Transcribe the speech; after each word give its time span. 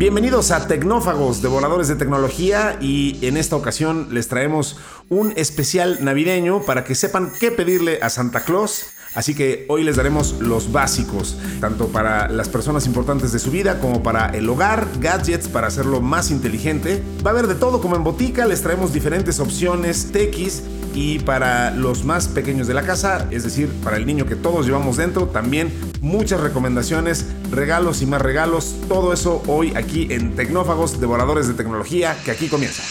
Bienvenidos 0.00 0.50
a 0.50 0.66
Tecnófagos, 0.66 1.42
devoradores 1.42 1.86
de 1.88 1.94
tecnología, 1.94 2.78
y 2.80 3.18
en 3.20 3.36
esta 3.36 3.54
ocasión 3.54 4.08
les 4.12 4.28
traemos 4.28 4.78
un 5.10 5.34
especial 5.36 5.98
navideño 6.02 6.62
para 6.62 6.84
que 6.84 6.94
sepan 6.94 7.30
qué 7.38 7.50
pedirle 7.50 7.98
a 8.00 8.08
Santa 8.08 8.40
Claus. 8.40 8.86
Así 9.14 9.34
que 9.34 9.66
hoy 9.68 9.84
les 9.84 9.96
daremos 9.96 10.36
los 10.40 10.72
básicos, 10.72 11.36
tanto 11.60 11.88
para 11.88 12.30
las 12.30 12.48
personas 12.48 12.86
importantes 12.86 13.30
de 13.32 13.40
su 13.40 13.50
vida 13.50 13.78
como 13.78 14.02
para 14.02 14.28
el 14.28 14.48
hogar, 14.48 14.88
gadgets 15.00 15.48
para 15.48 15.66
hacerlo 15.66 16.00
más 16.00 16.30
inteligente. 16.30 17.02
Va 17.22 17.32
a 17.32 17.34
haber 17.34 17.46
de 17.46 17.56
todo 17.56 17.82
como 17.82 17.94
en 17.94 18.02
botica, 18.02 18.46
les 18.46 18.62
traemos 18.62 18.94
diferentes 18.94 19.38
opciones, 19.38 20.12
tequis 20.12 20.62
y 20.94 21.18
para 21.20 21.70
los 21.70 22.04
más 22.04 22.28
pequeños 22.28 22.66
de 22.66 22.74
la 22.74 22.82
casa, 22.82 23.26
es 23.30 23.44
decir, 23.44 23.68
para 23.84 23.96
el 23.96 24.06
niño 24.06 24.26
que 24.26 24.36
todos 24.36 24.66
llevamos 24.66 24.96
dentro, 24.96 25.26
también 25.26 25.72
muchas 26.00 26.40
recomendaciones, 26.40 27.26
regalos 27.50 28.02
y 28.02 28.06
más 28.06 28.22
regalos, 28.22 28.76
todo 28.88 29.12
eso 29.12 29.42
hoy 29.46 29.72
aquí 29.76 30.08
en 30.10 30.34
Tecnófagos, 30.36 31.00
Devoradores 31.00 31.48
de 31.48 31.54
Tecnología, 31.54 32.16
que 32.24 32.30
aquí 32.30 32.48
comienza. 32.48 32.82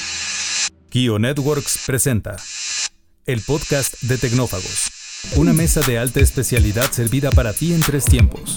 Kio 0.90 1.20
Networks 1.20 1.84
presenta 1.86 2.36
el 3.26 3.42
podcast 3.42 4.02
de 4.02 4.18
Tecnófagos, 4.18 4.92
una 5.36 5.54
mesa 5.54 5.82
de 5.82 6.00
alta 6.00 6.20
especialidad 6.20 6.92
servida 6.92 7.30
para 7.30 7.54
ti 7.54 7.74
en 7.74 7.82
tres 7.82 8.06
tiempos. 8.06 8.56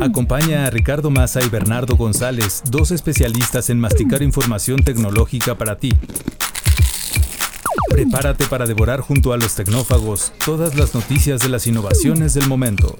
Acompaña 0.00 0.66
a 0.66 0.70
Ricardo 0.70 1.10
Massa 1.10 1.42
y 1.42 1.48
Bernardo 1.48 1.96
González, 1.96 2.62
dos 2.70 2.90
especialistas 2.90 3.70
en 3.70 3.80
masticar 3.80 4.22
información 4.22 4.82
tecnológica 4.82 5.56
para 5.56 5.78
ti. 5.78 5.92
Prepárate 7.98 8.46
para 8.46 8.64
devorar 8.64 9.00
junto 9.00 9.32
a 9.32 9.36
los 9.36 9.56
tecnófagos 9.56 10.32
todas 10.44 10.76
las 10.76 10.94
noticias 10.94 11.40
de 11.40 11.48
las 11.48 11.66
innovaciones 11.66 12.32
del 12.32 12.46
momento. 12.46 12.96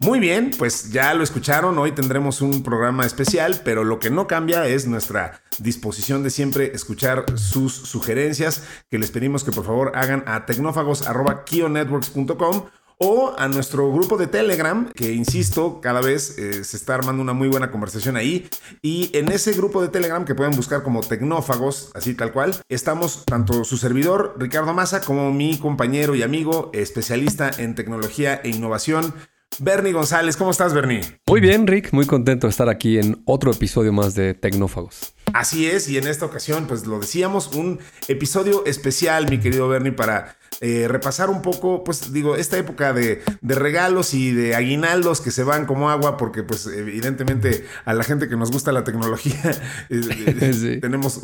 Muy 0.00 0.18
bien, 0.18 0.50
pues 0.58 0.90
ya 0.90 1.14
lo 1.14 1.22
escucharon, 1.22 1.78
hoy 1.78 1.92
tendremos 1.92 2.40
un 2.40 2.64
programa 2.64 3.06
especial, 3.06 3.60
pero 3.64 3.84
lo 3.84 4.00
que 4.00 4.10
no 4.10 4.26
cambia 4.26 4.66
es 4.66 4.88
nuestra 4.88 5.42
disposición 5.60 6.24
de 6.24 6.30
siempre 6.30 6.72
escuchar 6.74 7.24
sus 7.36 7.72
sugerencias, 7.72 8.64
que 8.90 8.98
les 8.98 9.12
pedimos 9.12 9.44
que 9.44 9.52
por 9.52 9.64
favor 9.64 9.92
hagan 9.94 10.24
a 10.26 10.44
tecnófagos.kionetworks.com 10.44 12.64
o 12.98 13.34
a 13.38 13.48
nuestro 13.48 13.92
grupo 13.92 14.16
de 14.16 14.26
Telegram, 14.26 14.88
que 14.94 15.12
insisto, 15.12 15.80
cada 15.80 16.00
vez 16.00 16.36
eh, 16.38 16.64
se 16.64 16.76
está 16.76 16.94
armando 16.94 17.22
una 17.22 17.32
muy 17.32 17.48
buena 17.48 17.70
conversación 17.70 18.16
ahí. 18.16 18.48
Y 18.82 19.16
en 19.16 19.30
ese 19.30 19.52
grupo 19.52 19.80
de 19.80 19.88
Telegram, 19.88 20.24
que 20.24 20.34
pueden 20.34 20.56
buscar 20.56 20.82
como 20.82 21.00
Tecnófagos, 21.00 21.92
así 21.94 22.14
tal 22.14 22.32
cual, 22.32 22.56
estamos 22.68 23.24
tanto 23.24 23.64
su 23.64 23.76
servidor, 23.76 24.34
Ricardo 24.38 24.74
Massa, 24.74 25.00
como 25.00 25.32
mi 25.32 25.58
compañero 25.58 26.14
y 26.14 26.22
amigo, 26.22 26.70
especialista 26.74 27.50
en 27.58 27.74
tecnología 27.74 28.40
e 28.42 28.50
innovación. 28.50 29.14
Bernie 29.60 29.92
González, 29.92 30.36
¿cómo 30.36 30.50
estás, 30.50 30.74
Bernie? 30.74 31.00
Muy 31.26 31.40
bien, 31.40 31.66
Rick, 31.66 31.92
muy 31.92 32.06
contento 32.06 32.46
de 32.46 32.50
estar 32.50 32.68
aquí 32.68 32.98
en 32.98 33.22
otro 33.24 33.50
episodio 33.50 33.92
más 33.92 34.14
de 34.14 34.34
Tecnófagos. 34.34 35.14
Así 35.32 35.66
es, 35.66 35.88
y 35.88 35.98
en 35.98 36.06
esta 36.06 36.26
ocasión, 36.26 36.66
pues 36.66 36.86
lo 36.86 36.98
decíamos, 36.98 37.48
un 37.54 37.80
episodio 38.08 38.64
especial, 38.66 39.28
mi 39.28 39.38
querido 39.38 39.68
Bernie, 39.68 39.92
para 39.92 40.36
eh, 40.60 40.86
repasar 40.88 41.30
un 41.30 41.40
poco, 41.40 41.84
pues 41.84 42.12
digo, 42.12 42.34
esta 42.34 42.58
época 42.58 42.92
de, 42.92 43.22
regalos 43.42 44.12
y 44.12 44.32
de 44.32 44.56
aguinaldos 44.56 45.20
que 45.20 45.30
se 45.30 45.44
van 45.44 45.66
como 45.66 45.88
agua, 45.88 46.16
porque 46.16 46.42
pues 46.42 46.66
evidentemente 46.66 47.64
a 47.84 47.94
la 47.94 48.02
gente 48.02 48.28
que 48.28 48.36
nos 48.36 48.50
gusta 48.50 48.72
la 48.72 48.82
tecnología 48.82 49.40
eh, 49.88 50.00
eh, 50.40 50.78
tenemos 50.80 51.20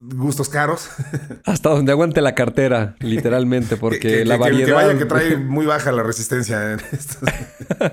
gustos 0.00 0.48
caros. 0.48 0.88
Hasta 1.44 1.68
donde 1.68 1.92
aguante 1.92 2.22
la 2.22 2.34
cartera, 2.34 2.96
literalmente, 3.00 3.76
porque 3.78 4.24
la 4.24 4.38
variedad... 4.38 4.66
Que, 4.66 4.72
vaya 4.72 4.98
que 4.98 5.04
trae 5.06 5.36
muy 5.36 5.66
baja 5.66 5.92
la 5.92 6.02
resistencia. 6.02 6.72
En 6.72 6.80
esto. 6.92 7.18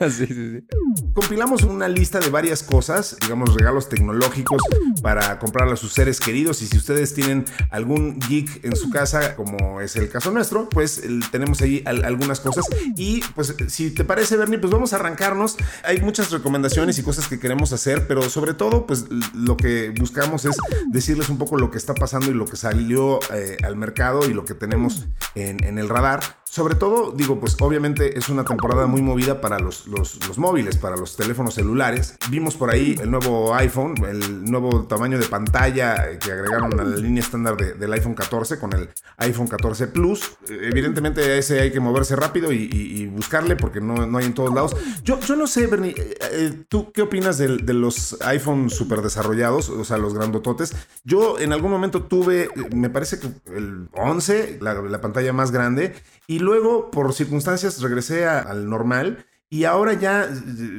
sí, 0.10 0.28
sí, 0.28 0.34
sí. 0.34 0.68
Compilamos 1.14 1.64
una 1.64 1.90
lista 1.90 2.20
de 2.20 2.30
varias 2.30 2.64
cosas, 2.64 3.18
digamos, 3.22 3.54
regalos 3.54 3.90
tecnológicos 3.90 4.62
para 5.02 5.39
comprarle 5.40 5.74
a 5.74 5.78
sus 5.78 5.94
seres 5.94 6.20
queridos 6.20 6.62
y 6.62 6.68
si 6.68 6.78
ustedes 6.78 7.14
tienen 7.14 7.46
algún 7.70 8.20
geek 8.20 8.64
en 8.64 8.76
su 8.76 8.90
casa, 8.90 9.36
como 9.36 9.82
es 9.82 9.96
el 9.96 10.10
caso 10.10 10.32
nuestro, 10.32 10.70
pues 10.70 11.02
tenemos 11.32 11.62
ahí 11.62 11.84
algunas 11.86 12.40
cosas. 12.40 12.66
Y 12.96 13.22
pues 13.36 13.56
si 13.68 13.92
te 13.92 14.04
parece, 14.04 14.38
Bernie, 14.38 14.60
pues 14.60 14.72
vamos 14.72 14.94
a 14.94 14.98
arrancarnos. 14.98 15.58
Hay 15.84 16.02
muchas 16.02 16.32
recomendaciones 16.32 16.98
y 17.00 17.04
cosas 17.04 17.28
que 17.28 17.40
queremos 17.40 17.74
hacer, 17.74 18.08
pero 18.08 18.30
sobre 18.30 18.54
todo, 18.54 18.86
pues 18.86 19.06
lo 19.34 19.58
que 19.58 19.94
buscamos 19.98 20.46
es 20.46 20.58
decirles 20.88 21.30
un 21.30 21.38
poco 21.38 21.58
lo 21.58 21.72
que 21.72 21.78
está 21.78 21.94
pasando 21.94 22.32
y 22.32 22.34
lo 22.34 22.46
que 22.46 22.58
salió 22.58 23.20
eh, 23.34 23.58
al 23.64 23.76
mercado 23.76 24.30
y 24.30 24.34
lo 24.34 24.46
que 24.46 24.54
tenemos 24.54 25.08
en, 25.36 25.64
en 25.64 25.78
el 25.78 25.90
radar. 25.90 26.39
Sobre 26.52 26.74
todo, 26.74 27.12
digo, 27.12 27.40
pues 27.40 27.56
obviamente 27.62 28.18
es 28.18 28.28
una 28.28 28.44
temporada 28.44 28.88
muy 28.88 29.04
movida 29.04 29.40
para 29.40 29.60
los, 29.60 29.86
los, 29.86 30.18
móviles, 30.40 30.78
para 30.78 30.98
los 30.98 31.16
teléfonos 31.16 31.54
celulares. 31.54 32.18
Vimos 32.32 32.56
por 32.56 32.72
ahí 32.72 32.96
el 33.00 33.12
nuevo 33.12 33.54
iPhone, 33.54 33.94
el 34.04 34.46
nuevo 34.46 34.86
tamaño 34.86 35.20
de 35.20 35.28
pantalla 35.28 36.18
que 36.18 36.32
agregaron 36.32 36.80
a 36.80 36.84
la 36.84 36.96
línea 36.98 37.22
estándar 37.22 37.56
del 37.56 37.94
iPhone 37.94 38.16
14 38.16 38.58
con 38.58 38.74
el 38.74 38.90
iPhone 39.18 39.48
14 39.48 39.90
Plus. 39.90 40.38
Evidentemente 40.50 41.22
a 41.22 41.36
ese 41.36 41.60
hay 41.60 41.72
que 41.72 41.80
moverse 41.80 42.16
rápido 42.16 42.52
y, 42.52 43.06
buscarle 43.10 43.56
porque 43.56 43.80
no, 43.80 44.08
no, 44.08 44.18
hay 44.18 44.26
en 44.26 44.34
todos 44.34 44.52
lados. 44.52 44.76
Yo, 45.04 45.20
yo 45.20 45.36
no 45.36 45.46
sé, 45.46 45.68
Bernie, 45.68 45.94
eh, 45.96 46.18
eh, 46.32 46.64
¿tú 46.68 46.92
qué 46.92 47.04
opinas 47.04 47.38
de, 47.38 47.58
de 47.58 47.74
los 47.74 48.20
iPhone 48.22 48.72
super 48.72 49.04
desarrollados, 49.04 49.70
o 49.70 49.84
sea, 49.84 49.98
los 49.98 50.16
grandototes? 50.16 50.74
Yo 51.04 51.38
en 51.38 51.54
algún 51.54 51.70
momento 51.70 52.04
tuve, 52.04 52.50
me 52.74 52.90
parece 52.90 53.20
que 53.20 53.28
el 53.56 53.88
11, 53.94 54.58
la, 54.62 54.74
la 54.74 55.02
pantalla 55.02 55.32
más 55.32 55.52
grande, 55.52 55.94
y 56.30 56.39
luego, 56.40 56.92
por 56.92 57.14
circunstancias, 57.14 57.82
regresé 57.82 58.28
al 58.28 58.70
normal. 58.70 59.26
Y 59.52 59.64
ahora 59.64 59.94
ya 59.94 60.30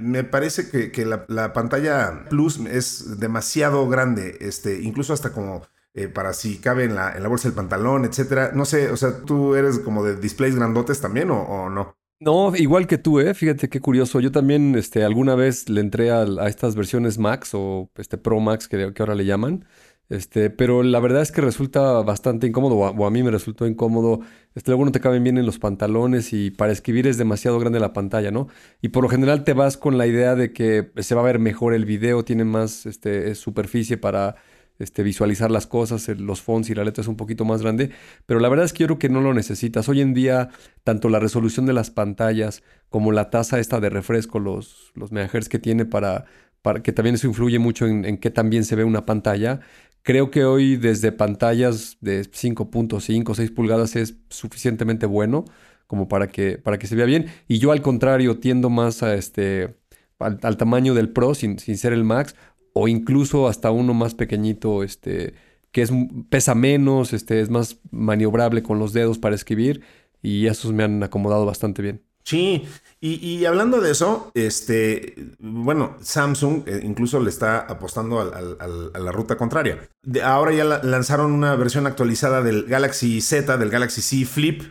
me 0.00 0.22
parece 0.22 0.70
que, 0.70 1.04
la, 1.04 1.52
pantalla 1.52 2.26
Plus 2.28 2.60
es 2.60 3.18
demasiado 3.18 3.88
grande, 3.88 4.38
este, 4.40 4.80
incluso 4.80 5.12
hasta 5.12 5.32
como 5.32 5.62
eh, 5.92 6.06
para 6.06 6.32
si 6.34 6.58
cabe 6.58 6.84
en 6.84 6.94
la, 6.94 7.12
en 7.16 7.22
la, 7.24 7.28
bolsa 7.28 7.48
del 7.48 7.56
pantalón, 7.56 8.04
etcétera. 8.04 8.52
No 8.54 8.64
sé, 8.64 8.90
o 8.92 8.96
sea, 8.96 9.24
¿tú 9.24 9.56
eres 9.56 9.80
como 9.80 10.04
de 10.04 10.14
displays 10.14 10.54
grandotes 10.54 11.00
también 11.00 11.32
o, 11.32 11.68
no? 11.68 11.96
No, 12.20 12.54
igual 12.54 12.86
que 12.86 12.98
tú, 12.98 13.18
¿eh? 13.18 13.34
Fíjate 13.34 13.68
qué 13.68 13.80
curioso. 13.80 14.20
Yo 14.20 14.30
también 14.30 14.76
este, 14.76 15.02
alguna 15.02 15.34
vez 15.34 15.68
le 15.68 15.80
entré 15.80 16.12
a, 16.12 16.24
estas 16.46 16.76
versiones 16.76 17.18
Max 17.18 17.50
o 17.54 17.90
este 17.96 18.18
Pro 18.18 18.38
Max 18.38 18.68
que 18.68 18.92
ahora 19.00 19.16
le 19.16 19.24
llaman. 19.24 19.64
Este, 20.10 20.50
pero 20.50 20.82
la 20.82 20.98
verdad 20.98 21.22
es 21.22 21.30
que 21.30 21.40
resulta 21.40 22.02
bastante 22.02 22.48
incómodo, 22.48 22.74
o 22.74 23.06
a, 23.06 23.10
mí 23.12 23.22
me 23.22 23.30
resultó 23.30 23.66
incómodo. 23.66 24.20
Este, 24.56 24.72
luego 24.72 24.84
no 24.84 24.90
te 24.90 24.98
caben 24.98 25.22
bien 25.22 25.38
en 25.38 25.46
los 25.46 25.60
pantalones 25.60 26.32
y 26.32 26.50
para 26.50 26.72
escribir 26.72 27.06
es 27.06 27.16
demasiado 27.16 27.60
grande 27.60 27.78
la 27.78 27.92
pantalla, 27.92 28.32
¿no? 28.32 28.48
Y 28.82 28.88
por 28.88 29.04
lo 29.04 29.08
general 29.08 29.44
te 29.44 29.52
vas 29.52 29.76
con 29.76 29.98
la 29.98 30.08
idea 30.08 30.34
de 30.34 30.52
que 30.52 30.90
se 30.96 31.14
va 31.14 31.20
a 31.22 31.24
ver 31.24 31.38
mejor 31.38 31.74
el 31.74 31.84
video, 31.84 32.24
tiene 32.24 32.44
más 32.44 32.86
este, 32.86 33.36
superficie 33.36 33.98
para 33.98 34.34
este, 34.80 35.04
visualizar 35.04 35.50
las 35.50 35.68
cosas, 35.68 36.08
los 36.08 36.42
fonts 36.42 36.70
y 36.70 36.74
la 36.74 36.82
letra 36.82 37.02
es 37.02 37.08
un 37.08 37.16
poquito 37.16 37.44
más 37.44 37.62
grande, 37.62 37.90
pero 38.26 38.40
la 38.40 38.48
verdad 38.48 38.64
es 38.64 38.72
que 38.72 38.80
yo 38.80 38.86
creo 38.88 38.98
que 38.98 39.08
no 39.10 39.20
lo 39.20 39.32
necesitas. 39.32 39.88
Hoy 39.88 40.00
en 40.00 40.12
día, 40.14 40.48
tanto 40.82 41.08
la 41.08 41.20
resolución 41.20 41.66
de 41.66 41.72
las 41.72 41.90
pantallas 41.90 42.64
como 42.88 43.12
la 43.12 43.30
tasa 43.30 43.60
esta 43.60 43.78
de 43.78 43.90
refresco, 43.90 44.40
los, 44.40 44.90
los 44.94 45.12
megahertz 45.12 45.48
que 45.48 45.60
tiene 45.60 45.84
para, 45.84 46.24
para 46.62 46.82
que 46.82 46.92
también 46.92 47.14
eso 47.14 47.28
influye 47.28 47.58
mucho 47.60 47.86
en, 47.86 48.04
en 48.04 48.18
qué 48.18 48.30
también 48.30 48.64
se 48.64 48.74
ve 48.74 48.82
una 48.84 49.06
pantalla, 49.06 49.60
Creo 50.02 50.30
que 50.30 50.44
hoy 50.44 50.76
desde 50.76 51.12
pantallas 51.12 51.98
de 52.00 52.22
5.5 52.22 53.28
o 53.30 53.34
6 53.34 53.50
pulgadas 53.50 53.96
es 53.96 54.16
suficientemente 54.30 55.06
bueno 55.06 55.44
como 55.86 56.08
para 56.08 56.28
que, 56.28 56.56
para 56.56 56.78
que 56.78 56.86
se 56.86 56.96
vea 56.96 57.06
bien. 57.06 57.26
Y 57.48 57.58
yo 57.58 57.72
al 57.72 57.82
contrario 57.82 58.38
tiendo 58.38 58.70
más 58.70 59.02
a 59.02 59.14
este, 59.14 59.76
al, 60.18 60.56
tamaño 60.56 60.94
del 60.94 61.10
Pro 61.10 61.34
sin, 61.34 61.58
sin, 61.58 61.76
ser 61.76 61.92
el 61.92 62.04
Max 62.04 62.34
o 62.72 62.88
incluso 62.88 63.48
hasta 63.48 63.70
uno 63.70 63.92
más 63.92 64.14
pequeñito 64.14 64.82
este, 64.84 65.34
que 65.72 65.82
es, 65.82 65.90
pesa 66.28 66.54
menos, 66.54 67.12
este, 67.12 67.40
es 67.40 67.50
más 67.50 67.78
maniobrable 67.90 68.62
con 68.62 68.78
los 68.78 68.92
dedos 68.92 69.18
para 69.18 69.34
escribir 69.34 69.82
y 70.22 70.46
esos 70.46 70.72
me 70.72 70.84
han 70.84 71.02
acomodado 71.02 71.44
bastante 71.46 71.82
bien. 71.82 72.09
Sí, 72.24 72.68
y, 73.02 73.46
hablando 73.46 73.80
de 73.80 73.92
eso, 73.92 74.30
este, 74.34 75.14
bueno, 75.38 75.96
Samsung 76.02 76.64
eh, 76.66 76.80
incluso 76.84 77.18
le 77.18 77.30
está 77.30 77.60
apostando 77.60 78.20
a 78.20 78.98
la 78.98 79.12
ruta 79.12 79.36
contraria. 79.36 79.88
ahora 80.22 80.52
ya 80.52 80.64
lanzaron 80.64 81.32
una 81.32 81.56
versión 81.56 81.86
actualizada 81.86 82.42
del 82.42 82.66
Galaxy 82.66 83.22
Z, 83.22 83.56
del 83.56 83.70
Galaxy 83.70 84.02
Z 84.02 84.30
Flip, 84.30 84.62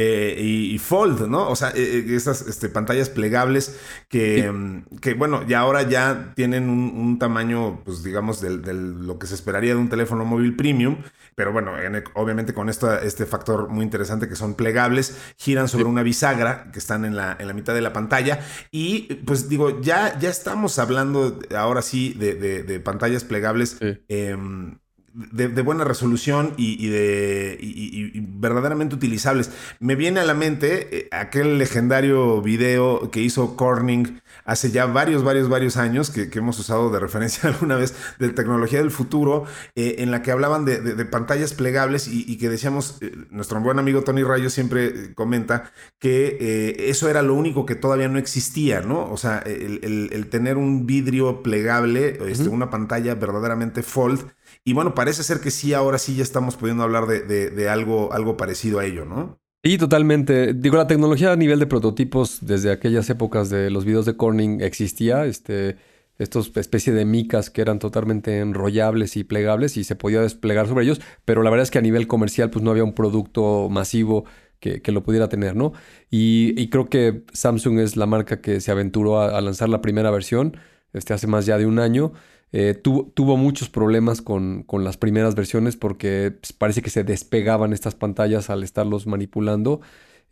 eh, 0.00 0.40
y, 0.40 0.78
Fold, 0.78 1.26
¿no? 1.26 1.50
O 1.50 1.56
sea, 1.56 1.70
eh, 1.70 2.04
eh, 2.06 2.14
estas 2.14 2.42
este, 2.42 2.68
pantallas 2.68 3.10
plegables 3.10 3.76
que, 4.08 4.48
mm, 4.48 4.98
que, 5.00 5.14
bueno, 5.14 5.44
ya 5.44 5.58
ahora 5.58 5.82
ya 5.82 6.34
tienen 6.36 6.70
un, 6.70 7.18
tamaño, 7.18 7.82
pues 7.84 8.04
digamos, 8.04 8.40
de, 8.40 8.74
lo 8.74 9.18
que 9.18 9.26
se 9.26 9.34
esperaría 9.34 9.74
de 9.74 9.80
un 9.80 9.88
teléfono 9.88 10.24
móvil 10.24 10.54
premium, 10.54 10.98
pero 11.34 11.52
bueno, 11.52 11.72
obviamente 12.14 12.54
con 12.54 12.68
este 12.68 13.26
factor 13.26 13.70
muy 13.70 13.82
interesante 13.82 14.28
que 14.28 14.36
son 14.36 14.54
plegables, 14.54 15.18
giran 15.36 15.66
sobre 15.66 15.86
una 15.86 16.04
bisagra 16.04 16.70
que 16.72 16.78
están 16.78 17.04
en 17.04 17.16
la, 17.16 17.36
en 17.36 17.48
la 17.48 17.52
mitad 17.52 17.74
de 17.74 17.80
la 17.80 17.92
pantalla 17.92 18.38
y 18.70 19.14
pues 19.26 19.48
digo, 19.48 19.80
ya, 19.80 20.16
ya 20.20 20.30
estamos 20.30 20.78
hablando 20.78 21.40
ahora 21.56 21.82
sí 21.82 22.14
de, 22.14 22.80
pantallas 22.84 23.24
plegables. 23.24 23.78
Em, 24.06 24.78
de, 25.14 25.62
buena 25.62 25.84
resolución 25.84 26.54
y, 26.56 26.88
de 26.88 28.12
verdaderamente 28.38 28.94
utilizables. 28.94 29.50
Me 29.80 29.96
viene 29.96 30.20
a 30.20 30.24
la 30.24 30.34
mente 30.34 30.88
eh, 30.96 31.08
aquel 31.12 31.58
legendario 31.58 32.40
video 32.42 33.10
que 33.10 33.20
hizo 33.20 33.56
Corning 33.56 34.20
hace 34.44 34.70
ya 34.70 34.86
varios, 34.86 35.24
varios, 35.24 35.48
varios 35.48 35.76
años, 35.76 36.10
que, 36.10 36.30
hemos 36.38 36.58
usado 36.58 36.90
de 36.90 37.00
referencia 37.00 37.48
alguna 37.50 37.76
vez, 37.76 37.94
de 38.18 38.28
tecnología 38.30 38.78
del 38.78 38.90
futuro, 38.90 39.44
eh, 39.74 39.96
en 39.98 40.10
la 40.10 40.22
que 40.22 40.30
hablaban 40.30 40.64
de, 40.64 40.78
pantallas 41.06 41.54
plegables 41.54 42.08
y, 42.08 42.36
que 42.38 42.48
decíamos, 42.48 42.98
eh, 43.00 43.12
nuestro 43.30 43.60
buen 43.60 43.78
amigo 43.78 44.02
Tony 44.02 44.22
Rayo 44.22 44.50
siempre 44.50 45.14
comenta 45.14 45.72
que 45.98 46.76
eso 46.88 47.08
era 47.08 47.22
lo 47.22 47.34
único 47.34 47.66
que 47.66 47.74
todavía 47.74 48.08
no 48.08 48.18
existía, 48.18 48.82
¿no? 48.82 49.10
O 49.10 49.16
sea, 49.16 49.38
el, 49.38 50.26
tener 50.30 50.56
un 50.56 50.86
vidrio 50.86 51.42
plegable, 51.42 52.18
este, 52.28 52.48
una 52.48 52.70
pantalla 52.70 53.14
verdaderamente 53.14 53.82
fold. 53.82 54.30
Y 54.64 54.72
bueno, 54.72 54.94
parece 54.94 55.22
ser 55.22 55.40
que 55.40 55.50
sí, 55.50 55.72
ahora 55.72 55.98
sí 55.98 56.16
ya 56.16 56.22
estamos 56.22 56.56
pudiendo 56.56 56.82
hablar 56.82 57.06
de, 57.06 57.68
algo, 57.68 58.12
algo 58.12 58.36
parecido 58.36 58.78
a 58.78 58.84
ello, 58.84 59.04
¿no? 59.04 59.38
Y 59.62 59.78
totalmente. 59.78 60.54
Digo, 60.54 60.76
la 60.76 60.86
tecnología 60.86 61.32
a 61.32 61.36
nivel 61.36 61.58
de 61.58 61.66
prototipos 61.66 62.38
desde 62.42 62.70
aquellas 62.70 63.10
épocas 63.10 63.50
de 63.50 63.70
los 63.70 63.84
videos 63.84 64.06
de 64.06 64.16
Corning 64.16 64.60
existía. 64.60 65.26
Este, 65.26 65.76
estos 66.18 66.56
especie 66.56 66.92
de 66.92 67.04
micas 67.04 67.48
que 67.50 67.60
eran 67.60 67.78
totalmente 67.78 68.40
enrollables 68.40 69.16
y 69.16 69.24
plegables 69.24 69.76
y 69.76 69.84
se 69.84 69.94
podía 69.94 70.20
desplegar 70.20 70.66
sobre 70.66 70.84
ellos, 70.84 71.00
pero 71.24 71.42
la 71.42 71.50
verdad 71.50 71.62
es 71.62 71.70
que 71.70 71.78
a 71.78 71.82
nivel 71.82 72.06
comercial 72.08 72.50
pues 72.50 72.64
no 72.64 72.72
había 72.72 72.84
un 72.84 72.92
producto 72.92 73.68
masivo 73.70 74.24
que, 74.60 74.82
lo 74.90 75.04
pudiera 75.04 75.28
tener, 75.28 75.54
¿no? 75.54 75.72
Y, 76.10 76.68
creo 76.70 76.88
que 76.88 77.22
Samsung 77.32 77.78
es 77.78 77.96
la 77.96 78.06
marca 78.06 78.40
que 78.40 78.60
se 78.60 78.72
aventuró 78.72 79.20
a, 79.20 79.40
lanzar 79.40 79.68
la 79.68 79.80
primera 79.80 80.10
versión 80.10 80.56
este, 80.92 81.14
hace 81.14 81.28
más 81.28 81.46
ya 81.46 81.58
de 81.58 81.66
un 81.66 81.78
año. 81.78 82.12
Eh, 82.52 82.74
tuvo, 82.74 83.36
muchos 83.36 83.68
problemas 83.68 84.22
con, 84.22 84.64
las 84.72 84.96
primeras 84.96 85.34
versiones 85.34 85.76
porque 85.76 86.32
pues, 86.40 86.52
parece 86.52 86.80
que 86.82 86.90
se 86.90 87.04
despegaban 87.04 87.72
estas 87.72 87.94
pantallas 87.94 88.50
al 88.50 88.62
estarlos 88.62 89.06
manipulando. 89.06 89.80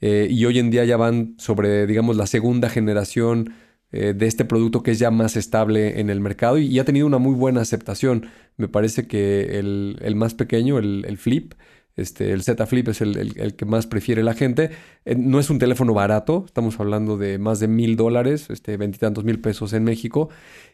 Eh, 0.00 0.28
y 0.30 0.44
hoy 0.44 0.58
en 0.58 0.70
día 0.70 0.84
ya 0.84 0.96
van 0.96 1.34
sobre, 1.38 1.86
digamos, 1.86 2.16
la 2.16 2.26
segunda 2.26 2.68
generación 2.68 3.54
eh, 3.92 4.14
de 4.14 4.26
este 4.26 4.44
producto 4.44 4.82
que 4.82 4.90
es 4.90 4.98
ya 4.98 5.10
más 5.10 5.36
estable 5.36 6.00
en 6.00 6.10
el 6.10 6.20
mercado 6.20 6.58
y, 6.58 6.78
ha 6.78 6.84
tenido 6.84 7.06
una 7.06 7.18
muy 7.18 7.34
buena 7.34 7.60
aceptación. 7.62 8.28
Me 8.56 8.68
parece 8.68 9.06
que 9.06 9.58
el, 9.58 10.14
más 10.16 10.34
pequeño, 10.34 10.78
el 10.78 11.18
Flip, 11.18 11.54
este, 11.96 12.32
el 12.32 12.42
Z 12.42 12.66
Flip 12.66 12.88
es 12.88 13.00
el, 13.00 13.54
que 13.56 13.64
más 13.64 13.86
prefiere 13.86 14.22
la 14.22 14.34
gente. 14.34 14.70
Eh, 15.06 15.14
no 15.16 15.40
es 15.40 15.48
un 15.48 15.58
teléfono 15.58 15.94
barato, 15.94 16.44
estamos 16.46 16.78
hablando 16.78 17.16
de 17.16 17.38
más 17.38 17.58
de 17.58 17.68
mil 17.68 17.96
dólares, 17.96 18.48
este, 18.50 18.76
veintitantos 18.76 19.24
mil 19.24 19.40
pesos 19.40 19.72
en 19.72 19.84
México. 19.84 20.28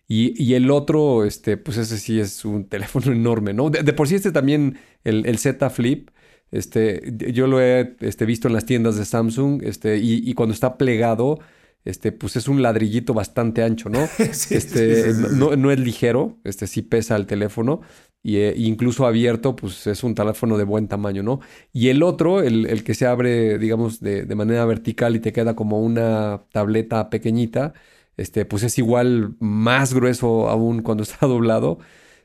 Y, 0.09 0.55
el 0.55 0.71
otro, 0.71 1.25
este, 1.25 1.57
pues 1.57 1.79
ese 1.79 1.97
sí 1.99 2.19
es 2.21 2.45
un 2.45 2.65
teléfono 2.69 3.13
enorme, 3.13 3.55
¿no? 3.55 3.71
De, 3.71 3.93
por 3.93 4.09
sí 4.09 4.17
este 4.17 4.33
también, 4.33 4.79
el, 5.05 5.39
Z 5.39 5.71
Flip, 5.71 6.11
este, 6.51 7.15
yo 7.33 7.47
lo 7.47 7.63
he 7.63 7.97
este, 8.01 8.27
visto 8.27 8.49
en 8.49 8.55
las 8.55 8.67
tiendas 8.67 8.97
de 8.97 9.05
Samsung, 9.05 9.63
este, 9.63 9.99
y, 9.99 10.35
cuando 10.35 10.53
está 10.53 10.77
plegado, 10.77 11.39
este, 11.85 12.13
pues 12.13 12.37
es 12.37 12.49
un 12.49 12.63
ladrillito 12.63 13.15
bastante 13.15 13.63
ancho, 13.63 13.89
¿no? 13.89 14.09
este, 14.19 15.13
no, 15.33 15.57
no, 15.57 15.71
es 15.71 15.79
ligero, 15.79 16.37
este 16.45 16.67
sí 16.67 16.83
pesa 16.83 17.17
el 17.17 17.27
teléfono, 17.27 17.81
y, 18.23 18.37
eh, 18.37 18.55
incluso 18.57 19.07
abierto, 19.07 19.57
pues 19.57 19.87
es 19.87 20.05
un 20.05 20.15
teléfono 20.15 20.57
de 20.59 20.65
buen 20.65 20.89
tamaño, 20.89 21.23
¿no? 21.23 21.41
Y 21.73 21.89
el 21.89 22.03
otro, 22.03 22.41
el, 22.43 22.85
que 22.85 22.95
se 22.95 23.07
abre, 23.07 23.59
digamos, 23.59 24.01
de, 24.01 24.27
manera 24.35 24.65
vertical 24.65 25.17
y 25.17 25.21
te 25.21 25.33
queda 25.33 25.57
como 25.57 25.81
una 25.81 26.43
tableta 26.53 27.11
pequeñita, 27.11 27.75
este, 28.17 28.45
pues 28.45 28.63
es 28.63 28.79
igual 28.79 29.35
más 29.41 29.95
grueso 29.95 30.49
aún 30.49 30.83
cuando 30.83 31.03
está 31.05 31.27
doblado. 31.27 31.79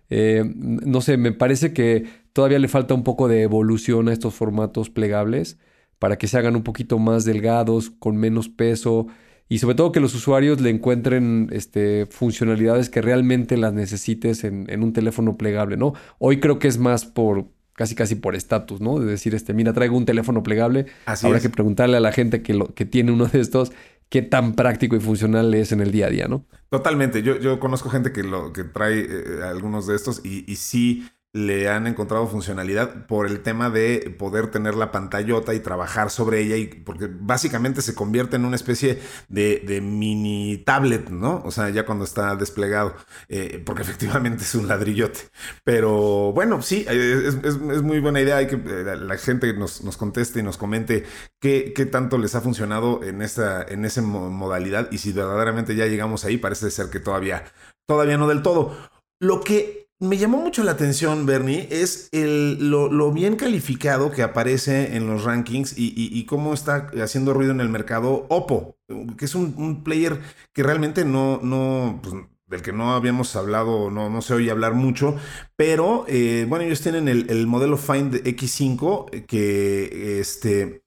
Eh, 0.10 0.44
no 0.56 1.02
sé, 1.02 1.18
me 1.18 1.32
parece 1.34 1.74
que 1.74 2.06
todavía 2.34 2.60
le 2.60 2.68
falta 2.68 2.94
un 2.94 3.04
poco 3.04 3.28
de 3.28 3.42
evolución 3.44 4.08
a 4.10 4.14
estos 4.14 4.34
formatos 4.36 4.90
plegables 4.90 5.58
para 6.00 6.18
que 6.18 6.28
se 6.28 6.38
hagan 6.38 6.56
un 6.56 6.64
poquito 6.64 7.00
más 7.00 7.26
delgados, 7.26 7.90
con 7.90 8.18
menos 8.18 8.50
peso 8.50 9.08
y 9.50 9.60
sobre 9.60 9.76
todo 9.76 9.92
que 9.92 10.00
los 10.00 10.14
usuarios 10.14 10.60
le 10.62 10.70
encuentren 10.70 11.50
este, 11.52 12.06
funcionalidades 12.06 12.90
que 12.90 13.02
realmente 13.02 13.58
las 13.58 13.74
necesites 13.74 14.44
en, 14.44 14.84
un 14.84 14.94
teléfono 14.94 15.38
plegable, 15.38 15.78
¿no? 15.78 15.94
Hoy 16.20 16.40
creo 16.40 16.60
que 16.60 16.68
es 16.68 16.78
más 16.78 17.06
por 17.06 17.46
casi 17.74 17.94
casi 17.94 18.16
por 18.16 18.36
estatus, 18.36 18.82
¿no? 18.82 19.00
De 19.00 19.06
decir, 19.06 19.36
este, 19.36 19.54
mira, 19.54 19.72
traigo 19.72 19.96
un 19.96 20.06
teléfono 20.06 20.42
plegable, 20.42 20.88
habrá 21.06 21.40
que 21.40 21.50
preguntarle 21.50 21.98
a 21.98 22.00
la 22.00 22.12
gente 22.12 22.42
que, 22.42 22.54
lo, 22.54 22.74
que 22.74 22.86
tiene 22.86 23.12
uno 23.12 23.28
de 23.28 23.40
estos 23.40 23.72
qué 24.10 24.22
tan 24.22 24.54
práctico 24.54 24.96
y 24.96 25.00
funcional 25.00 25.54
es 25.54 25.72
en 25.72 25.82
el 25.82 25.92
día 25.92 26.08
a 26.08 26.10
día, 26.10 26.28
¿no? 26.28 26.46
Totalmente. 26.70 27.24
Yo, 27.24 27.38
yo 27.40 27.60
conozco 27.60 27.90
gente 27.90 28.12
que, 28.12 28.24
lo, 28.24 28.52
que 28.52 28.64
trae 28.64 29.00
eh, 29.00 29.44
algunos 29.44 29.88
de 29.88 29.96
estos 29.96 30.22
y, 30.26 30.50
y 30.52 30.56
sí 30.56 31.08
le 31.34 31.70
han 31.70 31.88
encontrado 31.88 32.28
funcionalidad 32.28 33.06
por 33.06 33.28
el 33.28 33.42
tema 33.42 33.70
de 33.70 34.16
poder 34.18 34.50
tener 34.50 34.76
la 34.76 34.92
pantallota 34.92 35.54
y 35.54 35.60
trabajar 35.60 36.10
sobre 36.10 36.42
ella, 36.42 36.56
y 36.56 36.68
porque 36.68 37.08
básicamente 37.12 37.82
se 37.82 37.94
convierte 37.94 38.38
en 38.38 38.46
una 38.46 38.56
especie 38.56 39.00
de, 39.28 39.80
mini 39.82 40.58
tablet, 40.66 41.10
¿no? 41.10 41.42
O 41.46 41.52
sea, 41.52 41.70
ya 41.70 41.86
cuando 41.86 42.06
está 42.06 42.36
desplegado, 42.36 42.96
eh, 43.30 43.62
porque 43.66 43.82
efectivamente 43.88 44.44
es 44.44 44.56
un 44.56 44.68
ladrillote. 44.68 45.20
Pero 45.64 46.32
bueno, 46.34 46.62
sí, 46.62 46.86
es, 46.88 47.58
muy 47.84 48.00
buena 48.00 48.22
idea. 48.22 48.38
Hay 48.38 48.48
que 48.48 48.56
eh, 48.56 48.96
la 48.96 49.18
gente 49.18 49.54
nos, 49.54 49.84
nos 49.84 49.98
conteste 49.98 50.40
y 50.40 50.44
nos 50.44 50.58
comente 50.58 51.06
qué, 51.40 51.74
qué, 51.76 51.86
tanto 51.86 52.18
les 52.18 52.36
ha 52.36 52.42
funcionado 52.42 53.04
en 53.04 53.22
esa, 53.22 53.64
en 53.64 53.86
esa 53.86 54.02
modalidad 54.02 54.90
y 54.92 54.98
si 54.98 55.12
verdaderamente 55.12 55.76
ya 55.76 55.86
llegamos 55.86 56.26
ahí, 56.26 56.38
parece 56.38 56.72
ser 56.72 56.90
que 56.90 57.00
todavía, 57.00 57.44
todavía 57.88 58.18
no 58.18 58.28
del 58.28 58.42
todo. 58.42 58.76
Lo 59.20 59.42
que 59.42 59.87
me 60.00 60.18
llamó 60.18 60.38
mucho 60.38 60.64
la 60.64 60.74
atención, 60.74 61.26
Bernie, 61.26 61.68
es 61.72 62.10
el, 62.12 62.70
lo, 62.70 63.12
bien 63.12 63.36
calificado 63.36 64.12
que 64.12 64.22
aparece 64.22 64.96
en 64.96 65.08
los 65.08 65.24
rankings 65.24 65.74
y, 65.76 66.24
cómo 66.26 66.54
está 66.54 66.92
haciendo 67.02 67.34
ruido 67.34 67.52
en 67.52 67.62
el 67.62 67.70
mercado 67.70 68.26
Oppo, 68.30 68.78
que 69.18 69.26
es 69.26 69.36
un, 69.36 69.84
player 69.84 70.20
que 70.54 70.64
realmente 70.64 71.04
no, 71.04 71.40
no, 71.42 72.00
pues, 72.04 72.16
del 72.46 72.62
que 72.62 72.74
no 72.74 72.94
habíamos 72.94 73.36
hablado, 73.36 73.90
no, 73.90 74.10
no 74.10 74.22
se 74.22 74.34
oye 74.34 74.52
hablar 74.52 74.74
mucho, 74.74 75.18
pero 75.56 76.06
eh, 76.08 76.46
bueno, 76.48 76.66
ellos 76.66 76.82
tienen 76.82 77.08
el, 77.08 77.30
el 77.30 77.48
modelo 77.48 77.78
Find 77.78 78.24
X5 78.24 79.26
que 79.26 80.20
este 80.20 80.62
eh, 80.62 80.82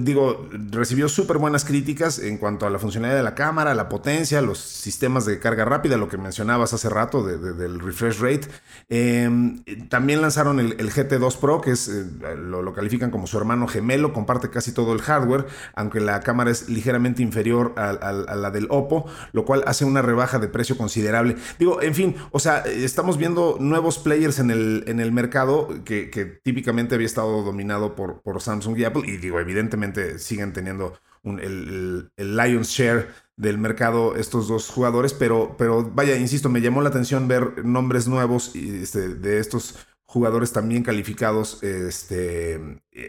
digo, 0.00 0.48
recibió 0.70 1.06
súper 1.06 1.36
buenas 1.36 1.66
críticas 1.66 2.18
en 2.18 2.38
cuanto 2.38 2.66
a 2.66 2.70
la 2.70 2.78
funcionalidad 2.78 3.18
de 3.18 3.24
la 3.24 3.34
cámara, 3.34 3.74
la 3.74 3.90
potencia, 3.90 4.40
los 4.40 4.58
sistemas 4.58 5.26
de 5.26 5.38
carga 5.38 5.66
rápida, 5.66 5.98
lo 5.98 6.08
que 6.08 6.16
mencionabas 6.16 6.72
hace 6.72 6.88
rato 6.88 7.22
del 7.22 7.78
refresh 7.78 8.20
rate. 8.20 8.48
Em, 8.88 9.62
también 9.90 10.22
lanzaron 10.22 10.60
el, 10.60 10.76
GT2 10.76 11.38
Pro, 11.38 11.60
que 11.60 11.72
es, 11.72 11.88
eh, 11.88 12.06
lo, 12.36 12.72
califican 12.72 13.10
como 13.10 13.26
su 13.26 13.36
hermano 13.36 13.66
gemelo, 13.66 14.14
comparte 14.14 14.48
casi 14.48 14.72
todo 14.72 14.94
el 14.94 15.02
hardware, 15.02 15.46
aunque 15.74 16.00
la 16.00 16.20
cámara 16.20 16.50
es 16.50 16.70
ligeramente 16.70 17.22
inferior 17.22 17.74
a, 17.76 17.92
la 18.12 18.50
del 18.50 18.66
Oppo, 18.70 19.04
lo 19.32 19.44
cual 19.44 19.62
hace 19.66 19.84
una 19.84 20.00
rebaja 20.00 20.38
de 20.38 20.48
precio 20.48 20.78
considerable. 20.78 21.36
Digo, 21.58 21.82
en 21.82 21.94
fin, 21.94 22.16
o 22.30 22.38
sea, 22.38 22.60
estamos 22.60 23.18
viendo 23.18 23.58
nuevos 23.60 23.98
players 23.98 24.38
en 24.38 24.50
el, 24.50 24.84
en 24.86 25.00
el 25.00 25.12
mercado 25.12 25.68
que, 25.84 26.04
típicamente 26.42 26.94
había 26.94 27.06
estado 27.06 27.42
dominado 27.42 27.94
por, 27.94 28.22
por 28.22 28.40
Samsung 28.40 28.78
y 28.78 28.84
Apple, 28.84 29.02
y 29.06 29.18
digo, 29.18 29.33
evidentemente 29.40 30.18
siguen 30.18 30.52
teniendo 30.52 30.98
el, 31.24 32.10
Lion's 32.16 32.68
Share 32.68 33.08
del 33.36 33.58
mercado 33.58 34.14
estos 34.16 34.46
dos 34.48 34.68
jugadores, 34.68 35.12
pero, 35.12 35.56
pero 35.58 35.90
vaya, 35.94 36.16
insisto, 36.16 36.48
me 36.48 36.60
llamó 36.60 36.82
la 36.82 36.90
atención 36.90 37.26
ver 37.26 37.64
nombres 37.64 38.06
nuevos 38.06 38.54
este, 38.54 39.08
de 39.14 39.40
estos 39.40 39.76
jugadores 40.04 40.52
también 40.52 40.82
calificados 40.82 41.62
este, 41.62 42.60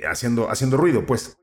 haciendo, 0.09 0.49
haciendo 0.49 0.77
ruido, 0.77 1.05
pues. 1.05 1.37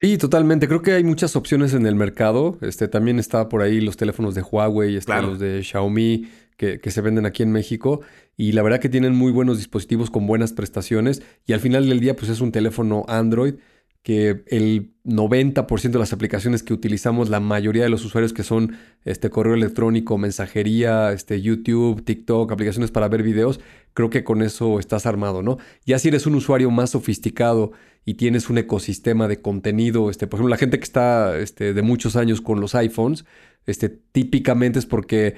Sí, 0.00 0.18
totalmente. 0.18 0.66
Creo 0.66 0.82
que 0.82 0.92
hay 0.92 1.04
muchas 1.04 1.36
opciones 1.36 1.72
en 1.72 1.86
el 1.86 1.94
mercado. 1.94 2.58
Este, 2.60 2.88
también 2.88 3.18
está 3.18 3.48
por 3.48 3.62
ahí 3.62 3.80
los 3.80 3.96
teléfonos 3.96 4.34
de 4.34 4.42
Huawei, 4.42 4.96
están 4.96 5.24
los 5.24 5.38
de 5.38 5.62
Xiaomi 5.62 6.28
que, 6.56 6.78
que, 6.80 6.90
se 6.90 7.00
venden 7.00 7.24
aquí 7.24 7.42
en 7.42 7.52
México. 7.52 8.00
Y 8.36 8.52
la 8.52 8.62
verdad 8.62 8.80
que 8.80 8.88
tienen 8.88 9.14
muy 9.14 9.32
buenos 9.32 9.58
dispositivos 9.58 10.10
con 10.10 10.26
buenas 10.26 10.52
prestaciones. 10.52 11.22
Y 11.46 11.52
al 11.52 11.60
final 11.60 11.88
del 11.88 12.00
día, 12.00 12.16
pues 12.16 12.30
es 12.30 12.40
un 12.40 12.52
teléfono 12.52 13.04
Android 13.08 13.54
que 14.04 14.44
el 14.48 14.92
90% 15.06 15.90
de 15.90 15.98
las 15.98 16.12
aplicaciones 16.12 16.62
que 16.62 16.74
utilizamos, 16.74 17.30
la 17.30 17.40
mayoría 17.40 17.84
de 17.84 17.88
los 17.88 18.04
usuarios 18.04 18.34
que 18.34 18.42
son 18.42 18.76
este 19.06 19.30
correo 19.30 19.54
electrónico, 19.54 20.18
mensajería, 20.18 21.10
este 21.12 21.40
YouTube, 21.40 22.04
TikTok, 22.04 22.52
aplicaciones 22.52 22.90
para 22.90 23.08
ver 23.08 23.22
videos, 23.22 23.60
creo 23.94 24.10
que 24.10 24.22
con 24.22 24.42
eso 24.42 24.78
estás 24.78 25.06
armado, 25.06 25.42
¿no? 25.42 25.56
Ya 25.86 25.98
si 25.98 26.08
eres 26.08 26.26
un 26.26 26.34
usuario 26.34 26.70
más 26.70 26.90
sofisticado 26.90 27.72
y 28.04 28.14
tienes 28.14 28.50
un 28.50 28.58
ecosistema 28.58 29.26
de 29.26 29.40
contenido, 29.40 30.10
este, 30.10 30.26
por 30.26 30.36
ejemplo, 30.38 30.50
la 30.50 30.58
gente 30.58 30.78
que 30.78 30.84
está 30.84 31.38
este, 31.38 31.72
de 31.72 31.82
muchos 31.82 32.14
años 32.14 32.42
con 32.42 32.60
los 32.60 32.74
iPhones, 32.74 33.24
este, 33.64 33.88
típicamente 33.88 34.80
es 34.80 34.84
porque 34.84 35.36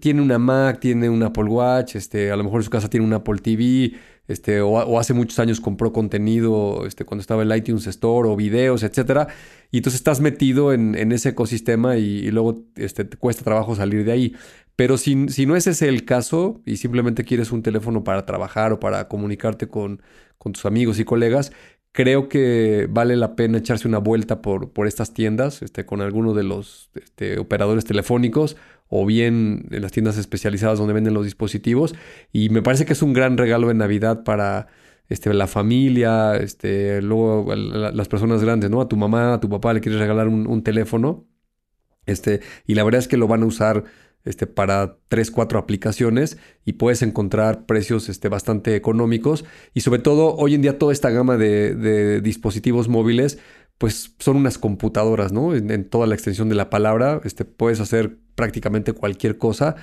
tiene 0.00 0.20
una 0.20 0.38
Mac, 0.38 0.80
tiene 0.80 1.08
un 1.08 1.22
Apple 1.22 1.44
Watch, 1.44 1.96
este, 1.96 2.30
a 2.30 2.36
lo 2.36 2.44
mejor 2.44 2.60
en 2.60 2.64
su 2.64 2.70
casa 2.70 2.90
tiene 2.90 3.06
un 3.06 3.14
Apple 3.14 3.38
TV, 3.38 3.94
este, 4.28 4.60
o, 4.60 4.98
hace 4.98 5.14
muchos 5.14 5.38
años 5.38 5.60
compró 5.60 5.92
contenido 5.92 6.86
este, 6.86 7.04
cuando 7.04 7.20
estaba 7.20 7.42
el 7.42 7.56
iTunes 7.56 7.86
Store 7.86 8.28
o 8.28 8.36
videos, 8.36 8.82
etcétera. 8.82 9.28
Y 9.70 9.78
entonces 9.78 10.00
estás 10.00 10.20
metido 10.20 10.72
en, 10.72 10.94
ese 11.12 11.30
ecosistema 11.30 11.96
y, 11.96 12.30
luego 12.30 12.64
este, 12.76 13.04
te 13.04 13.16
cuesta 13.16 13.44
trabajo 13.44 13.74
salir 13.74 14.04
de 14.04 14.12
ahí. 14.12 14.36
Pero 14.74 14.98
si, 14.98 15.28
si, 15.28 15.46
no 15.46 15.56
ese 15.56 15.70
es 15.70 15.82
el 15.82 16.04
caso 16.04 16.60
y 16.66 16.76
simplemente 16.76 17.24
quieres 17.24 17.52
un 17.52 17.62
teléfono 17.62 18.04
para 18.04 18.26
trabajar 18.26 18.72
o 18.72 18.80
para 18.80 19.08
comunicarte 19.08 19.68
con, 19.68 20.02
tus 20.52 20.64
amigos 20.64 21.00
y 21.00 21.04
colegas, 21.04 21.50
creo 21.90 22.28
que 22.28 22.86
vale 22.88 23.16
la 23.16 23.34
pena 23.34 23.58
echarse 23.58 23.88
una 23.88 23.98
vuelta 23.98 24.42
por, 24.42 24.70
estas 24.86 25.12
tiendas 25.12 25.60
este, 25.62 25.84
con 25.84 26.00
alguno 26.00 26.34
de 26.34 26.44
los 26.44 26.90
operadores 27.40 27.84
telefónicos 27.84 28.56
o 28.88 29.04
bien 29.06 29.66
en 29.70 29.82
las 29.82 29.92
tiendas 29.92 30.16
especializadas 30.18 30.78
donde 30.78 30.94
venden 30.94 31.14
los 31.14 31.24
dispositivos. 31.24 31.94
Y 32.32 32.48
me 32.50 32.62
parece 32.62 32.84
que 32.84 32.92
es 32.92 33.02
un 33.02 33.12
gran 33.12 33.36
regalo 33.36 33.68
de 33.68 33.74
Navidad 33.74 34.24
para 34.24 34.68
este, 35.08 35.32
la 35.34 35.46
familia, 35.46 36.36
este, 36.36 37.00
luego 37.02 37.54
las 37.54 38.08
personas 38.08 38.42
grandes, 38.42 38.70
¿no? 38.70 38.80
A 38.80 38.88
tu 38.88 38.96
mamá, 38.96 39.34
a 39.34 39.40
tu 39.40 39.48
papá 39.48 39.72
le 39.72 39.80
quieres 39.80 40.00
regalar 40.00 40.28
un, 40.28 40.62
teléfono. 40.62 41.26
Este, 42.06 42.40
y 42.66 42.74
la 42.74 42.84
verdad 42.84 43.00
es 43.00 43.08
que 43.08 43.16
lo 43.16 43.28
van 43.28 43.42
a 43.42 43.46
usar 43.46 43.84
este, 44.24 44.46
para 44.46 44.98
3, 45.08 45.30
4 45.30 45.58
aplicaciones 45.58 46.38
y 46.64 46.74
puedes 46.74 47.02
encontrar 47.02 47.66
precios 47.66 48.08
este, 48.08 48.28
bastante 48.28 48.74
económicos. 48.74 49.44
Y 49.74 49.80
sobre 49.80 50.00
todo, 50.00 50.34
hoy 50.34 50.54
en 50.54 50.62
día 50.62 50.78
toda 50.78 50.92
esta 50.92 51.10
gama 51.10 51.36
de, 51.36 52.20
dispositivos 52.20 52.88
móviles, 52.88 53.38
pues 53.78 54.14
son 54.18 54.36
unas 54.36 54.58
computadoras, 54.58 55.32
¿no? 55.32 55.54
En, 55.54 55.88
toda 55.88 56.06
la 56.06 56.14
extensión 56.14 56.48
de 56.48 56.54
la 56.54 56.70
palabra, 56.70 57.20
este, 57.24 57.44
puedes 57.44 57.80
hacer 57.80 58.18
prácticamente 58.34 58.92
cualquier 58.92 59.38
cosa. 59.38 59.76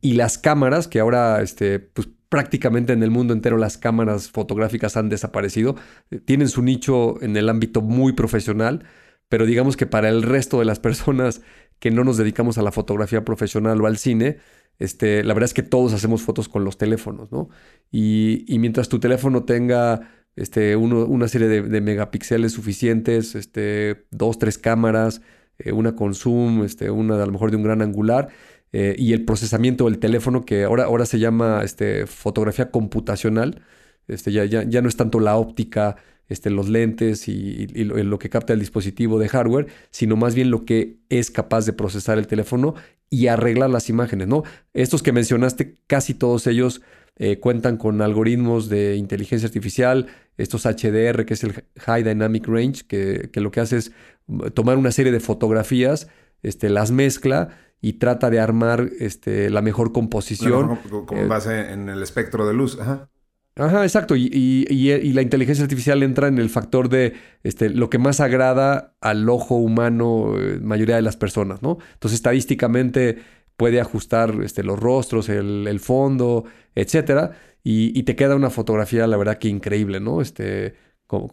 Y 0.00 0.14
las 0.14 0.38
cámaras, 0.38 0.88
que 0.88 1.00
ahora, 1.00 1.42
este, 1.42 1.80
pues 1.80 2.08
prácticamente 2.28 2.92
en 2.92 3.02
el 3.02 3.10
mundo 3.10 3.34
entero 3.34 3.58
las 3.58 3.76
cámaras 3.76 4.30
fotográficas 4.30 4.96
han 4.96 5.08
desaparecido, 5.08 5.76
eh, 6.10 6.20
tienen 6.20 6.48
su 6.48 6.62
nicho 6.62 7.20
en 7.22 7.36
el 7.36 7.48
ámbito 7.48 7.82
muy 7.82 8.12
profesional, 8.12 8.84
pero 9.28 9.46
digamos 9.46 9.76
que 9.76 9.86
para 9.86 10.08
el 10.08 10.22
resto 10.22 10.60
de 10.60 10.64
las 10.64 10.78
personas 10.80 11.42
que 11.80 11.90
no 11.90 12.04
nos 12.04 12.16
dedicamos 12.16 12.58
a 12.58 12.62
la 12.62 12.72
fotografía 12.72 13.24
profesional 13.24 13.80
o 13.80 13.86
al 13.86 13.98
cine, 13.98 14.38
este, 14.78 15.24
la 15.24 15.34
verdad 15.34 15.46
es 15.46 15.54
que 15.54 15.62
todos 15.62 15.92
hacemos 15.92 16.22
fotos 16.22 16.48
con 16.48 16.64
los 16.64 16.78
teléfonos, 16.78 17.30
¿no? 17.30 17.50
Y, 17.90 18.44
mientras 18.58 18.88
tu 18.88 18.98
teléfono 18.98 19.44
tenga 19.44 20.10
este, 20.40 20.74
una 20.76 21.28
serie 21.28 21.48
de, 21.48 21.80
megapíxeles 21.80 22.52
suficientes, 22.52 23.34
este, 23.34 24.06
dos, 24.10 24.38
tres 24.38 24.56
cámaras, 24.56 25.20
eh, 25.58 25.72
una 25.72 25.94
con 25.94 26.14
zoom, 26.14 26.64
este, 26.64 26.90
una 26.90 27.22
a 27.22 27.26
lo 27.26 27.32
mejor 27.32 27.50
de 27.50 27.58
un 27.58 27.62
gran 27.62 27.82
angular, 27.82 28.28
eh, 28.72 28.94
y 28.98 29.12
el 29.12 29.24
procesamiento 29.24 29.84
del 29.84 29.98
teléfono, 29.98 30.44
que 30.44 30.64
ahora, 30.64 30.84
ahora 30.84 31.04
se 31.04 31.18
llama 31.18 31.60
este, 31.62 32.06
fotografía 32.06 32.70
computacional, 32.70 33.62
este, 34.08 34.32
ya, 34.32 34.46
ya, 34.46 34.62
ya 34.62 34.80
no 34.80 34.88
es 34.88 34.96
tanto 34.96 35.20
la 35.20 35.36
óptica 35.36 35.96
este, 36.30 36.48
los 36.48 36.68
lentes 36.68 37.28
y, 37.28 37.66
lo, 37.84 38.18
que 38.18 38.30
capta 38.30 38.54
el 38.54 38.60
dispositivo 38.60 39.18
de 39.18 39.28
hardware, 39.28 39.66
sino 39.90 40.16
más 40.16 40.34
bien 40.34 40.50
lo 40.50 40.64
que 40.64 40.96
es 41.10 41.30
capaz 41.30 41.66
de 41.66 41.72
procesar 41.74 42.18
el 42.18 42.28
teléfono 42.28 42.74
y 43.10 43.26
arreglar 43.26 43.68
las 43.68 43.90
imágenes, 43.90 44.28
¿no? 44.28 44.44
Estos 44.72 45.02
que 45.02 45.12
mencionaste, 45.12 45.76
casi 45.88 46.14
todos 46.14 46.46
ellos 46.46 46.80
eh, 47.16 47.38
cuentan 47.38 47.76
con 47.76 48.00
algoritmos 48.00 48.68
de 48.68 48.96
inteligencia 48.96 49.46
artificial, 49.46 50.06
estos 50.40 50.64
HDR, 50.64 51.24
que 51.24 51.34
es 51.34 51.44
el 51.44 51.64
High 51.78 52.02
Dynamic 52.02 52.46
Range, 52.46 52.84
que, 52.86 53.30
lo 53.34 53.50
que 53.50 53.60
hace 53.60 53.78
es 53.78 53.92
mm, 54.26 54.48
tomar 54.48 54.76
una 54.76 54.92
serie 54.92 55.12
de 55.12 55.20
fotografías, 55.20 56.08
este, 56.42 56.70
las 56.70 56.90
mezcla 56.90 57.50
y 57.80 57.94
trata 57.94 58.30
de 58.30 58.40
armar 58.40 58.90
este, 58.98 59.50
la 59.50 59.62
mejor 59.62 59.92
composición. 59.92 60.76
con, 61.06 61.18
eh, 61.18 61.26
base 61.26 61.72
en 61.72 61.88
el 61.88 62.02
espectro 62.02 62.46
de 62.46 62.54
luz. 62.54 62.78
Ajá. 62.80 63.08
Ajá, 63.56 63.82
exacto. 63.82 64.14
Y, 64.16 65.12
la 65.12 65.22
inteligencia 65.22 65.64
artificial 65.64 66.02
entra 66.02 66.28
en 66.28 66.38
el 66.38 66.48
factor 66.48 66.88
de 66.88 67.14
este, 67.42 67.68
lo 67.68 67.90
que 67.90 67.98
más 67.98 68.20
agrada 68.20 68.94
al 69.00 69.28
ojo 69.28 69.56
humano, 69.56 70.34
eh, 70.38 70.58
mayoría 70.62 70.96
de 70.96 71.02
las 71.02 71.16
personas, 71.16 71.60
¿no? 71.62 71.78
Entonces, 71.94 72.18
estadísticamente 72.18 73.18
puede 73.56 73.80
ajustar 73.80 74.34
este, 74.42 74.62
los 74.62 74.80
rostros, 74.80 75.28
el, 75.28 75.80
fondo, 75.80 76.44
etcétera, 76.74 77.32
y, 77.62 78.02
te 78.04 78.16
queda 78.16 78.36
una 78.36 78.50
fotografía, 78.50 79.06
la 79.06 79.16
verdad 79.16 79.38
que 79.38 79.48
increíble, 79.48 80.00
¿no? 80.00 80.20
Este, 80.20 80.74
como, 81.06 81.28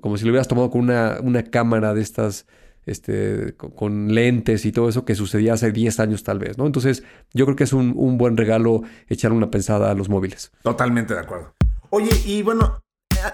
como, 0.00 0.16
si 0.16 0.24
lo 0.24 0.30
hubieras 0.30 0.48
tomado 0.48 0.70
con 0.70 0.82
una, 0.82 1.18
una 1.22 1.42
cámara 1.42 1.92
de 1.94 2.02
estas, 2.02 2.46
este, 2.86 3.54
con, 3.56 4.14
lentes 4.14 4.64
y 4.64 4.72
todo 4.72 4.88
eso 4.88 5.04
que 5.04 5.14
sucedía 5.14 5.54
hace 5.54 5.72
10 5.72 6.00
años 6.00 6.22
tal 6.22 6.38
vez, 6.38 6.56
¿no? 6.58 6.66
Entonces, 6.66 7.02
yo 7.34 7.44
creo 7.44 7.56
que 7.56 7.64
es 7.64 7.72
un, 7.72 7.92
un 7.96 8.18
buen 8.18 8.36
regalo 8.36 8.82
echar 9.08 9.32
una 9.32 9.50
pensada 9.50 9.90
a 9.90 9.94
los 9.94 10.08
móviles. 10.08 10.52
Totalmente 10.62 11.14
de 11.14 11.20
acuerdo. 11.20 11.54
Oye, 11.90 12.10
y 12.24 12.42
bueno, 12.42 12.80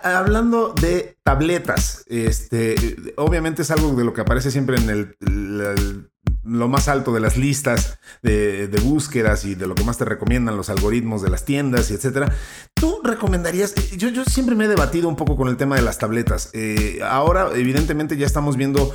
hablando 0.02 0.74
de 0.80 1.16
tabletas, 1.22 2.04
este, 2.08 2.74
obviamente 3.16 3.62
es 3.62 3.70
algo 3.70 3.92
de 3.94 4.04
lo 4.04 4.12
que 4.12 4.20
aparece 4.20 4.50
siempre 4.50 4.76
en 4.76 4.90
el, 4.90 6.10
lo 6.44 6.68
más 6.68 6.88
alto 6.88 7.12
de 7.12 7.20
las 7.20 7.36
listas 7.36 7.98
de, 8.22 8.68
búsquedas 8.82 9.44
y 9.44 9.54
de 9.54 9.66
lo 9.66 9.74
que 9.74 9.84
más 9.84 9.98
te 9.98 10.04
recomiendan 10.04 10.56
los 10.56 10.68
algoritmos 10.68 11.22
de 11.22 11.30
las 11.30 11.44
tiendas 11.44 11.90
y 11.90 11.94
etcétera. 11.94 12.34
¿Tú 12.74 13.00
recomendarías? 13.04 13.74
Yo, 13.96 14.08
yo 14.08 14.24
siempre 14.24 14.54
me 14.54 14.64
he 14.64 14.68
debatido 14.68 15.08
un 15.08 15.16
poco 15.16 15.36
con 15.36 15.48
el 15.48 15.56
tema 15.56 15.76
de 15.76 15.82
las 15.82 15.98
tabletas. 15.98 16.50
Eh, 16.52 17.00
ahora, 17.04 17.50
evidentemente, 17.54 18.16
ya 18.16 18.26
estamos 18.26 18.56
viendo 18.56 18.92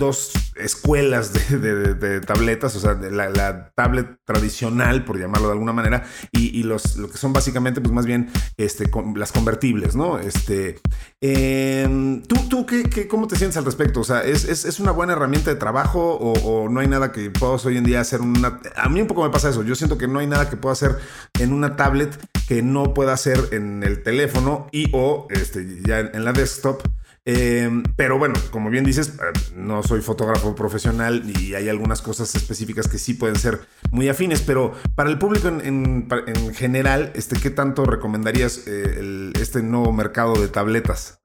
dos 0.00 0.32
escuelas 0.56 1.32
de, 1.32 2.20
tabletas, 2.20 2.74
o 2.74 2.80
sea, 2.80 2.94
la, 2.94 3.70
tablet 3.74 4.16
tradicional, 4.24 5.04
por 5.04 5.18
llamarlo 5.18 5.48
de 5.48 5.52
alguna 5.52 5.72
manera, 5.72 6.04
y, 6.32 6.62
los, 6.62 6.96
lo 6.96 7.10
que 7.10 7.18
son 7.18 7.32
básicamente, 7.32 7.80
pues 7.80 7.92
más 7.92 8.06
bien, 8.06 8.30
este, 8.56 8.90
las 9.14 9.32
convertibles, 9.32 9.94
¿no? 9.94 10.18
Este, 10.18 10.80
em, 11.20 12.22
¿Tú, 12.22 12.36
tú 12.48 12.66
qué, 12.66 13.06
cómo 13.08 13.26
te 13.26 13.36
sientes 13.36 13.56
al 13.56 13.64
respecto? 13.64 14.00
O 14.00 14.04
sea, 14.04 14.22
¿es, 14.22 14.80
una 14.80 14.92
buena 14.92 15.12
herramienta 15.12 15.50
de 15.50 15.56
trabajo 15.56 16.16
o, 16.16 16.68
no 16.68 16.80
hay 16.80 16.88
nada 16.88 17.12
que 17.12 17.30
puedas 17.30 17.64
hoy 17.66 17.76
en 17.76 17.84
día 17.84 18.00
hacer 18.00 18.20
una... 18.20 18.60
A 18.76 18.88
mí 18.88 19.00
un 19.00 19.06
poco 19.06 19.22
me 19.22 19.30
pasa 19.30 19.50
eso, 19.50 19.62
yo 19.62 19.74
siento 19.74 19.98
que 19.98 20.08
no 20.08 20.18
hay 20.18 20.26
nada 20.26 20.48
que 20.48 20.56
pueda 20.56 20.72
hacer 20.72 20.98
en 21.38 21.52
una 21.52 21.76
tablet 21.76 22.18
que 22.48 22.62
no 22.62 22.94
pueda 22.94 23.12
hacer 23.12 23.48
en 23.52 23.82
el 23.82 24.02
teléfono 24.02 24.66
y 24.72 24.88
o 24.92 25.26
este, 25.30 25.80
ya 25.86 26.00
en 26.00 26.24
la 26.24 26.32
desktop. 26.32 26.82
Em, 27.32 27.84
pero 27.94 28.18
bueno, 28.18 28.34
como 28.50 28.70
bien 28.70 28.84
dices, 28.84 29.10
eh, 29.10 29.38
no 29.54 29.84
soy 29.84 30.00
fotógrafo 30.00 30.56
profesional 30.56 31.22
y 31.38 31.54
hay 31.54 31.68
algunas 31.68 32.02
cosas 32.02 32.34
específicas 32.34 32.88
que 32.88 32.98
sí 32.98 33.14
pueden 33.14 33.36
ser 33.36 33.60
muy 33.92 34.08
afines, 34.08 34.40
pero 34.42 34.72
para 34.96 35.10
el 35.10 35.18
público 35.18 35.46
en, 35.46 36.08
general, 36.54 37.12
este, 37.14 37.38
¿qué 37.40 37.50
tanto 37.50 37.84
recomendarías 37.84 38.64
eh, 38.66 39.30
este 39.40 39.62
nuevo 39.62 39.92
mercado 39.92 40.40
de 40.40 40.48
tabletas? 40.48 41.20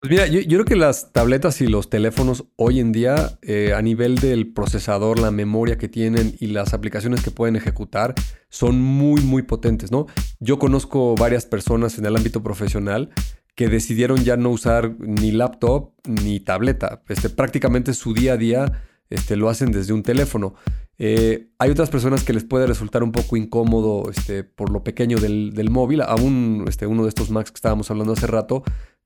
Pues 0.00 0.10
mira, 0.10 0.26
yo, 0.26 0.40
creo 0.44 0.64
que 0.64 0.76
las 0.76 1.12
tabletas 1.12 1.60
y 1.60 1.66
los 1.66 1.90
teléfonos 1.90 2.46
hoy 2.56 2.80
en 2.80 2.90
día, 2.90 3.38
eh, 3.42 3.72
a 3.72 3.82
nivel 3.82 4.16
del 4.16 4.52
procesador, 4.52 5.18
la 5.20 5.30
memoria 5.30 5.78
que 5.78 5.88
tienen 5.88 6.34
y 6.40 6.48
las 6.48 6.72
aplicaciones 6.72 7.22
que 7.22 7.30
pueden 7.30 7.54
ejecutar, 7.54 8.14
son 8.48 8.80
muy, 8.80 9.20
muy 9.20 9.42
potentes, 9.42 9.92
¿no? 9.92 10.06
Yo 10.40 10.58
conozco 10.58 11.14
varias 11.14 11.46
personas 11.46 11.98
en 11.98 12.06
el 12.06 12.16
ámbito 12.16 12.42
profesional 12.42 13.10
que 13.54 13.68
decidieron 13.68 14.24
ya 14.24 14.36
no 14.36 14.50
usar 14.50 14.94
ni 14.98 15.30
laptop 15.30 15.92
ni 16.06 16.40
tableta. 16.40 17.02
Este, 17.08 17.28
prácticamente 17.28 17.94
su 17.94 18.14
día 18.14 18.34
a 18.34 18.36
día 18.36 18.84
este, 19.10 19.36
lo 19.36 19.48
hacen 19.48 19.72
desde 19.72 19.92
un 19.92 20.02
teléfono. 20.02 20.54
Eh, 20.98 21.48
hay 21.58 21.70
otras 21.70 21.90
personas 21.90 22.24
que 22.24 22.32
les 22.32 22.44
puede 22.44 22.66
resultar 22.66 23.02
un 23.02 23.12
poco 23.12 23.36
incómodo 23.36 24.10
este, 24.10 24.44
por 24.44 24.70
lo 24.70 24.82
pequeño 24.84 25.18
del, 25.18 25.70
móvil. 25.70 26.02
Aún 26.02 26.64
este, 26.68 26.86
uno 26.86 27.02
de 27.02 27.08
estos 27.08 27.30
Macs 27.30 27.50
que 27.50 27.56
estábamos 27.56 27.90
hablando 27.90 28.12
hace 28.12 28.26
rato, 28.26 28.62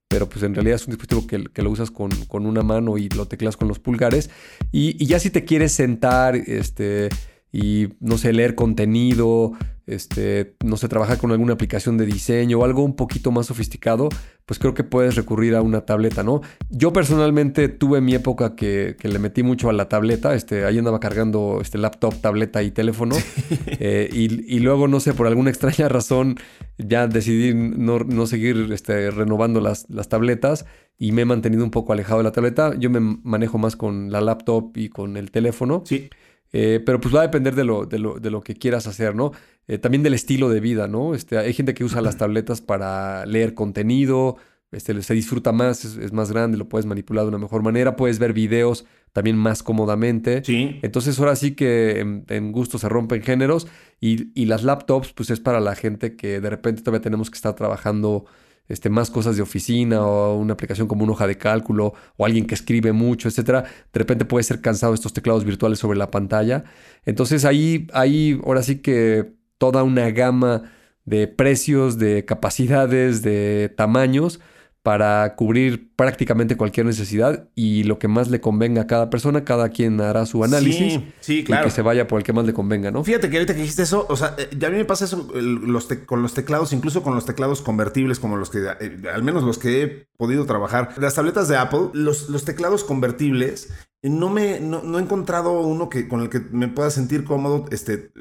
pero 0.09 0.29
pues 0.29 0.45
en 0.45 0.55
realidad 0.55 0.77
es 0.77 0.87
un 0.87 0.93
dispositivo 0.93 1.27
que, 1.27 1.63
lo 1.63 1.71
usas 1.71 1.91
con, 1.91 2.11
una 2.31 2.63
mano 2.63 2.99
y 2.99 3.09
lo 3.09 3.27
teclas 3.27 3.57
con 3.57 3.67
los 3.67 3.79
pulgares. 3.79 4.31
Y, 4.71 5.03
y 5.03 5.07
ya 5.07 5.19
si 5.19 5.31
te 5.31 5.45
quieres 5.45 5.73
sentar, 5.73 6.37
este 6.37 7.09
y, 7.57 7.89
no 8.01 8.19
sé, 8.19 8.35
leer 8.35 8.55
contenido, 8.55 9.53
este, 9.87 10.57
no 10.65 10.77
sé, 10.77 10.89
trabajar 10.89 11.19
con 11.19 11.31
alguna 11.31 11.53
aplicación 11.53 11.97
de 11.97 12.07
diseño 12.07 12.59
o 12.59 12.65
algo 12.65 12.83
un 12.83 12.97
poquito 12.97 13.31
más 13.31 13.47
sofisticado, 13.47 14.09
pues 14.45 14.59
creo 14.59 14.75
que 14.75 14.85
puedes 14.85 15.15
recurrir 15.15 15.55
a 15.55 15.63
una 15.63 15.83
tableta, 15.83 16.23
¿no? 16.23 16.41
Yo 16.71 16.93
personalmente 16.93 17.69
tuve 17.69 18.01
mi 18.01 18.15
época 18.15 18.57
que, 18.57 18.97
le 19.01 19.19
metí 19.19 19.43
mucho 19.43 19.71
a 19.71 19.73
la 19.73 19.89
tableta, 19.89 20.35
este, 20.35 20.65
ahí 20.65 20.79
andaba 20.79 20.99
cargando 20.99 21.61
este 21.63 21.79
laptop, 21.79 22.15
tableta 22.21 22.63
y 22.63 22.73
teléfono, 22.73 23.15
eh, 23.67 24.09
y, 24.13 24.59
luego, 24.59 24.89
no 24.89 24.99
sé, 24.99 25.15
por 25.15 25.29
alguna 25.29 25.51
extraña 25.51 25.89
razón, 25.89 26.37
ya 26.79 27.07
decidí 27.07 27.55
no, 27.55 28.27
seguir 28.27 28.69
este, 28.73 29.11
renovando 29.11 29.61
las, 29.61 29.89
las 29.89 30.09
tabletas 30.09 30.67
y 30.99 31.13
me 31.13 31.23
he 31.23 31.25
mantenido 31.25 31.63
un 31.63 31.71
poco 31.71 31.93
alejado 31.93 32.19
de 32.19 32.25
la 32.25 32.33
tableta. 32.33 32.75
Yo 32.79 32.91
me 32.91 33.01
manejo 33.01 33.59
más 33.59 33.77
con 33.77 34.11
la 34.11 34.21
laptop 34.21 34.77
y 34.77 34.89
con 34.89 35.17
el 35.17 35.31
teléfono. 35.31 35.83
Sí. 35.85 36.09
Eh, 36.53 36.81
pero 36.85 37.01
pues 37.01 37.15
va 37.15 37.21
a 37.21 37.23
depender 37.23 37.55
de 37.55 37.65
lo, 37.65 37.87
de 37.87 37.99
lo, 37.99 38.19
de 38.19 38.31
lo 38.31 38.41
que 38.41 38.55
quieras 38.55 38.87
hacer, 38.87 39.15
¿no? 39.15 39.33
Eh, 39.69 39.79
también 39.79 40.03
del 40.03 40.15
estilo 40.15 40.49
de 40.49 40.61
vida, 40.61 40.89
¿no? 40.89 41.15
Este, 41.15 41.39
hay 41.39 41.53
gente 41.53 41.75
que 41.75 41.85
usa 41.85 42.01
las 42.01 42.17
tabletas 42.17 42.61
para 42.61 43.27
leer 43.27 43.55
contenido, 43.55 44.37
este, 44.73 45.01
se 45.03 45.15
disfruta 45.15 45.53
más, 45.53 45.85
es, 45.85 46.13
más 46.13 46.31
grande, 46.31 46.59
lo 46.59 46.69
puedes 46.69 46.87
manipular 46.87 47.25
de 47.25 47.29
una 47.29 47.39
mejor 47.39 47.63
manera, 47.63 47.97
puedes 47.97 48.19
ver 48.19 48.33
videos 48.33 48.85
también 49.13 49.37
más 49.37 49.63
cómodamente. 49.63 50.45
Sí. 50.45 50.79
Entonces 50.83 51.19
ahora 51.19 51.37
sí 51.37 51.53
que 51.53 52.01
en, 52.29 52.53
gusto 52.53 52.79
se 52.79 52.89
rompen 52.89 53.23
géneros 53.23 53.67
y, 54.01 54.31
y, 54.41 54.47
las 54.47 54.63
laptops 54.63 55.13
pues 55.13 55.31
es 55.31 55.41
para 55.41 55.61
la 55.61 55.75
gente 55.75 56.17
que 56.17 56.41
de 56.41 56.51
repente 56.51 56.83
todavía 56.83 57.03
tenemos 57.03 57.31
que 57.31 57.37
estar 57.37 57.55
trabajando 57.55 58.27
este, 58.69 58.91
más 58.91 59.11
cosas 59.11 59.37
de 59.37 59.43
oficina 59.43 60.05
o 60.07 60.37
una 60.37 60.55
aplicación 60.55 60.89
como 60.89 61.05
una 61.05 61.13
hoja 61.13 61.27
de 61.27 61.39
cálculo 61.39 61.95
o 62.17 62.27
alguien 62.27 62.47
que 62.47 62.55
escribe 62.55 62.93
mucho, 62.93 63.29
etcétera, 63.29 63.63
de 63.63 63.99
repente 63.99 64.25
puede 64.25 64.45
ser 64.45 64.61
cansado 64.61 64.95
estos 64.95 65.13
teclados 65.13 65.45
virtuales 65.45 65.79
sobre 65.79 65.99
la 65.99 66.11
pantalla. 66.11 66.65
Entonces 67.05 67.45
ahí, 67.45 67.87
ahí 67.93 68.41
ahora 68.45 68.63
sí 68.63 68.79
que 68.79 69.33
toda 69.59 69.83
una 69.83 70.11
gama 70.11 70.71
de 71.05 71.29
precios, 71.29 71.99
de 71.99 72.25
capacidades, 72.25 73.23
de 73.23 73.73
tamaños 73.77 74.41
para 74.87 75.35
cubrir 75.35 75.91
prácticamente 75.97 76.57
cualquier 76.57 76.87
necesidad 76.87 77.49
y 77.57 77.83
lo 77.83 77.99
que 77.99 78.07
más 78.07 78.31
le 78.31 78.41
convenga 78.41 78.83
a 78.83 78.87
cada 78.87 79.11
persona, 79.11 79.45
cada 79.45 79.71
quien 79.71 80.01
hará 80.01 80.27
su 80.27 80.45
análisis 80.45 81.01
sí, 81.19 81.43
claro. 81.43 81.65
y 81.65 81.65
que 81.65 81.71
se 81.73 81.83
vaya 81.83 82.07
por 82.07 82.21
el 82.21 82.25
que 82.25 82.33
más 82.33 82.47
le 82.47 82.55
convenga, 82.55 82.93
¿no? 82.93 83.03
Fíjate 83.03 83.29
que 83.29 83.37
ahorita 83.37 83.55
que 83.55 83.63
dijiste 83.63 83.83
eso, 83.83 84.07
o 84.09 84.15
sea, 84.15 84.37
eh, 84.39 84.49
ya 84.57 84.69
a 84.69 84.71
mí 84.71 84.77
me 84.77 84.85
pasa 84.85 85.07
eso 85.07 85.29
los 85.35 85.89
con 86.07 86.23
los 86.23 86.35
teclados, 86.35 86.73
incluso 86.73 87.03
con 87.03 87.17
los 87.17 87.27
teclados 87.27 87.63
convertibles 87.63 88.21
como 88.21 88.37
los 88.37 88.49
que, 88.49 88.59
eh, 88.79 88.97
al 89.13 89.25
menos 89.25 89.43
los 89.43 89.59
que 89.59 89.83
he 89.83 89.89
podido 90.17 90.47
trabajar, 90.47 90.95
las 90.99 91.17
tabletas 91.17 91.49
de 91.49 91.57
Apple, 91.57 91.89
los, 91.93 92.29
los 92.29 92.45
teclados 92.45 92.85
convertibles, 92.85 93.73
no 94.05 94.31
me, 94.31 94.61
no, 94.61 95.01
he 95.01 95.03
encontrado 95.03 95.63
uno 95.63 95.89
que, 95.89 96.07
con 96.07 96.21
el 96.21 96.29
que 96.29 96.39
me 96.39 96.69
pueda 96.69 96.91
sentir 96.91 97.25
cómodo, 97.25 97.65
este 97.73 98.13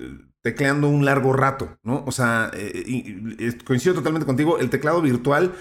tecleando 0.42 0.90
un 0.90 1.06
largo 1.06 1.34
rato, 1.34 1.78
¿no? 1.84 2.04
O 2.06 2.12
sea, 2.12 2.52
eh, 2.54 3.58
coincido 3.66 3.96
totalmente 3.96 4.28
contigo, 4.28 4.60
el 4.60 4.70
teclado 4.70 5.02
virtual 5.02 5.54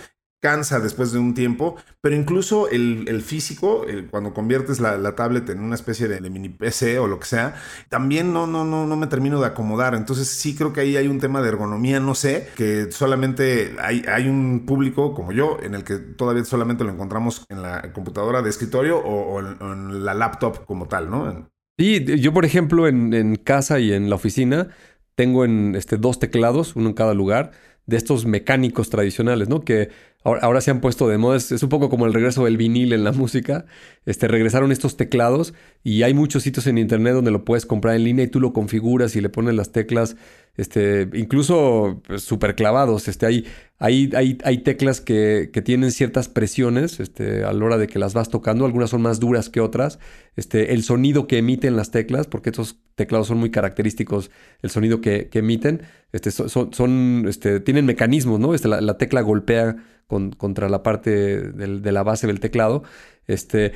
cansa 0.45 0.79
después 0.79 1.11
de 1.11 1.19
un 1.19 1.33
tiempo, 1.33 1.77
pero 2.03 2.15
incluso 2.15 2.69
el, 2.69 3.23
físico, 3.23 3.87
cuando 4.11 4.35
conviertes 4.35 4.79
la, 4.79 5.17
tablet 5.17 5.49
en 5.49 5.61
una 5.61 5.75
especie 5.75 6.07
de, 6.07 6.21
mini 6.29 6.51
PC 6.51 6.99
o 6.99 7.07
lo 7.07 7.19
que 7.19 7.25
sea, 7.25 7.55
también 7.89 8.35
no, 8.35 8.47
no, 8.47 8.63
no, 8.63 8.87
no 8.87 8.95
me 8.95 9.07
termino 9.07 9.41
de 9.41 9.47
acomodar. 9.47 9.95
Entonces 9.95 10.29
sí 10.29 10.55
creo 10.55 10.75
que 10.75 10.83
ahí 10.83 10.99
hay 10.99 11.09
un 11.09 11.19
tema 11.19 11.41
de 11.41 11.49
ergonomía, 11.49 11.99
no 11.99 12.15
sé, 12.15 12.51
que 12.57 12.93
solamente 12.93 13.75
hay, 13.81 14.05
hay 14.07 14.29
un 14.29 14.67
público 14.67 15.15
como 15.15 15.33
yo 15.33 15.57
en 15.63 15.75
el 15.75 15.83
que 15.83 15.97
todavía 15.97 16.45
solamente 16.45 16.85
lo 16.85 16.91
encontramos 16.91 17.47
en 17.49 17.63
la 17.63 17.95
computadora 17.95 18.43
de 18.43 18.51
escritorio 18.51 18.99
o, 18.99 19.41
en, 19.41 20.05
la 20.05 20.13
laptop 20.13 20.67
como 20.67 20.89
tal, 20.89 21.09
¿no? 21.09 21.49
Sí, 21.79 22.05
yo 22.21 22.35
por 22.35 22.45
ejemplo 22.45 22.87
en, 22.87 23.15
en 23.15 23.37
casa 23.37 23.81
y 23.81 23.95
en 23.95 24.11
la 24.11 24.17
oficina 24.17 24.69
tengo 25.15 25.47
en 25.47 25.75
este, 25.75 25.97
dos 25.97 26.19
teclados, 26.19 26.77
uno 26.77 26.89
en 26.89 26.95
cada 26.95 27.15
lugar 27.15 27.53
de 27.87 27.97
estos 27.97 28.25
mecánicos 28.25 28.89
tradicionales, 28.89 29.49
¿no? 29.49 29.61
Que 29.65 29.91
ahora, 30.23 30.61
se 30.61 30.71
han 30.71 30.81
puesto 30.81 31.09
de 31.09 31.19
moda. 31.19 31.37
Es, 31.37 31.63
un 31.63 31.69
poco 31.69 31.91
como 31.91 32.07
el 32.07 32.15
regreso 32.15 32.45
del 32.45 32.57
vinil 32.57 32.93
en 32.93 33.05
la 33.05 33.13
música. 33.13 33.67
Este, 34.07 34.29
regresaron 34.29 34.73
estos 34.73 34.97
teclados 34.97 35.55
y 35.83 36.03
hay 36.03 36.15
muchos 36.15 36.43
sitios 36.43 36.67
en 36.67 36.79
internet 36.79 37.15
donde 37.15 37.31
lo 37.31 37.45
puedes 37.45 37.67
comprar 37.67 37.97
en 37.97 38.05
línea 38.05 38.25
y 38.25 38.29
tú 38.29 38.41
lo 38.41 38.53
configuras 38.53 39.17
y 39.17 39.21
le 39.21 39.29
pones 39.29 39.55
las 39.55 39.73
teclas, 39.73 40.17
este, 40.57 41.09
incluso 41.15 42.03
pues, 42.07 42.23
super 42.23 42.55
clavados. 42.55 43.09
Este, 43.09 43.27
hay, 43.27 43.47
hay, 43.79 44.11
hay, 44.15 44.39
hay 44.45 44.59
teclas 44.59 45.01
que, 45.01 45.51
que, 45.53 45.63
tienen 45.63 45.91
ciertas 45.91 46.29
presiones 46.29 47.01
este, 47.01 47.45
a 47.45 47.53
la 47.53 47.65
hora 47.65 47.77
de 47.79 47.89
que 47.89 47.99
las 47.99 48.15
vas 48.15 48.29
tocando. 48.29 48.65
Algunas 48.65 48.91
son 48.91 49.03
más 49.03 49.19
duras 49.19 49.51
que 49.51 49.61
otras. 49.61 49.99
Este, 50.37 50.73
el 50.73 50.85
sonido 50.85 51.27
que 51.27 51.39
emiten 51.39 51.77
las 51.77 51.91
teclas, 51.91 52.27
porque 52.27 52.51
estos 52.51 52.79
teclados 52.95 53.27
son 53.27 53.39
muy 53.39 53.51
característicos, 53.51 54.31
el 54.63 54.71
sonido 54.71 55.01
que, 55.01 55.29
que 55.29 55.41
emiten, 55.41 55.83
este, 56.13 56.31
son, 56.31 56.73
son, 56.73 57.25
este, 57.29 57.59
tienen 57.61 57.87
mecanismos, 57.87 58.39
¿no? 58.39 58.55
Este, 58.55 58.69
la, 58.69 58.99
tecla 58.99 59.23
golpea 59.23 59.77
con, 60.07 60.31
contra 60.31 60.69
la 60.69 60.83
parte 60.83 61.51
de 61.51 61.93
la 61.93 62.03
base 62.05 62.29
del 62.29 62.39
teclado. 62.39 62.85
Este, 63.27 63.73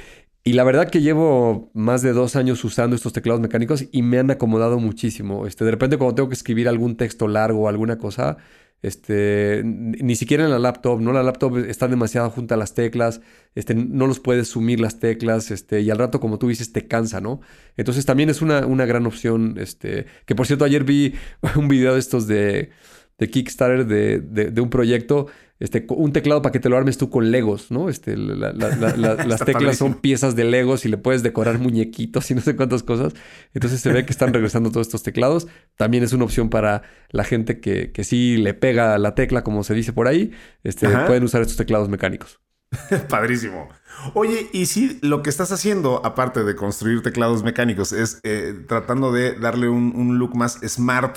y 0.48 0.54
la 0.54 0.64
verdad 0.64 0.88
que 0.88 1.02
llevo 1.02 1.70
más 1.74 2.00
de 2.00 2.14
dos 2.14 2.34
años 2.34 2.64
usando 2.64 2.96
estos 2.96 3.12
teclados 3.12 3.38
mecánicos 3.38 3.84
y 3.92 4.00
me 4.00 4.18
han 4.18 4.30
acomodado 4.30 4.78
muchísimo. 4.78 5.46
Este, 5.46 5.62
de 5.66 5.72
repente 5.72 5.98
cuando 5.98 6.14
tengo 6.14 6.30
que 6.30 6.36
escribir 6.36 6.70
algún 6.70 6.96
texto 6.96 7.28
largo 7.28 7.64
o 7.64 7.68
alguna 7.68 7.98
cosa, 7.98 8.38
este, 8.80 9.60
ni 9.62 10.16
siquiera 10.16 10.46
en 10.46 10.50
la 10.50 10.58
laptop, 10.58 11.02
¿no? 11.02 11.12
La 11.12 11.22
laptop 11.22 11.58
está 11.58 11.86
demasiado 11.86 12.30
junto 12.30 12.54
a 12.54 12.56
las 12.56 12.72
teclas, 12.72 13.20
este, 13.54 13.74
no 13.74 14.06
los 14.06 14.20
puedes 14.20 14.48
sumir 14.48 14.80
las 14.80 14.98
teclas, 15.00 15.50
este, 15.50 15.82
y 15.82 15.90
al 15.90 15.98
rato, 15.98 16.18
como 16.18 16.38
tú 16.38 16.48
dices, 16.48 16.72
te 16.72 16.88
cansa, 16.88 17.20
¿no? 17.20 17.42
Entonces 17.76 18.06
también 18.06 18.30
es 18.30 18.40
una, 18.40 18.64
una 18.64 18.86
gran 18.86 19.04
opción, 19.04 19.56
este, 19.58 20.06
que 20.24 20.34
por 20.34 20.46
cierto, 20.46 20.64
ayer 20.64 20.82
vi 20.82 21.12
un 21.56 21.68
video 21.68 21.92
de 21.92 22.00
estos 22.00 22.26
de, 22.26 22.70
de 23.18 23.30
Kickstarter 23.30 23.86
de, 23.86 24.20
de 24.20 24.60
un 24.60 24.70
proyecto 24.70 25.26
este, 25.60 25.84
un 25.88 26.12
teclado 26.12 26.40
para 26.40 26.52
que 26.52 26.60
te 26.60 26.68
lo 26.68 26.76
armes 26.76 26.98
tú 26.98 27.10
con 27.10 27.32
Legos, 27.32 27.72
¿no? 27.72 27.88
Este, 27.88 28.16
las 28.16 29.44
teclas 29.44 29.76
son 29.76 29.94
piezas 29.94 30.36
de 30.36 30.44
Legos 30.44 30.84
y 30.84 30.88
le 30.88 30.98
puedes 30.98 31.24
decorar 31.24 31.58
muñequitos 31.58 32.30
y 32.30 32.34
no 32.34 32.40
sé 32.40 32.54
cuántas 32.54 32.84
cosas. 32.84 33.14
Entonces 33.54 33.80
se 33.80 33.92
ve 33.92 34.04
que 34.04 34.12
están 34.12 34.32
regresando 34.32 34.70
todos 34.70 34.86
estos 34.86 35.02
teclados. 35.02 35.48
También 35.76 36.04
es 36.04 36.12
una 36.12 36.24
opción 36.24 36.48
para 36.48 36.82
la 37.10 37.24
gente 37.24 37.58
que, 37.60 37.90
que 37.90 38.04
sí 38.04 38.36
le 38.36 38.54
pega 38.54 38.98
la 38.98 39.16
tecla, 39.16 39.42
como 39.42 39.64
se 39.64 39.74
dice 39.74 39.92
por 39.92 40.06
ahí. 40.06 40.30
Este, 40.62 40.88
pueden 41.06 41.24
usar 41.24 41.42
estos 41.42 41.56
teclados 41.56 41.88
mecánicos. 41.88 42.40
Padrísimo. 43.08 43.68
Oye, 44.14 44.50
y 44.52 44.66
si 44.66 44.98
lo 45.02 45.22
que 45.22 45.30
estás 45.30 45.52
haciendo, 45.52 46.04
aparte 46.04 46.44
de 46.44 46.54
construir 46.54 47.02
teclados 47.02 47.42
mecánicos, 47.42 47.92
es 47.92 48.20
eh, 48.22 48.64
tratando 48.68 49.12
de 49.12 49.32
darle 49.32 49.68
un, 49.68 49.92
un, 49.96 50.18
look 50.18 50.36
más 50.36 50.58
smart 50.66 51.16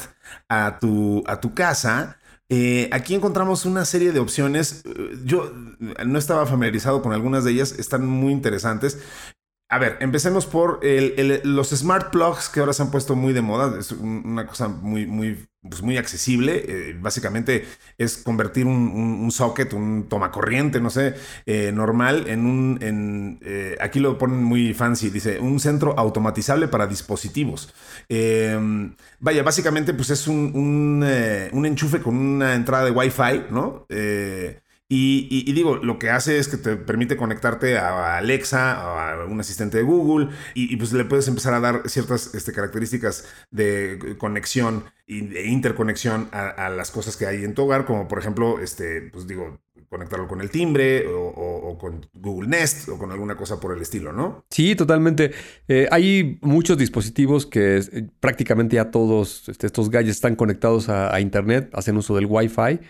a 0.49 0.79
tu, 0.79 1.23
a 1.27 1.41
tu 1.41 1.53
casa, 1.53 2.17
eh, 2.49 2.89
aquí 2.91 3.15
encontramos 3.15 3.65
una 3.65 3.85
serie 3.85 4.11
de 4.11 4.19
opciones. 4.19 4.83
Eh, 4.85 5.17
yo 5.23 5.51
no 6.05 6.19
estaba 6.19 6.45
familiarizado 6.45 7.01
con 7.01 7.13
algunas 7.13 7.43
de 7.43 7.51
ellas, 7.51 7.73
están 7.77 8.05
muy 8.05 8.33
interesantes. 8.33 8.99
A 9.69 9.79
ver, 9.79 9.97
empecemos 10.01 10.45
por 10.45 10.81
los 10.83 11.69
smart 11.69 12.11
plugs 12.11 12.49
que 12.49 12.59
ahora 12.59 12.73
se 12.73 12.83
han 12.83 12.91
puesto 12.91 13.15
muy 13.15 13.31
de 13.31 13.41
moda. 13.41 13.79
Es 13.79 13.93
una 13.93 14.45
cosa 14.45 14.67
muy, 14.67 15.05
muy, 15.05 15.47
pues 15.67 15.81
muy 15.81 15.97
accesible. 15.97 16.63
Eh, 16.67 16.97
básicamente 16.99 17.65
es 17.97 18.17
convertir 18.17 18.65
un, 18.65 19.29
socket, 19.31 19.73
un 19.73 20.07
tomacorriente, 20.09 20.81
no 20.81 20.89
sé, 20.89 21.15
eh, 21.45 21.71
normal 21.73 22.25
en 22.27 22.45
un... 22.45 22.79
En, 22.81 23.39
eh, 23.41 23.77
aquí 23.79 23.99
lo 23.99 24.17
ponen 24.17 24.43
muy 24.43 24.73
fancy, 24.73 25.09
dice, 25.09 25.39
un 25.39 25.59
centro 25.59 25.97
automatizable 25.97 26.67
para 26.67 26.87
dispositivos. 26.87 27.73
Em, 28.09 28.95
vaya, 29.19 29.43
básicamente 29.43 29.93
pues 29.93 30.09
es 30.09 30.27
un, 30.27 30.51
un, 31.53 31.65
enchufe 31.65 32.01
con 32.01 32.15
una 32.17 32.55
entrada 32.55 32.85
de 32.85 32.91
Wi-Fi, 32.91 33.45
¿no? 33.51 33.85
Y, 34.93 35.49
digo, 35.53 35.77
lo 35.77 35.97
que 35.97 36.09
hace 36.09 36.37
es 36.37 36.49
que 36.49 36.57
te 36.57 36.75
permite 36.75 37.15
conectarte 37.15 37.77
a 37.77 38.17
Alexa, 38.17 38.73
a 38.73 39.25
un 39.25 39.39
asistente 39.39 39.77
de 39.77 39.83
Google, 39.83 40.27
y, 40.53 40.75
pues 40.75 40.91
le 40.91 41.05
puedes 41.05 41.29
empezar 41.29 41.53
a 41.53 41.61
dar 41.61 41.83
ciertas 41.87 42.35
este, 42.35 42.51
características 42.51 43.25
de 43.51 44.17
conexión 44.17 44.83
e 45.07 45.47
interconexión 45.47 46.27
a, 46.33 46.69
las 46.69 46.91
cosas 46.91 47.15
que 47.15 47.25
hay 47.25 47.45
en 47.45 47.53
tu 47.53 47.63
hogar, 47.63 47.85
como 47.85 48.09
por 48.09 48.19
ejemplo, 48.19 48.59
este, 48.59 49.03
pues 49.13 49.27
digo, 49.27 49.61
conectarlo 49.87 50.27
con 50.27 50.41
el 50.41 50.49
timbre 50.49 51.05
o, 51.07 51.77
con 51.79 52.05
Google 52.13 52.49
Nest 52.49 52.89
o 52.89 52.97
con 52.97 53.13
alguna 53.13 53.37
cosa 53.37 53.61
por 53.61 53.73
el 53.73 53.81
estilo, 53.81 54.11
¿no? 54.11 54.43
Sí, 54.49 54.75
totalmente. 54.75 55.31
Eh, 55.69 55.87
hay 55.89 56.37
muchos 56.41 56.77
dispositivos 56.77 57.45
que 57.45 57.77
eh, 57.77 58.09
prácticamente 58.19 58.75
ya 58.75 58.91
todos 58.91 59.47
este, 59.47 59.67
estos 59.67 59.89
gadgets 59.89 60.17
están 60.17 60.35
conectados 60.35 60.89
a, 60.89 61.15
a 61.15 61.21
Internet, 61.21 61.69
hacen 61.71 61.95
uso 61.95 62.13
del 62.13 62.25
Wi-Fi. 62.25 62.81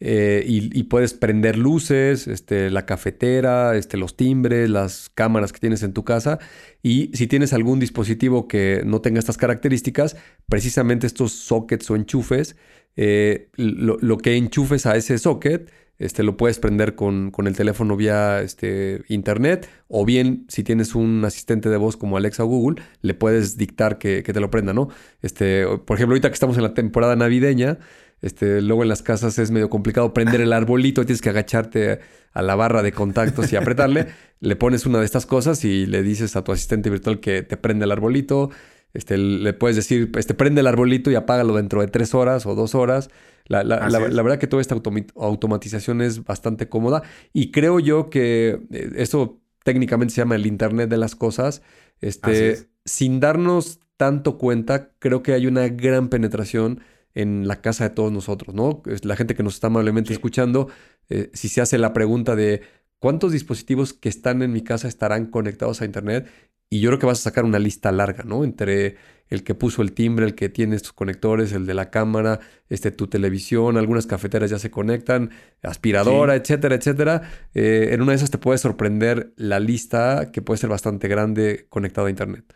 Eh, 0.00 0.44
y, 0.46 0.82
puedes 0.84 1.12
prender 1.12 1.58
luces, 1.58 2.28
este, 2.28 2.70
la 2.70 2.86
cafetera, 2.86 3.76
este, 3.76 3.96
los 3.96 4.16
timbres, 4.16 4.70
las 4.70 5.10
cámaras 5.12 5.52
que 5.52 5.58
tienes 5.58 5.82
en 5.82 5.92
tu 5.92 6.04
casa. 6.04 6.38
Y 6.82 7.10
si 7.14 7.26
tienes 7.26 7.52
algún 7.52 7.80
dispositivo 7.80 8.46
que 8.46 8.82
no 8.86 9.00
tenga 9.00 9.18
estas 9.18 9.36
características, 9.36 10.16
precisamente 10.48 11.06
estos 11.06 11.32
sockets 11.32 11.90
o 11.90 11.96
enchufes, 11.96 12.56
eh, 12.96 13.50
lo, 13.56 14.18
que 14.18 14.36
enchufes 14.36 14.86
a 14.86 14.96
ese 14.96 15.18
socket, 15.18 15.70
este, 15.98 16.22
lo 16.22 16.36
puedes 16.36 16.60
prender 16.60 16.94
con, 16.94 17.32
el 17.44 17.56
teléfono 17.56 17.96
vía 17.96 18.40
este, 18.40 19.02
internet 19.08 19.68
o 19.88 20.04
bien 20.04 20.44
si 20.48 20.62
tienes 20.62 20.94
un 20.94 21.24
asistente 21.24 21.68
de 21.70 21.76
voz 21.76 21.96
como 21.96 22.16
Alexa 22.16 22.44
o 22.44 22.46
Google, 22.46 22.82
le 23.02 23.14
puedes 23.14 23.56
dictar 23.56 23.98
que, 23.98 24.22
te 24.22 24.40
lo 24.40 24.50
prenda, 24.50 24.72
¿no? 24.72 24.88
Por 24.88 25.96
ejemplo, 25.96 26.14
ahorita 26.14 26.28
que 26.28 26.34
estamos 26.34 26.56
en 26.56 26.62
la 26.62 26.74
temporada 26.74 27.16
navideña, 27.16 27.78
este, 28.20 28.60
luego 28.62 28.82
en 28.82 28.88
las 28.88 29.02
casas 29.02 29.38
es 29.38 29.50
medio 29.50 29.70
complicado 29.70 30.12
prender 30.12 30.40
el 30.40 30.52
arbolito, 30.52 31.04
tienes 31.04 31.22
que 31.22 31.30
agacharte 31.30 32.00
a 32.32 32.42
la 32.42 32.56
barra 32.56 32.82
de 32.82 32.92
contactos 32.92 33.52
y 33.52 33.56
apretarle. 33.56 34.08
le 34.40 34.56
pones 34.56 34.86
una 34.86 34.98
de 34.98 35.04
estas 35.04 35.26
cosas 35.26 35.64
y 35.64 35.86
le 35.86 36.02
dices 36.02 36.36
a 36.36 36.44
tu 36.44 36.52
asistente 36.52 36.90
virtual 36.90 37.20
que 37.20 37.42
te 37.42 37.56
prende 37.56 37.84
el 37.84 37.92
arbolito. 37.92 38.50
Este, 38.94 39.18
le 39.18 39.52
puedes 39.52 39.76
decir, 39.76 40.10
este, 40.16 40.34
prende 40.34 40.60
el 40.60 40.66
arbolito 40.66 41.10
y 41.10 41.14
apágalo 41.14 41.54
dentro 41.54 41.80
de 41.80 41.88
tres 41.88 42.14
horas 42.14 42.46
o 42.46 42.54
dos 42.54 42.74
horas. 42.74 43.10
La, 43.46 43.62
verdad 43.62 44.38
que 44.38 44.46
toda 44.46 44.60
esta 44.60 44.76
automatización 45.16 46.02
es 46.02 46.24
bastante 46.24 46.68
cómoda 46.68 47.02
y 47.32 47.50
creo 47.50 47.80
yo 47.80 48.10
que 48.10 48.60
eh, 48.70 48.90
eso 48.96 49.40
técnicamente 49.64 50.12
se 50.12 50.20
llama 50.20 50.36
el 50.36 50.46
Internet 50.46 50.90
de 50.90 50.98
las 50.98 51.14
Cosas. 51.16 51.62
Este, 52.00 52.68
sin 52.84 53.20
darnos 53.20 53.80
tanto 53.96 54.38
cuenta, 54.38 54.92
creo 54.98 55.22
que 55.22 55.32
hay 55.32 55.46
una 55.46 55.68
gran 55.68 56.08
penetración 56.08 56.80
en 57.18 57.48
la 57.48 57.60
casa 57.60 57.84
de 57.84 57.90
todos 57.90 58.12
nosotros, 58.12 58.54
¿no? 58.54 58.80
La 59.02 59.16
gente 59.16 59.34
que 59.34 59.42
nos 59.42 59.54
está 59.54 59.66
amablemente 59.66 60.12
escuchando, 60.12 60.68
eh, 61.08 61.30
si 61.34 61.48
se 61.48 61.60
hace 61.60 61.76
la 61.76 61.92
pregunta 61.92 62.36
de 62.36 62.62
cuántos 63.00 63.32
dispositivos 63.32 63.92
que 63.92 64.08
están 64.08 64.40
en 64.42 64.52
mi 64.52 64.62
casa 64.62 64.86
estarán 64.86 65.26
conectados 65.26 65.82
a 65.82 65.84
Internet, 65.84 66.28
y 66.70 66.80
yo 66.80 66.90
creo 66.90 67.00
que 67.00 67.06
vas 67.06 67.18
a 67.20 67.22
sacar 67.22 67.44
una 67.44 67.58
lista 67.58 67.90
larga, 67.90 68.22
¿no? 68.22 68.44
Entre 68.44 68.96
el 69.30 69.42
que 69.42 69.54
puso 69.54 69.82
el 69.82 69.92
timbre, 69.92 70.26
el 70.26 70.34
que 70.36 70.48
tiene 70.48 70.76
estos 70.76 70.92
conectores, 70.92 71.52
el 71.52 71.66
de 71.66 71.74
la 71.74 71.90
cámara, 71.90 72.38
este, 72.68 72.92
tu 72.92 73.08
televisión, 73.08 73.76
algunas 73.76 74.06
cafeteras 74.06 74.50
ya 74.50 74.60
se 74.60 74.70
conectan, 74.70 75.30
aspiradora, 75.62 76.36
etcétera, 76.36 76.76
etcétera. 76.76 77.22
Eh, 77.52 77.88
en 77.92 78.02
una 78.02 78.12
de 78.12 78.16
esas 78.16 78.30
te 78.30 78.38
puede 78.38 78.58
sorprender 78.58 79.32
la 79.36 79.58
lista 79.58 80.30
que 80.30 80.40
puede 80.40 80.58
ser 80.58 80.70
bastante 80.70 81.08
grande 81.08 81.66
conectada 81.68 82.06
a 82.06 82.10
Internet. 82.10 82.54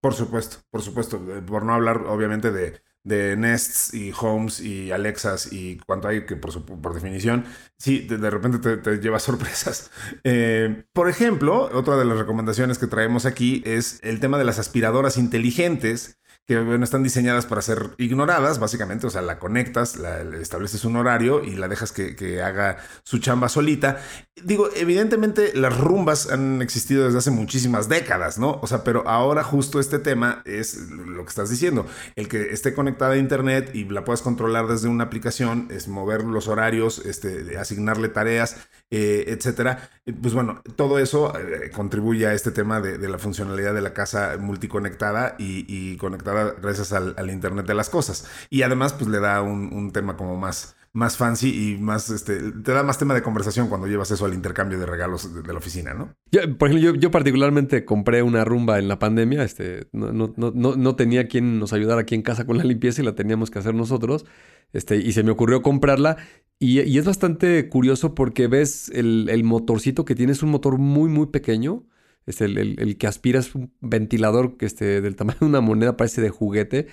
Por 0.00 0.14
supuesto, 0.14 0.58
por 0.70 0.82
supuesto. 0.82 1.16
Eh, 1.36 1.42
por 1.42 1.64
no 1.64 1.74
hablar, 1.74 1.98
obviamente, 2.06 2.52
de 2.52 2.82
de 3.02 3.36
Nests 3.36 3.94
y 3.94 4.12
Homes 4.18 4.60
y 4.60 4.92
Alexas 4.92 5.52
y 5.52 5.78
cuanto 5.78 6.08
hay, 6.08 6.26
que 6.26 6.36
por, 6.36 6.64
por 6.64 6.94
definición, 6.94 7.44
sí, 7.78 8.00
de, 8.00 8.30
repente 8.30 8.58
te, 8.58 8.76
te, 8.76 8.98
lleva 8.98 9.18
sorpresas. 9.20 9.90
Eh, 10.24 10.84
por 10.92 11.08
ejemplo, 11.08 11.70
otra 11.72 11.96
de 11.96 12.04
las 12.04 12.18
recomendaciones 12.18 12.78
que 12.78 12.86
traemos 12.86 13.26
aquí 13.26 13.62
es 13.64 14.00
el 14.02 14.20
tema 14.20 14.38
de 14.38 14.44
las 14.44 14.58
aspiradoras 14.58 15.16
inteligentes 15.16 16.18
que 16.50 16.60
bueno, 16.60 16.82
están 16.82 17.04
diseñadas 17.04 17.46
para 17.46 17.62
ser 17.62 17.90
ignoradas, 17.96 18.58
básicamente, 18.58 19.06
o 19.06 19.10
sea, 19.10 19.22
la 19.22 19.38
conectas, 19.38 19.96
estableces 20.40 20.84
un 20.84 20.96
horario 20.96 21.44
y 21.44 21.54
la 21.54 21.68
dejas 21.68 21.92
que, 21.92 22.42
haga 22.42 22.78
su 23.04 23.18
chamba 23.18 23.48
solita. 23.48 24.00
Digo, 24.42 24.68
evidentemente 24.74 25.52
las 25.54 25.78
rumbas 25.78 26.28
han 26.28 26.60
existido 26.60 27.04
desde 27.04 27.18
hace 27.18 27.30
muchísimas 27.30 27.88
décadas, 27.88 28.38
¿no? 28.38 28.58
O 28.62 28.66
sea, 28.66 28.82
pero 28.82 29.06
ahora 29.06 29.44
justo 29.44 29.78
este 29.78 30.00
tema 30.00 30.42
es 30.44 30.90
lo 30.90 31.22
que 31.22 31.28
estás 31.28 31.50
diciendo, 31.50 31.86
el 32.16 32.26
que 32.26 32.50
esté 32.52 32.74
conectada 32.74 33.12
a 33.12 33.18
internet 33.18 33.70
y 33.72 33.84
la 33.84 34.04
puedas 34.04 34.22
controlar 34.22 34.66
desde 34.66 34.88
una 34.88 35.04
aplicación, 35.04 35.68
es 35.70 35.86
mover 35.86 36.24
los 36.24 36.48
horarios, 36.48 36.98
este, 37.04 37.58
asignarle 37.58 38.08
tareas, 38.08 38.56
eh, 38.90 39.26
etcétera. 39.28 39.88
Pues 40.20 40.34
bueno, 40.34 40.62
todo 40.74 40.98
eso 40.98 41.32
eh, 41.38 41.70
contribuye 41.70 42.26
a 42.26 42.34
este 42.34 42.50
tema 42.50 42.80
de, 42.80 42.98
la 43.08 43.18
funcionalidad 43.18 43.72
de 43.72 43.82
la 43.82 43.92
casa 43.92 44.36
multiconectada 44.38 45.36
y 45.38 45.96
conectada 45.98 46.39
gracias 46.60 46.92
al, 46.92 47.30
Internet 47.30 47.66
de 47.66 47.74
las 47.74 47.88
cosas. 47.90 48.26
Y 48.50 48.62
además, 48.62 48.92
pues 48.92 49.08
le 49.08 49.20
da 49.20 49.42
un, 49.42 49.90
tema 49.92 50.16
como 50.16 50.36
más, 50.36 50.76
más 50.92 51.16
fancy 51.16 51.72
y 51.72 51.78
más, 51.78 52.10
este, 52.10 52.52
te 52.52 52.72
da 52.72 52.82
más 52.82 52.98
tema 52.98 53.14
de 53.14 53.22
conversación 53.22 53.68
cuando 53.68 53.86
llevas 53.86 54.10
eso 54.10 54.24
al 54.24 54.34
intercambio 54.34 54.78
de 54.78 54.86
regalos 54.86 55.34
de, 55.34 55.52
la 55.52 55.58
oficina, 55.58 55.94
¿no? 55.94 56.14
Por 56.58 56.70
ejemplo, 56.70 56.94
yo, 56.94 57.10
particularmente 57.10 57.84
compré 57.84 58.22
una 58.22 58.44
rumba 58.44 58.78
en 58.78 58.88
la 58.88 58.98
pandemia, 58.98 59.42
este, 59.42 59.88
no, 59.92 60.12
no, 60.12 60.32
no, 60.36 60.52
no, 60.52 60.96
tenía 60.96 61.28
quien 61.28 61.58
nos 61.58 61.72
ayudara 61.72 62.02
aquí 62.02 62.14
en 62.14 62.22
casa 62.22 62.46
con 62.46 62.58
la 62.58 62.64
limpieza 62.64 63.02
y 63.02 63.04
la 63.04 63.14
teníamos 63.14 63.50
que 63.50 63.58
hacer 63.58 63.74
nosotros, 63.74 64.26
este, 64.72 64.96
y 64.96 65.12
se 65.12 65.22
me 65.22 65.30
ocurrió 65.30 65.62
comprarla. 65.62 66.16
Y, 66.58 66.98
es 66.98 67.06
bastante 67.06 67.68
curioso 67.68 68.14
porque 68.14 68.46
ves 68.46 68.90
el, 68.90 69.28
el 69.30 69.44
motorcito 69.44 70.04
que 70.04 70.14
tiene, 70.14 70.32
es 70.32 70.42
un 70.42 70.50
motor 70.50 70.78
muy, 70.78 71.08
muy 71.08 71.26
pequeño 71.26 71.84
es 72.30 72.40
el, 72.40 72.96
que 72.98 73.06
aspira 73.06 73.38
es 73.40 73.54
un 73.54 73.72
ventilador 73.80 74.56
que 74.56 74.66
este, 74.66 75.00
del 75.00 75.16
tamaño 75.16 75.38
de 75.40 75.46
una 75.46 75.60
moneda, 75.60 75.96
parece 75.96 76.20
de 76.20 76.30
juguete. 76.30 76.88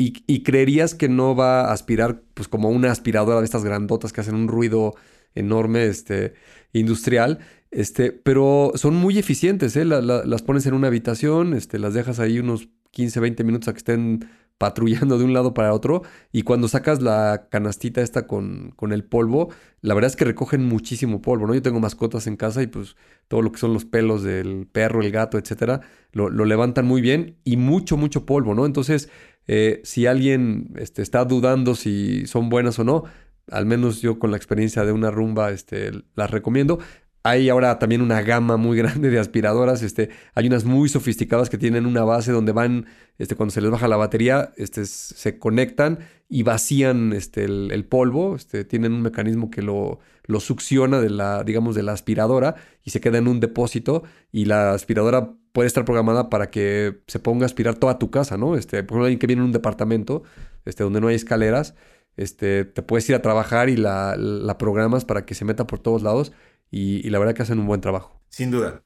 Y, 0.00 0.44
creerías 0.44 0.94
que 0.94 1.08
no 1.08 1.34
va 1.34 1.62
a 1.62 1.72
aspirar 1.72 2.22
pues 2.34 2.46
como 2.46 2.70
una 2.70 2.92
aspiradora 2.92 3.40
de 3.40 3.44
estas 3.44 3.64
grandotas 3.64 4.12
que 4.12 4.20
hacen 4.20 4.36
un 4.36 4.46
ruido 4.46 4.94
enorme 5.34 5.86
este, 5.86 6.34
industrial. 6.72 7.40
Este, 7.72 8.12
pero 8.12 8.72
son 8.76 8.94
muy 8.94 9.18
eficientes, 9.18 9.74
¿eh? 9.74 9.84
las 9.84 10.42
pones 10.42 10.66
en 10.66 10.74
una 10.74 10.86
habitación, 10.86 11.52
este, 11.52 11.80
las 11.80 11.94
dejas 11.94 12.20
ahí 12.20 12.38
unos 12.38 12.68
15, 12.92 13.18
20 13.18 13.44
minutos 13.44 13.68
a 13.68 13.72
que 13.72 13.78
estén 13.78 14.28
patrullando 14.58 15.18
de 15.18 15.24
un 15.24 15.32
lado 15.32 15.54
para 15.54 15.72
otro 15.72 16.02
y 16.32 16.42
cuando 16.42 16.68
sacas 16.68 17.00
la 17.00 17.46
canastita 17.48 18.02
esta 18.02 18.26
con, 18.26 18.72
con, 18.76 18.92
el 18.92 19.04
polvo, 19.04 19.50
la 19.80 19.94
verdad 19.94 20.10
es 20.10 20.16
que 20.16 20.24
recogen 20.24 20.64
muchísimo 20.64 21.22
polvo, 21.22 21.46
¿no? 21.46 21.54
Yo 21.54 21.62
tengo 21.62 21.78
mascotas 21.80 22.26
en 22.26 22.36
casa 22.36 22.62
y 22.62 22.66
pues 22.66 22.96
todo 23.28 23.40
lo 23.40 23.52
que 23.52 23.58
son 23.58 23.72
los 23.72 23.84
pelos 23.84 24.24
del 24.24 24.66
perro, 24.66 25.00
el 25.00 25.12
gato, 25.12 25.38
etcétera, 25.38 25.80
lo, 26.12 26.28
levantan 26.30 26.86
muy 26.86 27.00
bien 27.00 27.36
y 27.44 27.56
mucho, 27.56 27.96
mucho 27.96 28.26
polvo, 28.26 28.54
¿no? 28.54 28.66
Entonces, 28.66 29.08
eh, 29.46 29.80
si 29.84 30.06
alguien 30.06 30.72
este, 30.76 31.02
está 31.02 31.24
dudando 31.24 31.74
si 31.74 32.26
son 32.26 32.48
buenas 32.48 32.78
o 32.80 32.84
no, 32.84 33.04
al 33.50 33.64
menos 33.64 34.02
yo 34.02 34.18
con 34.18 34.30
la 34.30 34.36
experiencia 34.36 34.84
de 34.84 34.92
una 34.92 35.10
rumba 35.10 35.50
este, 35.50 35.92
las 36.14 36.30
recomiendo. 36.30 36.80
Hay 37.28 37.50
ahora 37.50 37.78
también 37.78 38.00
una 38.00 38.22
gama 38.22 38.56
muy 38.56 38.78
grande 38.78 39.10
de 39.10 39.18
aspiradoras. 39.18 39.82
Este, 39.82 40.08
hay 40.34 40.46
unas 40.46 40.64
muy 40.64 40.88
sofisticadas 40.88 41.50
que 41.50 41.58
tienen 41.58 41.84
una 41.84 42.02
base 42.02 42.32
donde 42.32 42.52
van, 42.52 42.86
este, 43.18 43.36
cuando 43.36 43.52
se 43.52 43.60
les 43.60 43.70
baja 43.70 43.86
la 43.86 43.98
batería, 43.98 44.54
este, 44.56 44.86
se 44.86 45.38
conectan 45.38 45.98
y 46.30 46.42
vacían 46.42 47.12
este, 47.12 47.44
el, 47.44 47.84
polvo. 47.84 48.34
Este, 48.34 48.64
tienen 48.64 48.94
un 48.94 49.02
mecanismo 49.02 49.50
que 49.50 49.60
lo, 49.60 49.98
lo 50.24 50.40
succiona 50.40 51.00
de 51.00 51.10
la, 51.10 51.44
digamos, 51.44 51.74
de 51.74 51.82
la 51.82 51.92
aspiradora 51.92 52.54
y 52.82 52.90
se 52.90 53.02
queda 53.02 53.18
en 53.18 53.28
un 53.28 53.40
depósito. 53.40 54.04
Y 54.32 54.46
la 54.46 54.72
aspiradora 54.72 55.34
puede 55.52 55.66
estar 55.66 55.84
programada 55.84 56.30
para 56.30 56.50
que 56.50 57.02
se 57.08 57.18
ponga 57.18 57.44
a 57.44 57.46
aspirar 57.46 57.74
toda 57.74 57.98
tu 57.98 58.10
casa, 58.10 58.38
¿no? 58.38 58.56
Este, 58.56 58.82
por 58.84 58.94
ejemplo, 58.94 59.04
alguien 59.04 59.18
que 59.18 59.26
viene 59.26 59.42
en 59.42 59.48
un 59.48 59.52
departamento 59.52 60.22
este, 60.64 60.82
donde 60.82 61.02
no 61.02 61.08
hay 61.08 61.16
escaleras, 61.16 61.74
este, 62.16 62.64
te 62.64 62.82
puedes 62.82 63.06
ir 63.10 63.16
a 63.16 63.20
trabajar 63.20 63.68
y 63.68 63.76
la, 63.76 64.16
la 64.16 64.56
programas 64.56 65.04
para 65.04 65.26
que 65.26 65.34
se 65.34 65.44
meta 65.44 65.66
por 65.66 65.78
todos 65.78 66.02
lados 66.02 66.32
y, 66.70 67.08
la 67.10 67.18
verdad 67.18 67.34
que 67.34 67.42
hacen 67.42 67.58
un 67.58 67.66
buen 67.66 67.80
trabajo. 67.80 68.20
Sin 68.28 68.50
duda. 68.50 68.84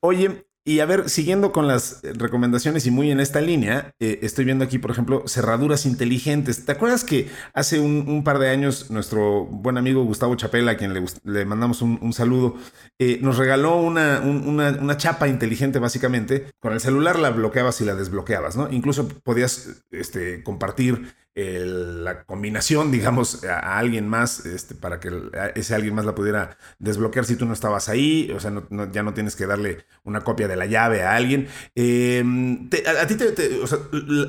Oye, 0.00 0.46
y 0.62 0.80
a 0.80 0.86
ver, 0.86 1.08
siguiendo 1.08 1.52
con 1.52 1.66
las 1.66 2.00
recomendaciones 2.02 2.86
y 2.86 2.90
muy 2.90 3.10
en 3.10 3.18
esta 3.18 3.40
línea, 3.40 3.94
eh, 3.98 4.18
estoy 4.22 4.44
viendo 4.44 4.62
aquí, 4.62 4.78
por 4.78 4.90
ejemplo, 4.90 5.24
cerraduras 5.26 5.86
inteligentes. 5.86 6.66
¿Te 6.66 6.72
acuerdas 6.72 7.02
que 7.02 7.28
hace 7.54 7.80
un, 7.80 8.22
par 8.24 8.38
de 8.38 8.50
años 8.50 8.90
nuestro 8.90 9.46
buen 9.46 9.78
amigo 9.78 10.04
Gustavo 10.04 10.34
Chapela, 10.34 10.72
a 10.72 10.76
quien 10.76 10.92
le, 11.24 11.44
mandamos 11.46 11.80
un, 11.80 12.12
saludo, 12.12 12.56
eh, 12.98 13.18
nos 13.22 13.38
regaló 13.38 13.78
una, 13.78 14.20
una, 14.20 14.96
chapa 14.98 15.28
inteligente 15.28 15.78
básicamente? 15.78 16.50
Con 16.60 16.74
el 16.74 16.80
celular 16.80 17.18
la 17.18 17.30
bloqueabas 17.30 17.80
y 17.80 17.86
la 17.86 17.94
desbloqueabas, 17.94 18.56
¿no? 18.56 18.70
Incluso 18.70 19.08
podías 19.08 19.84
este, 19.90 20.42
compartir 20.42 21.14
la 21.34 22.24
combinación, 22.24 22.90
digamos, 22.90 23.44
a, 23.44 23.78
alguien 23.78 24.08
más, 24.08 24.44
este, 24.46 24.74
para 24.74 24.98
que 25.00 25.10
ese 25.54 25.74
alguien 25.74 25.94
más 25.94 26.04
la 26.04 26.14
pudiera 26.14 26.58
desbloquear 26.78 27.24
si 27.24 27.36
tú 27.36 27.46
no 27.46 27.52
estabas 27.52 27.88
ahí, 27.88 28.30
o 28.34 28.40
sea, 28.40 28.52
ya 28.92 29.02
no 29.02 29.14
tienes 29.14 29.36
que 29.36 29.46
darle 29.46 29.84
una 30.04 30.22
copia 30.22 30.48
de 30.48 30.56
la 30.56 30.66
llave 30.66 31.02
a 31.02 31.14
alguien. 31.14 31.46
Em, 31.74 32.68
a, 33.00 33.06
ti 33.06 33.16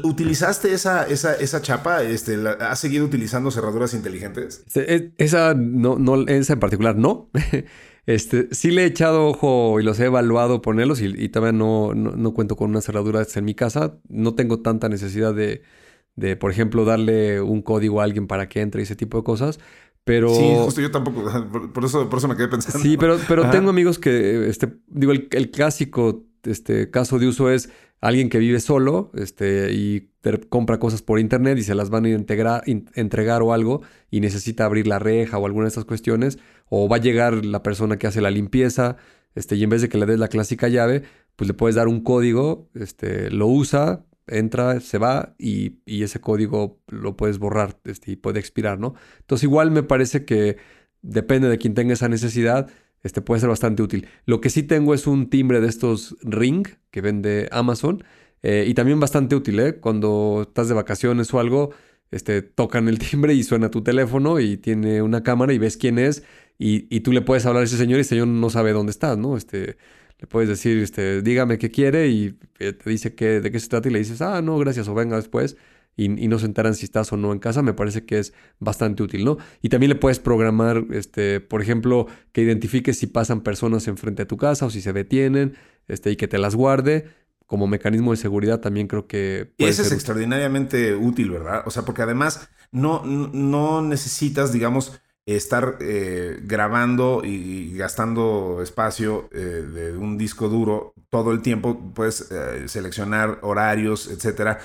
¿utilizaste 0.04 0.74
esa, 0.74 1.08
esa, 1.08 1.34
esa 1.36 1.62
chapa? 1.62 2.04
Este, 2.04 2.38
¿Has 2.60 2.80
seguido 2.80 3.06
utilizando 3.06 3.52
cerraduras 3.52 3.94
inteligentes? 3.94 4.64
E, 4.76 5.14
esa, 5.18 5.54
no, 5.56 5.98
no, 5.98 6.28
esa 6.28 6.54
en 6.54 6.60
particular 6.60 6.96
no. 6.96 7.30
Este, 8.08 8.48
sí 8.52 8.72
le 8.72 8.82
he 8.82 8.86
echado 8.88 9.28
ojo 9.28 9.80
y 9.80 9.84
los 9.84 10.00
he 10.00 10.06
evaluado 10.06 10.64
ponerlos 10.64 11.02
y, 11.02 11.06
y 11.06 11.30
todavía 11.30 11.56
no, 11.56 11.94
no, 11.94 12.12
no, 12.12 12.34
cuento 12.34 12.56
con 12.56 12.72
una 12.72 12.82
cerradura 12.82 13.26
en 13.34 13.46
mi 13.46 13.54
casa. 13.54 14.00
No 14.10 14.34
tengo 14.34 14.62
tanta 14.62 14.90
necesidad 14.90 15.36
de, 15.36 15.62
de, 16.16 16.36
por 16.36 16.52
ejemplo, 16.52 16.86
darle 16.86 17.42
un 17.42 17.62
código 17.62 18.02
a 18.02 18.04
alguien 18.04 18.28
para 18.28 18.50
que 18.50 18.62
entre 18.62 18.82
y 18.82 18.84
ese 18.84 18.96
tipo 18.96 19.18
de 19.18 19.24
cosas. 19.24 19.60
Pero... 20.04 20.34
Sí, 20.34 20.54
justo 20.64 20.82
yo 20.82 20.92
tampoco, 20.92 21.24
por 21.74 21.86
eso, 21.86 22.10
por 22.10 22.20
eso 22.20 22.28
me 22.28 22.36
quedé 22.36 22.48
pensando. 22.48 22.80
Sí, 22.80 22.98
pero, 22.98 23.18
pero 23.28 23.50
tengo 23.50 23.70
amigos 23.70 24.00
que, 24.00 24.50
este, 24.50 24.74
digo, 24.88 25.12
el, 25.12 25.52
clásico 25.52 26.26
este, 26.44 26.90
caso 26.90 27.20
de 27.20 27.28
uso 27.28 27.50
es 27.50 27.70
alguien 28.00 28.30
que 28.30 28.40
vive 28.40 28.60
solo 28.60 29.12
este, 29.14 29.72
y 29.74 30.10
compra 30.50 30.80
cosas 30.80 31.04
por 31.04 31.20
internet 31.20 31.60
y 31.60 31.64
se 31.64 31.76
las 31.76 31.92
van 31.92 32.06
a 32.06 32.10
integrar, 32.10 32.64
entregar 32.66 33.44
o 33.44 33.54
algo 33.54 33.82
y 34.10 34.22
necesita 34.22 34.66
abrir 34.66 34.88
la 34.88 34.98
reja 34.98 35.38
o 35.38 35.46
alguna 35.46 35.66
de 35.66 35.70
estas 35.70 35.86
cuestiones, 35.86 36.40
o 36.70 36.90
va 36.90 36.98
a 36.98 37.00
llegar 37.00 37.46
la 37.46 37.62
persona 37.62 37.98
que 37.98 38.08
hace 38.08 38.22
la 38.22 38.32
limpieza 38.32 38.98
este, 39.36 39.56
y 39.56 39.64
en 39.64 39.70
vez 39.70 39.82
de 39.82 39.90
que 39.90 39.98
le 39.98 40.06
des 40.06 40.20
la 40.20 40.28
clásica 40.28 40.68
llave, 40.68 41.04
pues 41.36 41.48
le 41.48 41.54
puedes 41.54 41.76
dar 41.76 41.88
un 41.88 42.02
código, 42.02 42.70
este, 42.74 43.30
lo 43.32 43.48
usa, 43.48 44.04
entra, 44.28 44.80
se 44.80 44.98
va 44.98 45.36
y, 45.38 45.80
ese 45.86 46.20
código 46.22 46.80
lo 46.88 47.18
puedes 47.18 47.40
borrar 47.40 47.78
este, 47.86 48.12
y 48.12 48.16
puede 48.16 48.40
expirar, 48.40 48.80
¿no? 48.80 48.96
Entonces 49.20 49.44
igual 49.44 49.72
me 49.72 49.84
parece 49.84 50.26
que 50.26 50.58
depende 51.02 51.50
de 51.50 51.58
quien 51.58 51.74
tenga 51.74 51.94
esa 51.94 52.10
necesidad, 52.10 52.70
este 53.04 53.22
puede 53.22 53.42
ser 53.42 53.50
bastante 53.50 53.82
útil. 53.84 54.08
Lo 54.26 54.42
que 54.42 54.50
sí 54.50 54.64
tengo 54.64 54.94
es 54.94 55.08
un 55.08 55.30
timbre 55.30 55.60
de 55.60 55.68
estos 55.68 56.18
Ring 56.22 56.68
que 56.92 57.02
vende 57.02 57.50
Amazon 57.52 58.04
eh, 58.44 58.66
y 58.68 58.74
también 58.74 59.00
bastante 59.00 59.36
útil, 59.36 59.60
¿eh? 59.60 59.80
Cuando 59.80 60.46
estás 60.48 60.68
de 60.68 60.76
vacaciones 60.76 61.34
o 61.34 61.40
algo, 61.40 61.72
este, 62.12 62.42
tocan 62.42 62.88
el 62.88 63.00
timbre 63.10 63.34
y 63.34 63.44
suena 63.44 63.72
tu 63.72 63.84
teléfono 63.84 64.40
y 64.40 64.58
tiene 64.58 65.02
una 65.02 65.24
cámara 65.24 65.54
y 65.54 65.58
ves 65.58 65.78
quién 65.78 66.00
es 66.00 66.24
y, 66.60 66.96
y 66.96 67.02
tú 67.02 67.12
le 67.12 67.22
puedes 67.22 67.46
hablar 67.46 67.62
a 67.62 67.66
ese 67.66 67.78
señor 67.78 67.98
y 67.98 68.02
ese 68.02 68.10
señor 68.10 68.28
no 68.28 68.50
sabe 68.50 68.72
dónde 68.74 68.92
estás, 68.92 69.18
¿no? 69.18 69.36
Este, 69.38 69.78
le 70.22 70.28
puedes 70.28 70.48
decir, 70.48 70.78
este, 70.78 71.24
dígame 71.24 71.58
qué 71.58 71.72
quiere 71.72 72.08
y 72.08 72.38
eh, 72.60 72.74
te 72.74 72.90
dice 72.90 73.16
que, 73.16 73.42
de 73.42 73.52
qué 73.52 73.60
se 73.60 73.68
trata 73.68 73.90
y 73.90 73.92
le 73.92 74.00
dices, 74.00 74.22
ah, 74.22 74.42
no, 74.44 74.58
gracias, 74.60 74.88
o 74.88 74.94
venga 74.94 75.16
después. 75.16 75.58
Y, 75.98 76.08
no 76.08 76.40
se 76.40 76.46
enteran 76.46 76.74
si 76.74 76.86
estás 76.86 77.12
o 77.12 77.18
no 77.18 77.34
en 77.34 77.40
casa, 77.40 77.62
me 77.62 77.74
parece 77.74 78.06
que 78.06 78.18
es 78.18 78.34
bastante 78.60 79.04
útil, 79.04 79.26
¿no? 79.26 79.38
Y 79.62 79.70
también 79.70 79.90
le 79.90 79.96
puedes 79.96 80.20
programar, 80.20 80.86
este, 80.92 81.42
por 81.42 81.62
ejemplo, 81.62 82.08
que 82.32 82.42
identifique 82.42 82.94
si 82.94 83.08
pasan 83.08 83.42
personas 83.42 83.88
enfrente 83.88 84.22
a 84.24 84.28
tu 84.28 84.38
casa 84.38 84.66
o 84.66 84.70
si 84.70 84.82
se 84.82 84.94
detienen, 84.94 85.56
este, 85.88 86.12
y 86.12 86.16
que 86.16 86.28
te 86.28 86.38
las 86.38 86.56
guarde 86.56 87.10
como 87.46 87.68
mecanismo 87.68 88.12
de 88.12 88.18
seguridad 88.18 88.62
también 88.62 88.88
creo 88.88 89.08
que... 89.08 89.54
y 89.58 89.66
ese 89.66 89.82
es 89.82 89.92
extraordinariamente 89.92 90.96
útil, 90.96 91.32
¿verdad? 91.32 91.64
O 91.66 91.72
sea, 91.72 91.84
porque 91.84 92.02
además 92.02 92.50
no, 92.72 93.04
no 93.06 93.82
necesitas, 93.82 94.54
digamos, 94.54 95.02
estar 95.36 95.78
eh, 95.80 96.40
grabando 96.44 97.22
y 97.24 97.76
gastando 97.78 98.60
espacio 98.62 99.30
eh, 99.32 99.38
de 99.38 99.98
un 99.98 100.18
disco 100.18 100.50
duro 100.50 100.94
todo 101.10 101.32
el 101.32 101.42
tiempo, 101.42 101.94
puedes 101.94 102.32
eh, 102.32 102.68
seleccionar 102.68 103.40
horarios, 103.42 104.08
etcétera, 104.08 104.60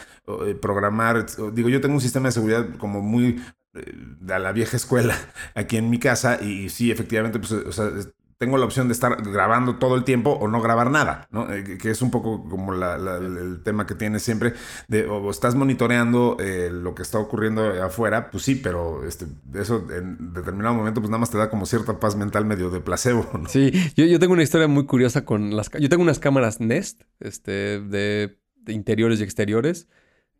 programar. 0.60 1.26
Digo, 1.52 1.68
yo 1.68 1.80
tengo 1.80 1.94
un 1.94 2.00
sistema 2.00 2.28
de 2.28 2.32
seguridad 2.32 2.66
como 2.78 3.00
muy 3.00 3.42
de 3.72 4.38
la 4.38 4.52
vieja 4.52 4.76
escuela 4.76 5.14
aquí 5.54 5.76
en 5.76 5.90
mi 5.90 5.98
casa 5.98 6.42
y, 6.42 6.68
sí, 6.70 6.90
efectivamente, 6.90 7.38
pues, 7.38 7.52
o 7.52 7.72
sea, 7.72 7.90
tengo 8.38 8.58
la 8.58 8.66
opción 8.66 8.88
de 8.88 8.92
estar 8.92 9.22
grabando 9.22 9.76
todo 9.76 9.96
el 9.96 10.04
tiempo 10.04 10.30
o 10.30 10.48
no 10.48 10.60
grabar 10.60 10.90
nada, 10.90 11.26
¿no? 11.30 11.50
Eh, 11.52 11.78
que 11.78 11.90
es 11.90 12.02
un 12.02 12.10
poco 12.10 12.46
como 12.48 12.74
el 12.74 13.62
tema 13.62 13.86
que 13.86 13.94
tienes 13.94 14.22
siempre, 14.22 14.52
o 15.08 15.30
estás 15.30 15.54
monitoreando 15.54 16.36
eh, 16.38 16.68
lo 16.70 16.94
que 16.94 17.02
está 17.02 17.18
ocurriendo 17.18 17.82
afuera, 17.82 18.30
pues 18.30 18.44
sí, 18.44 18.54
pero 18.56 19.06
este, 19.06 19.26
eso 19.54 19.86
en 19.90 20.34
determinado 20.34 20.74
momento 20.74 21.00
pues 21.00 21.10
nada 21.10 21.20
más 21.20 21.30
te 21.30 21.38
da 21.38 21.48
como 21.48 21.64
cierta 21.64 21.98
paz 21.98 22.16
mental 22.16 22.44
medio 22.44 22.68
de 22.68 22.80
placebo, 22.80 23.26
¿no? 23.32 23.48
Sí, 23.48 23.72
yo, 23.96 24.18
tengo 24.18 24.34
una 24.34 24.42
historia 24.42 24.68
muy 24.68 24.84
curiosa 24.84 25.24
con 25.24 25.56
las... 25.56 25.70
Yo 25.70 25.88
tengo 25.88 26.02
unas 26.02 26.18
cámaras 26.18 26.60
Nest, 26.60 27.02
este, 27.20 27.80
de, 27.80 28.38
interiores 28.66 29.20
y 29.20 29.22
exteriores, 29.22 29.88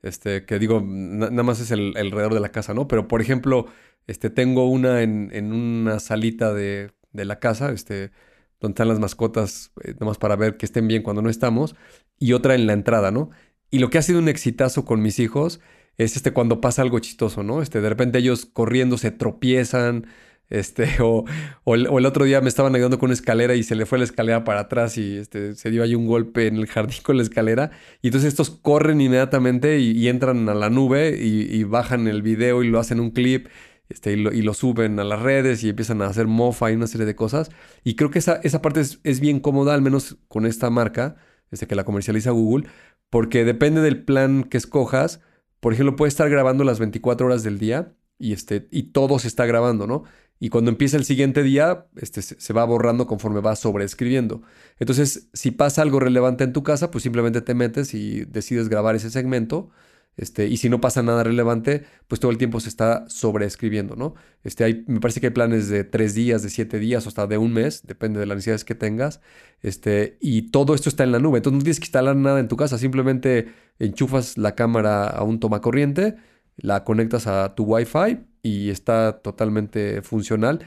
este, 0.03 0.45
que 0.45 0.59
digo, 0.59 0.83
nada 0.85 1.43
más 1.43 1.61
es 1.61 1.71
el, 1.71 1.97
alrededor 1.97 2.35
de 2.35 2.41
la 2.41 2.51
casa, 2.51 2.75
¿no? 2.75 2.89
Pero 2.89 3.09
por 3.09 3.23
ejemplo, 3.23 3.67
este, 4.07 4.29
tengo 4.29 4.69
una 4.69 5.03
en, 5.03 5.31
en 5.33 5.53
una 5.53 5.99
salita 5.99 6.53
de 6.53 6.96
de 7.17 7.25
la 7.25 7.39
casa, 7.39 7.73
este, 7.73 8.13
donde 8.61 8.75
están 8.75 8.89
las 8.89 9.01
mascotas, 9.01 9.73
eh, 9.83 9.95
nomás 9.99 10.19
para 10.19 10.37
ver 10.37 10.57
que 10.57 10.67
estén 10.67 10.89
bien 10.89 11.03
cuando 11.03 11.23
no 11.23 11.31
estamos, 11.31 11.75
y 12.19 12.33
otra 12.33 12.55
en 12.55 12.67
la 12.67 12.73
entrada, 12.73 13.11
¿no? 13.11 13.31
Y 13.71 13.79
lo 13.79 13.91
que 13.91 13.99
ha 13.99 14.03
sido 14.03 14.19
un 14.19 14.29
exitazo 14.29 14.85
con 14.85 15.03
mis 15.03 15.19
hijos 15.19 15.61
es 15.99 16.17
este 16.17 16.33
cuando 16.33 16.61
pasa 16.61 16.83
algo 16.83 16.99
chistoso, 16.99 17.43
¿no? 17.43 17.63
Este, 17.63 17.81
de 17.81 17.89
repente 17.89 18.19
ellos 18.19 18.47
corriendo 18.47 18.99
se 18.99 19.11
tropiezan, 19.11 20.07
este, 20.49 20.89
o, 21.01 21.25
o, 21.65 21.75
el, 21.75 22.07
otro 22.07 22.25
día 22.25 22.41
me 22.41 22.49
estaban 22.49 22.75
ayudando 22.75 22.99
con 23.01 23.09
una 23.09 23.15
escalera 23.15 23.57
y 23.57 23.65
se 23.65 23.75
le 23.75 23.85
fue 23.85 23.99
la 23.99 24.05
escalera 24.05 24.45
para 24.45 24.61
atrás 24.61 24.97
y 24.97 25.17
este, 25.17 25.57
se 25.57 25.71
dio 25.71 25.83
ahí 25.83 25.97
un 25.97 26.07
golpe 26.07 26.47
en 26.47 26.57
el 26.57 26.67
jardín 26.67 26.99
con 27.03 27.17
la 27.17 27.23
escalera. 27.25 27.73
Y 28.03 28.09
entonces 28.09 28.29
estos 28.29 28.51
corren 28.51 29.01
inmediatamente 29.01 29.81
y, 29.81 30.09
entran 30.09 30.49
a 30.49 30.55
la 30.55 30.71
nube 30.71 31.19
y, 31.21 31.53
y, 31.53 31.65
bajan 31.65 32.07
el 32.07 32.23
video 32.23 32.63
y 32.63 32.69
lo 32.69 32.79
hacen 32.79 33.01
un 33.01 33.11
clip 33.11 33.49
este, 33.89 34.13
y, 34.13 34.17
lo, 34.17 34.55
suben 34.55 34.99
a 34.99 35.05
las 35.05 35.21
redes 35.21 35.63
y 35.63 35.69
empiezan 35.69 36.03
a 36.03 36.07
hacer 36.07 36.27
mofa 36.27 36.71
y 36.71 36.75
una 36.75 36.87
serie 36.87 37.07
de 37.07 37.15
cosas. 37.15 37.51
Y 37.85 37.95
creo 37.95 38.11
que 38.11 38.19
esa, 38.19 38.41
esa 38.43 38.63
parte 38.63 38.81
es, 38.81 39.21
bien 39.21 39.41
cómoda, 39.41 39.75
al 39.75 39.83
menos 39.83 40.17
con 40.29 40.47
esta 40.47 40.71
marca, 40.71 41.17
este, 41.51 41.67
que 41.67 41.77
la 41.77 41.85
comercializa 41.85 42.31
Google, 42.31 42.69
porque 43.11 43.45
depende 43.45 43.81
del 43.81 44.05
plan 44.05 44.45
que 44.45 44.57
escojas. 44.57 45.21
Por 45.61 45.73
ejemplo, 45.73 45.97
puedes 45.97 46.15
estar 46.15 46.29
grabando 46.29 46.65
las 46.65 46.79
24 46.79 47.27
horas 47.27 47.43
del 47.43 47.59
día 47.59 47.95
y, 48.19 48.33
este, 48.33 48.69
y 48.71 48.85
todo 48.85 49.19
se 49.19 49.29
está 49.29 49.47
grabando, 49.47 49.87
¿no? 49.87 50.05
Y 50.39 50.51
cuando 50.51 50.71
empieza 50.71 50.97
el 50.99 51.05
siguiente 51.05 51.43
día, 51.43 51.87
este, 51.97 52.21
se 52.23 52.53
va 52.53 52.65
borrando 52.65 53.07
conforme 53.07 53.41
va 53.41 53.57
sobreescribiendo. 53.57 54.43
Entonces, 54.79 55.31
si 55.33 55.51
pasa 55.51 55.81
algo 55.81 55.99
relevante 55.99 56.45
en 56.45 56.53
tu 56.53 56.63
casa, 56.63 56.91
pues 56.91 57.03
simplemente 57.03 57.41
te 57.41 57.55
metes 57.55 57.95
y 57.95 58.25
decides 58.27 58.69
grabar 58.69 58.97
ese 58.97 59.11
segmento 59.11 59.71
este, 60.17 60.47
y 60.47 60.57
si 60.57 60.71
no 60.71 60.81
pasa 60.81 61.03
nada 61.03 61.23
relevante, 61.25 61.85
pues 62.09 62.21
todo 62.21 62.31
el 62.31 62.39
tiempo 62.39 62.59
se 62.61 62.71
está 62.71 63.05
sobreescribiendo, 63.09 63.97
¿no? 63.97 64.15
Este, 64.45 64.65
hay, 64.65 64.85
me 64.87 64.99
parece 64.99 65.21
que 65.21 65.27
hay 65.27 65.33
planes 65.33 65.69
de 65.69 65.85
tres 65.85 66.15
días, 66.15 66.43
de 66.43 66.49
siete 66.49 66.79
días 66.79 67.05
o 67.05 67.09
hasta 67.11 67.27
de 67.27 67.37
un 67.37 67.53
mes, 67.53 67.87
depende 67.87 68.19
de 68.19 68.27
las 68.27 68.37
necesidades 68.37 68.65
que 68.65 68.75
tengas. 68.75 69.21
Este, 69.61 70.17
y 70.21 70.51
todo 70.51 70.75
esto 70.75 70.89
está 70.89 71.05
en 71.05 71.13
la 71.13 71.19
nube. 71.19 71.39
Entonces 71.39 71.59
no 71.59 71.65
tienes 71.65 71.81
que 71.81 71.85
instalar 71.85 72.17
nada 72.17 72.41
en 72.41 72.49
tu 72.49 72.57
casa, 72.57 72.79
simplemente 72.79 73.49
enchufas 73.79 74.39
la 74.39 74.55
cámara 74.55 75.07
a 75.07 75.23
un 75.23 75.39
toma 75.39 75.61
corriente, 75.61 76.17
la 76.57 76.85
conectas 76.85 77.27
a 77.27 77.55
tu 77.55 77.65
Wi-Fi 77.65 78.19
y 78.43 78.71
está 78.71 79.21
totalmente 79.21 80.01
funcional. 80.01 80.67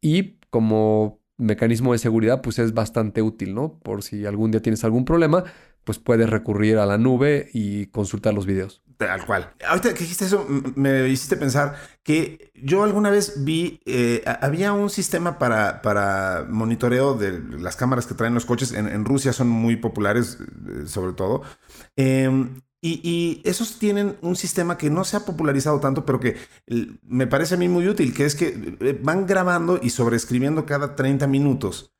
Y 0.00 0.38
como 0.50 1.20
mecanismo 1.36 1.92
de 1.92 1.98
seguridad, 1.98 2.42
pues 2.42 2.58
es 2.58 2.74
bastante 2.74 3.22
útil, 3.22 3.54
¿no? 3.54 3.78
Por 3.78 4.02
si 4.02 4.26
algún 4.26 4.50
día 4.50 4.60
tienes 4.60 4.82
algún 4.84 5.04
problema, 5.04 5.44
pues 5.84 5.98
puedes 5.98 6.28
recurrir 6.28 6.78
a 6.78 6.86
la 6.86 6.98
nube 6.98 7.48
y 7.54 7.86
consultar 7.86 8.34
los 8.34 8.44
videos. 8.44 8.82
Tal 8.98 9.24
cual. 9.26 9.52
Ahorita 9.64 9.94
que 9.94 10.00
dijiste 10.00 10.24
eso, 10.24 10.44
me 10.74 11.08
hiciste 11.08 11.36
pensar 11.36 11.76
que 12.02 12.50
yo 12.56 12.82
alguna 12.82 13.10
vez 13.10 13.44
vi, 13.44 13.80
eh, 13.86 14.24
había 14.40 14.72
un 14.72 14.90
sistema 14.90 15.38
para, 15.38 15.82
para 15.82 16.44
monitoreo 16.48 17.14
de 17.14 17.38
las 17.60 17.76
cámaras 17.76 18.06
que 18.06 18.14
traen 18.14 18.34
los 18.34 18.44
coches. 18.44 18.72
En, 18.72 19.04
Rusia 19.04 19.32
son 19.32 19.48
muy 19.48 19.76
populares, 19.76 20.38
eh, 20.40 20.88
sobre 20.88 21.12
todo. 21.12 21.42
Em, 21.94 22.60
y, 22.82 23.40
esos 23.44 23.78
tienen 23.78 24.16
un 24.20 24.34
sistema 24.34 24.76
que 24.76 24.90
no 24.90 25.04
se 25.04 25.16
ha 25.16 25.20
popularizado 25.20 25.78
tanto, 25.78 26.04
pero 26.04 26.18
que 26.18 26.36
me 27.06 27.28
parece 27.28 27.54
a 27.54 27.58
mí 27.58 27.68
muy 27.68 27.86
útil, 27.86 28.12
que 28.12 28.24
es 28.24 28.34
que 28.34 28.76
eh, 28.80 28.98
van 29.00 29.26
grabando 29.26 29.78
y 29.80 29.90
sobreescribiendo 29.90 30.66
cada 30.66 30.96
30 30.96 31.28
minutos. 31.28 31.94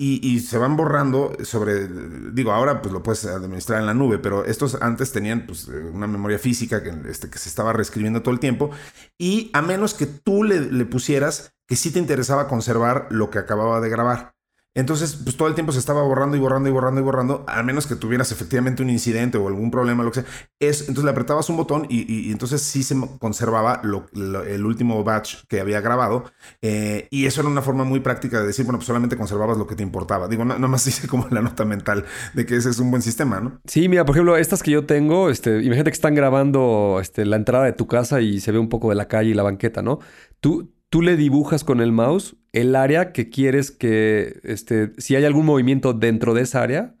Y, 0.00 0.38
se 0.38 0.58
van 0.58 0.76
borrando 0.76 1.36
sobre, 1.42 1.88
digo, 2.32 2.52
ahora 2.52 2.80
pues 2.82 2.92
lo 2.92 3.02
puedes 3.02 3.24
administrar 3.24 3.80
en 3.80 3.86
la 3.86 3.94
nube, 3.94 4.18
pero 4.18 4.44
estos 4.44 4.80
antes 4.80 5.10
tenían 5.10 5.44
pues 5.44 5.66
una 5.66 6.06
memoria 6.06 6.38
física 6.38 6.84
que, 6.84 6.92
este, 7.10 7.28
que 7.28 7.38
se 7.38 7.48
estaba 7.48 7.72
reescribiendo 7.72 8.22
todo 8.22 8.32
el 8.32 8.38
tiempo 8.38 8.70
y 9.18 9.50
a 9.54 9.60
menos 9.60 9.94
que 9.94 10.06
tú 10.06 10.44
le, 10.44 10.60
le 10.60 10.84
pusieras 10.84 11.52
que 11.66 11.74
sí 11.74 11.90
te 11.90 11.98
interesaba 11.98 12.46
conservar 12.46 13.08
lo 13.10 13.30
que 13.30 13.40
acababa 13.40 13.80
de 13.80 13.90
grabar. 13.90 14.37
Entonces, 14.78 15.18
pues 15.24 15.36
todo 15.36 15.48
el 15.48 15.56
tiempo 15.56 15.72
se 15.72 15.80
estaba 15.80 16.02
borrando 16.02 16.36
y 16.36 16.40
borrando 16.40 16.68
y 16.68 16.72
borrando 16.72 17.00
y 17.00 17.02
borrando, 17.02 17.44
a 17.48 17.64
menos 17.64 17.88
que 17.88 17.96
tuvieras 17.96 18.30
efectivamente 18.30 18.80
un 18.80 18.90
incidente 18.90 19.36
o 19.36 19.48
algún 19.48 19.72
problema, 19.72 20.04
lo 20.04 20.12
que 20.12 20.20
sea. 20.20 20.30
Es, 20.60 20.82
entonces 20.82 21.02
le 21.02 21.10
apretabas 21.10 21.50
un 21.50 21.56
botón 21.56 21.86
y, 21.88 22.30
entonces 22.30 22.62
sí 22.62 22.84
se 22.84 22.94
conservaba 23.18 23.82
el 23.82 24.64
último 24.64 25.02
batch 25.02 25.38
que 25.48 25.58
había 25.58 25.80
grabado. 25.80 26.30
Eh, 26.62 27.08
y 27.10 27.26
eso 27.26 27.40
era 27.40 27.50
una 27.50 27.60
forma 27.60 27.82
muy 27.82 27.98
práctica 27.98 28.40
de 28.40 28.46
decir, 28.46 28.66
bueno, 28.66 28.78
pues 28.78 28.86
solamente 28.86 29.16
conservabas 29.16 29.58
lo 29.58 29.66
que 29.66 29.74
te 29.74 29.82
importaba. 29.82 30.28
Digo, 30.28 30.44
nada 30.44 30.60
más 30.60 30.86
hice 30.86 31.08
como 31.08 31.26
la 31.30 31.42
nota 31.42 31.64
mental 31.64 32.04
de 32.34 32.46
que 32.46 32.54
ese 32.54 32.70
es 32.70 32.78
un 32.78 32.92
buen 32.92 33.02
sistema, 33.02 33.40
¿no? 33.40 33.58
Sí, 33.66 33.88
mira, 33.88 34.04
por 34.04 34.14
ejemplo, 34.14 34.36
estas 34.36 34.62
que 34.62 34.70
yo 34.70 34.86
tengo, 34.86 35.28
este, 35.28 35.60
imagínate 35.60 35.90
que 35.90 35.96
están 35.96 36.14
grabando 36.14 36.98
este, 37.00 37.26
la 37.26 37.34
entrada 37.34 37.64
de 37.64 37.72
tu 37.72 37.88
casa 37.88 38.20
y 38.20 38.38
se 38.38 38.52
ve 38.52 38.60
un 38.60 38.68
poco 38.68 38.90
de 38.90 38.94
la 38.94 39.08
calle 39.08 39.30
y 39.30 39.34
la 39.34 39.42
banqueta, 39.42 39.82
¿no? 39.82 39.98
Tú, 40.38 40.70
tú 40.90 41.02
le 41.02 41.16
dibujas 41.16 41.64
con 41.64 41.80
el 41.80 41.92
mouse 41.92 42.36
el 42.52 42.74
área 42.74 43.12
que 43.12 43.28
quieres 43.28 43.70
que, 43.70 44.40
este, 44.42 44.92
si 44.98 45.16
hay 45.16 45.24
algún 45.24 45.46
movimiento 45.46 45.92
dentro 45.92 46.34
de 46.34 46.42
esa 46.42 46.62
área, 46.62 46.94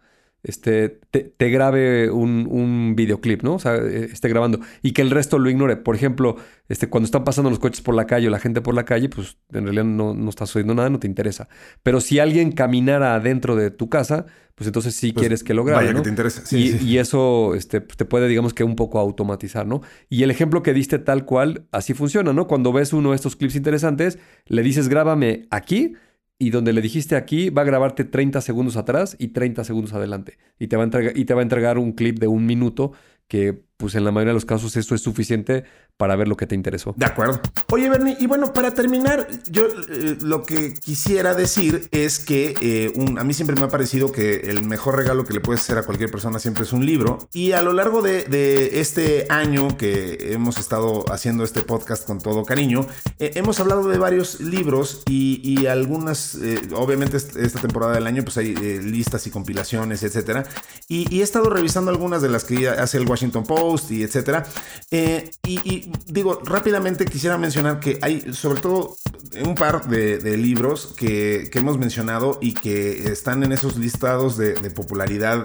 este, 0.48 0.88
te, 1.10 1.50
grabe 1.50 2.10
un, 2.10 2.48
un, 2.50 2.96
videoclip, 2.96 3.42
¿no? 3.42 3.56
O 3.56 3.58
sea, 3.58 3.76
eh, 3.76 4.08
esté 4.10 4.30
grabando 4.30 4.60
y 4.82 4.92
que 4.92 5.02
el 5.02 5.10
resto 5.10 5.38
lo 5.38 5.50
ignore. 5.50 5.76
Por 5.76 5.94
ejemplo, 5.94 6.36
este, 6.70 6.88
cuando 6.88 7.04
están 7.04 7.22
pasando 7.22 7.50
los 7.50 7.58
coches 7.58 7.82
por 7.82 7.94
la 7.94 8.06
calle 8.06 8.28
o 8.28 8.30
la 8.30 8.38
gente 8.38 8.62
por 8.62 8.74
la 8.74 8.86
calle, 8.86 9.10
pues 9.10 9.36
en 9.52 9.64
realidad 9.64 9.84
no, 9.84 10.14
no 10.14 10.30
está 10.30 10.46
sucediendo 10.46 10.74
nada, 10.74 10.88
no 10.88 10.98
te 10.98 11.06
interesa. 11.06 11.50
Pero 11.82 12.00
si 12.00 12.18
alguien 12.18 12.52
caminara 12.52 13.14
adentro 13.14 13.56
de 13.56 13.70
tu 13.70 13.90
casa, 13.90 14.24
pues 14.54 14.66
entonces 14.66 14.94
sí 14.94 15.12
pues 15.12 15.20
quieres 15.20 15.44
que 15.44 15.52
lo 15.52 15.64
grabe. 15.64 15.84
Vaya 15.84 15.98
que 15.98 16.02
te 16.02 16.08
interesa. 16.08 16.42
y, 16.56 16.96
eso 16.96 17.54
este, 17.54 17.82
te 17.82 18.06
puede, 18.06 18.26
digamos 18.26 18.54
que 18.54 18.64
un 18.64 18.74
poco 18.74 18.98
automatizar, 19.00 19.66
¿no? 19.66 19.82
Y 20.08 20.22
el 20.22 20.30
ejemplo 20.30 20.62
que 20.62 20.72
diste 20.72 20.98
tal 20.98 21.26
cual, 21.26 21.66
así 21.72 21.92
funciona, 21.92 22.32
¿no? 22.32 22.46
Cuando 22.46 22.72
ves 22.72 22.94
uno 22.94 23.10
de 23.10 23.16
estos 23.16 23.36
clips 23.36 23.54
interesantes, 23.54 24.18
le 24.46 24.62
dices 24.62 24.88
grábame 24.88 25.46
aquí 25.50 25.92
y 26.38 26.50
donde 26.50 26.72
le 26.72 26.80
dijiste 26.80 27.16
aquí 27.16 27.50
va 27.50 27.62
a 27.62 27.64
grabarte 27.64 28.04
30 28.04 28.40
segundos 28.40 28.76
atrás 28.76 29.16
y 29.18 29.28
30 29.28 29.64
segundos 29.64 29.92
adelante. 29.92 30.38
Y 30.58 30.68
te 30.68 30.76
va 30.76 30.82
a 30.82 30.84
entregar, 30.84 31.16
y 31.16 31.24
te 31.24 31.34
va 31.34 31.40
a 31.40 31.42
entregar 31.42 31.78
un 31.78 31.92
clip 31.92 32.18
de 32.18 32.28
un 32.28 32.46
minuto 32.46 32.92
que 33.28 33.64
pues 33.78 33.94
en 33.94 34.04
la 34.04 34.10
mayoría 34.10 34.30
de 34.30 34.34
los 34.34 34.44
casos 34.44 34.76
esto 34.76 34.96
es 34.96 35.02
suficiente 35.02 35.64
para 35.96 36.16
ver 36.16 36.26
lo 36.26 36.36
que 36.36 36.46
te 36.46 36.54
interesó. 36.56 36.94
De 36.96 37.06
acuerdo. 37.06 37.40
Oye, 37.70 37.88
Bernie, 37.88 38.16
y 38.18 38.26
bueno, 38.26 38.52
para 38.52 38.74
terminar, 38.74 39.28
yo 39.50 39.66
eh, 39.66 40.16
lo 40.20 40.42
que 40.42 40.74
quisiera 40.74 41.34
decir 41.34 41.88
es 41.92 42.18
que 42.18 42.54
eh, 42.60 42.92
a 43.16 43.24
mí 43.24 43.34
siempre 43.34 43.54
me 43.56 43.62
ha 43.62 43.68
parecido 43.68 44.10
que 44.10 44.50
el 44.50 44.64
mejor 44.64 44.96
regalo 44.96 45.24
que 45.24 45.32
le 45.32 45.40
puedes 45.40 45.62
hacer 45.62 45.78
a 45.78 45.84
cualquier 45.84 46.10
persona 46.10 46.40
siempre 46.40 46.64
es 46.64 46.72
un 46.72 46.84
libro. 46.84 47.28
Y 47.32 47.52
a 47.52 47.62
lo 47.62 47.72
largo 47.72 48.02
de, 48.02 48.80
este 48.80 49.26
año 49.28 49.76
que 49.76 50.32
hemos 50.32 50.58
estado 50.58 51.04
haciendo 51.12 51.44
este 51.44 51.62
podcast 51.62 52.04
con 52.04 52.20
todo 52.20 52.44
cariño, 52.44 52.86
eh, 53.20 53.32
hemos 53.34 53.60
hablado 53.60 53.88
de 53.88 53.98
varios 53.98 54.40
libros 54.40 55.02
y, 55.08 55.66
algunas, 55.66 56.38
obviamente 56.74 57.16
esta 57.16 57.60
temporada 57.60 57.94
del 57.94 58.06
año, 58.06 58.24
pues 58.24 58.38
hay 58.38 58.54
listas 58.54 59.26
y 59.26 59.30
compilaciones, 59.30 60.02
etcétera. 60.02 60.44
Y, 60.88 61.12
y, 61.14 61.20
he 61.20 61.22
estado 61.22 61.50
revisando 61.50 61.90
algunas 61.90 62.22
de 62.22 62.28
las 62.28 62.44
que 62.44 62.68
hace 62.68 62.98
el 62.98 63.08
Washington 63.08 63.44
Post 63.44 63.67
y 63.90 64.02
etcétera. 64.02 64.46
Eh, 64.90 65.30
y, 65.46 65.90
digo, 66.06 66.40
rápidamente 66.44 67.04
quisiera 67.04 67.36
mencionar 67.36 67.80
que 67.80 67.98
hay, 68.00 68.32
sobre 68.32 68.60
todo, 68.60 68.96
un 69.44 69.54
par 69.54 69.86
de, 69.88 70.36
libros 70.36 70.94
que, 70.96 71.50
hemos 71.52 71.78
mencionado 71.78 72.38
y 72.40 72.54
que 72.54 73.10
están 73.10 73.42
en 73.42 73.52
esos 73.52 73.76
listados 73.76 74.36
de, 74.36 74.54
popularidad 74.70 75.44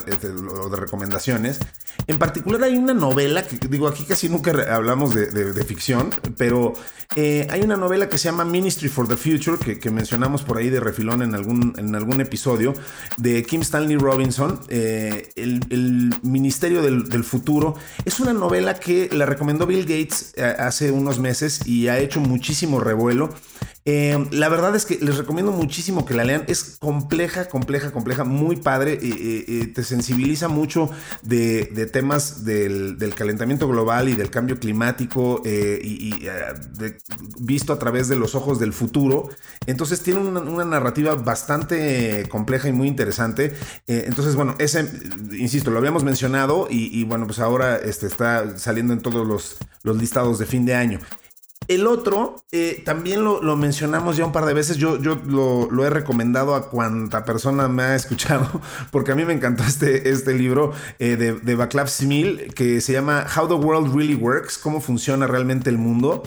o 0.61 0.69
de, 0.69 0.77
recomendaciones. 0.77 1.59
En 2.07 2.17
particular 2.17 2.63
hay 2.63 2.77
una 2.77 2.93
novela 2.93 3.45
que 3.45 3.57
digo 3.67 3.87
aquí 3.87 4.03
casi 4.03 4.29
nunca 4.29 4.51
hablamos 4.73 5.13
de, 5.13 5.63
ficción, 5.63 6.09
pero 6.37 6.73
eh, 7.15 7.47
hay 7.49 7.61
una 7.61 7.77
novela 7.77 8.09
que 8.09 8.17
se 8.17 8.25
llama 8.25 8.43
Ministry 8.45 8.89
for 8.89 9.07
the 9.07 9.15
Future 9.15 9.57
que, 9.79 9.91
mencionamos 9.91 10.41
por 10.43 10.57
ahí 10.57 10.69
de 10.69 10.79
refilón 10.79 11.21
en 11.21 11.35
algún, 11.35 11.73
en 11.77 11.95
algún 11.95 12.19
episodio 12.21 12.73
de 13.17 13.43
Kim 13.43 13.61
Stanley 13.61 13.97
Robinson, 13.97 14.59
eh, 14.69 15.31
el, 15.35 16.13
Ministerio 16.23 16.81
del, 16.81 17.09
del, 17.09 17.23
Futuro. 17.23 17.75
Es 18.05 18.12
una 18.19 18.33
novela 18.33 18.75
que 18.75 19.09
la 19.11 19.25
recomendó 19.25 19.65
Bill 19.65 19.81
Gates 19.81 20.33
eh, 20.35 20.43
hace 20.43 20.91
unos 20.91 21.19
meses 21.19 21.65
y 21.65 21.87
ha 21.87 21.99
hecho 21.99 22.19
muchísimo 22.19 22.79
revuelo. 22.79 23.29
Eh, 23.85 24.27
la 24.31 24.47
verdad 24.47 24.75
es 24.75 24.85
que 24.85 24.97
les 24.99 25.17
recomiendo 25.17 25.51
muchísimo 25.51 26.05
que 26.05 26.13
la 26.13 26.23
lean. 26.23 26.45
Es 26.47 26.77
compleja, 26.79 27.49
compleja, 27.49 27.91
compleja, 27.91 28.23
muy 28.23 28.55
padre. 28.55 28.97
te 28.97 29.83
sensibiliza 29.83 30.47
mucho 30.47 30.89
de, 31.21 31.65
temas 31.91 32.45
del, 32.45 32.97
calentamiento 33.15 33.67
global 33.67 34.09
y 34.09 34.15
del 34.15 34.29
cambio 34.29 34.59
climático 34.59 35.41
y, 35.45 36.13
visto 37.39 37.73
a 37.73 37.79
través 37.79 38.07
de 38.07 38.15
los 38.15 38.35
ojos 38.35 38.59
del 38.59 38.73
futuro. 38.73 39.29
Entonces 39.65 40.01
tiene 40.01 40.21
una, 40.21 40.63
narrativa 40.63 41.15
bastante 41.15 42.27
compleja 42.29 42.69
y 42.69 42.71
muy 42.71 42.87
interesante. 42.87 43.53
entonces, 43.87 44.35
bueno, 44.35 44.55
ese, 44.59 44.89
insisto, 45.31 45.71
lo 45.71 45.79
habíamos 45.79 46.03
mencionado 46.03 46.67
y, 46.69 47.03
bueno, 47.03 47.27
pues 47.27 47.39
ahora 47.39 47.77
este, 47.77 48.07
está 48.07 48.57
saliendo 48.57 48.93
en 48.93 49.01
todos 49.01 49.57
los 49.83 49.97
listados 49.97 50.39
de 50.39 50.45
fin 50.45 50.65
de 50.65 50.75
año. 50.75 50.99
El 51.67 51.87
otro, 51.87 52.43
eh, 52.51 52.81
también 52.83 53.23
lo, 53.23 53.55
mencionamos 53.55 54.17
ya 54.17 54.25
un 54.25 54.31
par 54.31 54.45
de 54.45 54.53
veces, 54.53 54.77
yo, 54.77 55.01
yo 55.01 55.21
lo, 55.25 55.85
he 55.85 55.89
recomendado 55.89 56.55
a 56.55 56.69
cuanta 56.69 57.23
persona 57.25 57.67
me 57.67 57.83
ha 57.83 57.95
escuchado, 57.95 58.61
porque 58.91 59.11
a 59.11 59.15
mí 59.15 59.23
me 59.23 59.33
encantó 59.33 59.63
este, 59.63 60.09
este 60.09 60.33
libro 60.33 60.73
eh, 60.99 61.15
de, 61.15 61.33
de 61.33 61.55
Vaclav 61.55 61.87
Smil, 61.87 62.53
que 62.53 62.81
se 62.81 62.93
llama 62.93 63.25
How 63.35 63.47
the 63.47 63.53
World 63.53 63.95
Really 63.95 64.15
Works, 64.15 64.57
cómo 64.57 64.81
funciona 64.81 65.27
realmente 65.27 65.69
el 65.69 65.77
mundo. 65.77 66.23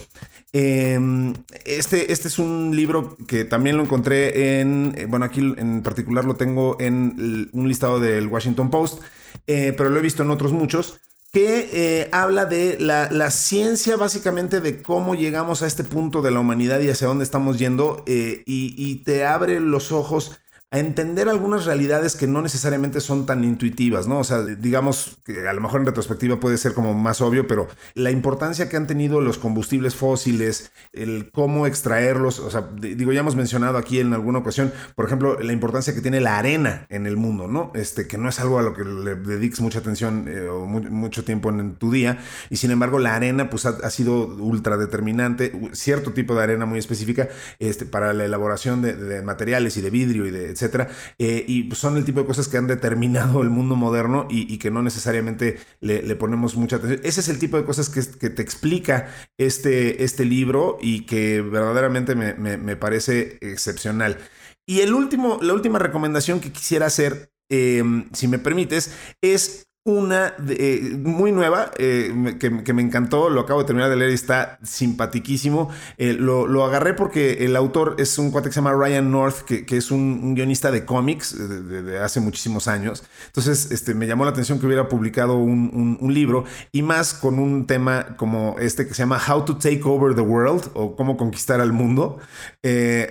Em, 0.53 1.35
este, 1.65 2.13
este 2.13 2.29
es 2.29 2.39
un 2.39 2.75
libro 2.75 3.17
que 3.29 3.45
también 3.45 3.77
lo 3.77 3.83
encontré 3.83 4.61
en, 4.61 4.95
eh, 4.97 5.07
bueno, 5.07 5.27
aquí 5.27 5.41
en 5.41 5.83
particular 5.83 6.25
lo 6.25 6.37
tengo 6.37 6.79
en 6.81 7.51
un 7.53 7.69
listado 7.69 8.01
del 8.01 8.27
Washington 8.29 8.71
Post, 8.71 9.03
pero 9.45 9.91
lo 9.91 9.99
he 9.99 10.03
visto 10.03 10.23
en 10.23 10.31
otros 10.31 10.53
muchos 10.53 10.99
que 11.37 11.69
eh, 11.71 12.09
habla 12.13 12.47
de 12.47 12.79
la, 12.81 13.31
ciencia 13.31 13.99
básicamente 13.99 14.63
de 14.63 14.81
cómo 14.81 15.15
llegamos 15.15 15.61
a 15.61 15.67
este 15.67 15.85
punto 15.85 16.23
de 16.23 16.31
la 16.31 16.41
humanidad 16.41 16.81
y 16.81 16.89
hacia 16.89 17.09
dónde 17.09 17.25
estamos 17.25 17.59
yendo 17.59 18.03
eh, 18.07 18.43
y, 18.47 19.05
te 19.05 19.27
abre 19.27 19.61
los 19.61 19.93
ojos 19.93 20.41
a 20.73 20.81
entender 20.81 21.29
algunas 21.29 21.65
realidades 21.65 22.17
que 22.17 22.27
no 22.27 22.43
necesariamente 22.43 23.01
son 23.01 23.25
tan 23.25 23.45
intuitivas, 23.45 24.09
¿no? 24.09 24.19
O 24.19 24.25
sea, 24.25 24.43
digamos 24.43 25.19
que 25.25 25.47
a 25.47 25.53
lo 25.53 25.61
mejor 25.61 25.81
en 25.81 25.87
retrospectiva 25.87 26.41
puede 26.41 26.59
ser 26.59 26.75
como 26.75 26.93
más 26.93 27.21
obvio, 27.21 27.47
pero 27.47 27.69
la 27.95 28.11
importancia 28.11 28.69
que 28.69 28.77
han 28.77 28.89
tenido 28.89 29.21
los 29.21 29.39
combustibles 29.39 29.95
fósiles, 29.95 30.73
el 30.93 31.31
cómo 31.31 31.69
extraerlos, 31.69 32.41
o 32.41 32.51
sea, 32.51 32.69
digo, 32.81 33.13
ya 33.13 33.21
hemos 33.21 33.37
mencionado 33.37 33.79
aquí 33.79 34.01
en 34.01 34.13
alguna 34.13 34.41
ocasión, 34.41 34.73
por 34.97 35.07
ejemplo, 35.07 35.39
la 35.39 35.53
importancia 35.53 35.95
que 35.95 36.01
tiene 36.01 36.21
la 36.21 36.37
arena 36.37 36.87
en 36.89 37.07
el 37.07 37.17
mundo, 37.17 37.47
¿no? 37.47 37.71
Este, 37.77 38.09
que 38.09 38.19
no 38.19 38.29
es 38.29 38.41
algo 38.41 38.59
a 38.59 38.63
lo 38.63 38.75
que 38.75 38.83
le 38.83 39.15
dediques 39.15 39.61
mucha 39.61 39.79
atención 39.79 40.27
eh, 40.27 40.49
o 40.49 40.67
mucho 40.67 41.25
tiempo 41.25 41.49
en, 41.51 41.77
tu 41.77 41.93
día, 41.93 42.19
y 42.51 42.57
sin 42.57 42.73
embargo 42.73 42.99
la 42.99 43.15
arena 43.15 43.51
pues 43.51 43.67
ha, 43.67 43.91
sido 43.91 44.27
ultra 44.27 44.77
determinante, 44.77 45.53
cierto 45.73 46.13
tipo 46.13 46.35
de 46.35 46.43
arena 46.43 46.67
muy 46.67 46.81
específica, 46.81 47.29
este, 47.61 47.87
para 47.87 48.13
la 48.13 48.25
elaboración 48.25 48.83
de, 48.83 48.95
de 48.95 49.23
materiales 49.23 49.77
y 49.77 49.81
de 49.81 49.91
vidrio 49.91 50.27
y 50.27 50.33
de 50.33 50.56
etcétera. 50.57 50.89
Eh, 51.19 51.45
y 51.47 51.71
son 51.75 51.97
el 51.97 52.05
tipo 52.05 52.21
de 52.21 52.27
cosas 52.27 52.49
que 52.49 52.57
han 52.57 52.67
determinado 52.67 53.43
el 53.43 53.51
mundo 53.51 53.77
moderno 53.77 54.27
y, 54.31 54.57
que 54.59 54.71
no 54.71 54.83
necesariamente 54.83 55.59
le, 55.81 56.17
ponemos 56.17 56.57
mucha 56.57 56.77
atención. 56.77 57.01
Ese 57.05 57.21
es 57.21 57.29
el 57.29 57.39
tipo 57.39 57.57
de 57.57 57.65
cosas 57.65 57.89
que, 57.89 58.31
te 58.31 58.43
explica 58.43 59.09
este, 59.39 60.03
este 60.05 60.25
libro 60.25 60.79
y 60.81 61.07
que 61.07 61.41
verdaderamente 61.41 62.15
me, 62.15 62.77
parece 62.77 63.39
excepcional. 63.41 64.19
Y 64.67 64.81
el 64.81 64.95
último, 64.95 65.39
la 65.43 65.55
última 65.55 65.79
recomendación 65.79 66.41
que 66.41 66.51
quisiera 66.51 66.87
hacer, 66.87 67.31
em, 67.49 68.09
si 68.13 68.27
me 68.27 68.39
permites, 68.39 68.93
es 69.23 69.66
una 69.87 70.35
eh, 70.49 70.99
muy 71.01 71.31
nueva 71.31 71.71
eh, 71.79 72.37
que, 72.41 72.51
me 72.51 72.83
encantó, 72.83 73.31
lo 73.31 73.43
acabo 73.43 73.61
de 73.61 73.67
terminar 73.67 73.89
de 73.89 73.95
leer 73.95 74.11
y 74.11 74.15
está 74.15 74.59
simpatiquísimo. 74.65 75.71
Eh, 75.97 76.13
lo, 76.13 76.65
agarré 76.65 76.93
porque 76.93 77.45
el 77.45 77.55
autor 77.55 77.95
es 77.99 78.19
un 78.19 78.33
cuate 78.33 78.49
que 78.49 78.55
se 78.55 78.61
llama 78.61 78.73
Ryan 78.73 79.13
North, 79.13 79.43
que, 79.43 79.65
es 79.77 79.93
un, 79.93 80.35
guionista 80.35 80.73
de 80.73 80.85
cómics 80.85 81.37
de, 81.39 82.01
hace 82.01 82.19
muchísimos 82.19 82.67
años. 82.67 83.05
Entonces 83.27 83.71
este, 83.71 83.95
me 83.95 84.09
llamó 84.09 84.25
la 84.25 84.33
atención 84.33 84.59
que 84.59 84.67
hubiera 84.67 84.89
publicado 84.89 85.37
un, 85.37 85.97
libro 86.07 86.45
y 86.73 86.83
más 86.83 87.15
con 87.15 87.39
un 87.39 87.67
tema 87.67 88.17
como 88.17 88.57
este 88.59 88.87
que 88.87 88.95
se 88.95 89.03
llama 89.03 89.21
How 89.29 89.45
to 89.45 89.57
Take 89.57 89.83
Over 89.85 90.15
the 90.15 90.21
World 90.21 90.71
o 90.75 90.97
Cómo 90.97 91.17
Conquistar 91.17 91.61
al 91.61 91.73
Mundo. 91.73 92.19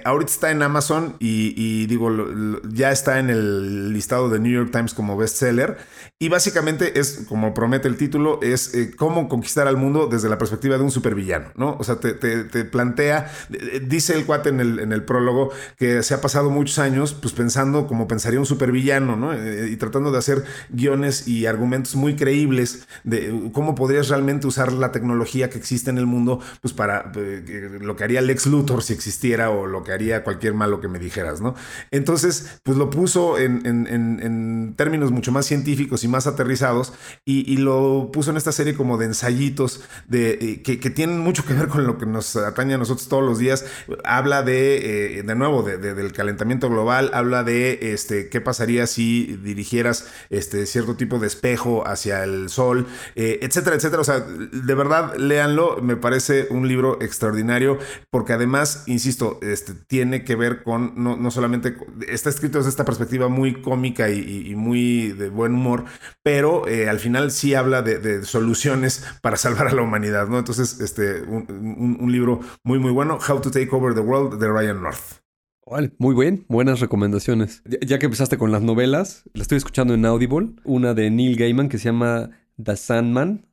ahorita 0.03 0.31
está 0.31 0.51
en 0.51 0.61
Amazon 0.61 1.15
y, 1.19 1.85
digo, 1.85 2.09
ya 2.69 2.91
está 2.91 3.19
en 3.19 3.29
el 3.29 3.93
listado 3.93 4.29
de 4.29 4.39
New 4.39 4.51
York 4.51 4.71
Times 4.71 4.93
como 4.93 5.15
bestseller 5.15 5.77
y 6.19 6.29
básicamente 6.29 6.64
es, 6.67 7.25
como 7.27 7.53
promete 7.53 7.87
el 7.87 7.97
título, 7.97 8.39
es 8.41 8.73
eh, 8.73 8.91
cómo 8.95 9.29
conquistar 9.29 9.67
al 9.67 9.77
mundo 9.77 10.07
desde 10.07 10.29
la 10.29 10.37
perspectiva 10.37 10.77
de 10.77 10.83
un 10.83 10.91
supervillano, 10.91 11.47
¿no? 11.55 11.77
O 11.79 11.83
sea, 11.83 11.99
te, 11.99 12.15
plantea, 12.65 13.31
eh, 13.51 13.81
dice 13.85 14.15
el 14.15 14.25
cuate 14.25 14.49
en 14.49 14.59
el, 14.59 14.79
en 14.79 14.91
el, 14.91 15.03
prólogo 15.03 15.51
que 15.77 16.01
se 16.01 16.13
ha 16.13 16.21
pasado 16.21 16.49
muchos 16.49 16.79
años 16.79 17.13
pues 17.13 17.33
pensando 17.33 17.85
como 17.85 18.07
pensaría 18.07 18.39
un 18.39 18.45
supervillano, 18.45 19.15
¿no? 19.15 19.33
Eh, 19.33 19.69
y 19.69 19.75
tratando 19.77 20.11
de 20.11 20.17
hacer 20.17 20.43
guiones 20.69 21.27
y 21.27 21.45
argumentos 21.45 21.95
muy 21.95 22.15
creíbles 22.15 22.87
de 23.03 23.51
cómo 23.53 23.75
podrías 23.75 24.09
realmente 24.09 24.47
usar 24.47 24.73
la 24.73 24.91
tecnología 24.91 25.49
que 25.49 25.57
existe 25.57 25.91
en 25.91 25.97
el 25.97 26.07
mundo, 26.07 26.39
pues 26.61 26.73
para 26.73 27.11
lo 27.81 27.95
que 27.95 28.03
haría 28.03 28.21
Lex 28.21 28.47
Luthor 28.47 28.81
si 28.81 28.93
existiera 28.93 29.51
o 29.51 29.67
lo 29.67 29.83
que 29.83 29.91
haría 29.91 30.23
cualquier 30.23 30.53
malo 30.53 30.81
que 30.81 30.87
me 30.87 30.97
dijeras, 30.97 31.41
¿no? 31.41 31.53
Entonces, 31.91 32.59
pues 32.63 32.77
lo 32.77 32.89
puso 32.89 33.37
en, 33.37 33.65
en 33.65 34.73
términos 34.75 35.11
mucho 35.11 35.31
más 35.31 35.45
científicos 35.45 36.03
y 36.03 36.07
más 36.07 36.25
aterrizados 36.25 36.54
y, 37.25 37.57
lo 37.57 38.09
puso 38.11 38.31
en 38.31 38.37
esta 38.37 38.51
serie 38.51 38.75
como 38.75 38.97
de 38.97 39.05
ensayitos 39.05 39.83
de, 40.07 40.31
eh, 40.31 40.61
que, 40.61 40.89
tienen 40.89 41.19
mucho 41.19 41.45
que 41.45 41.53
ver 41.53 41.67
con 41.67 41.87
lo 41.87 41.97
que 41.97 42.05
nos 42.05 42.35
atañe 42.35 42.75
a 42.75 42.77
nosotros 42.77 43.07
todos 43.07 43.23
los 43.23 43.39
días. 43.39 43.65
Habla 44.03 44.43
de, 44.43 45.19
eh, 45.19 45.23
de 45.23 45.35
nuevo, 45.35 45.63
del 45.63 46.11
calentamiento 46.11 46.69
global, 46.69 47.11
habla 47.13 47.43
de 47.43 47.93
este, 47.93 48.29
qué 48.29 48.41
pasaría 48.41 48.87
si 48.87 49.37
dirigieras 49.43 50.07
este, 50.29 50.65
cierto 50.65 50.95
tipo 50.95 51.19
de 51.19 51.27
espejo 51.27 51.87
hacia 51.87 52.23
el 52.23 52.49
sol, 52.49 52.87
eh, 53.15 53.39
etcétera, 53.41 53.75
etcétera. 53.75 54.01
O 54.01 54.05
sea, 54.05 54.19
de 54.19 54.75
verdad, 54.75 55.15
léanlo, 55.15 55.81
me 55.81 55.95
parece 55.95 56.47
un 56.49 56.67
libro 56.67 57.01
extraordinario 57.01 57.79
porque 58.09 58.33
además, 58.33 58.83
insisto, 58.87 59.39
este, 59.41 59.73
tiene 59.73 60.23
que 60.23 60.35
ver 60.35 60.63
con, 60.63 60.93
no, 60.95 61.31
solamente, 61.31 61.75
está 62.07 62.29
escrito 62.29 62.59
desde 62.59 62.69
esta 62.69 62.85
perspectiva 62.85 63.27
muy 63.27 63.61
cómica 63.61 64.09
y 64.09 64.53
muy 64.55 65.11
de 65.11 65.29
buen 65.29 65.55
humor, 65.55 65.85
pero 66.23 66.44
pero 66.45 66.67
eh, 66.67 66.87
al 66.87 66.99
final 66.99 67.31
sí 67.31 67.55
habla 67.55 67.81
de, 67.81 68.23
soluciones 68.23 69.03
para 69.23 69.35
salvar 69.35 69.67
a 69.67 69.73
la 69.73 69.81
humanidad, 69.81 70.27
¿no? 70.27 70.37
Entonces, 70.37 70.79
este, 70.79 71.23
un, 71.23 72.11
libro 72.11 72.39
muy, 72.63 72.77
muy 72.77 72.91
bueno, 72.91 73.17
How 73.17 73.41
to 73.41 73.49
Take 73.49 73.69
Over 73.71 73.95
the 73.95 74.01
World, 74.01 74.39
de 74.39 74.47
Ryan 74.47 74.83
North. 74.83 75.23
muy 75.97 76.13
bien, 76.13 76.45
buenas 76.47 76.81
recomendaciones. 76.81 77.63
Ya, 77.65 77.97
que 77.97 78.05
empezaste 78.05 78.37
con 78.37 78.51
las 78.51 78.61
novelas, 78.61 79.23
la 79.33 79.41
estoy 79.41 79.57
escuchando 79.57 79.95
en 79.95 80.05
Audible, 80.05 80.49
una 80.65 80.93
de 80.93 81.09
Neil 81.09 81.35
Gaiman 81.35 81.67
que 81.67 81.79
se 81.79 81.85
llama 81.85 82.29
The 82.63 82.75
Sandman, 82.75 83.47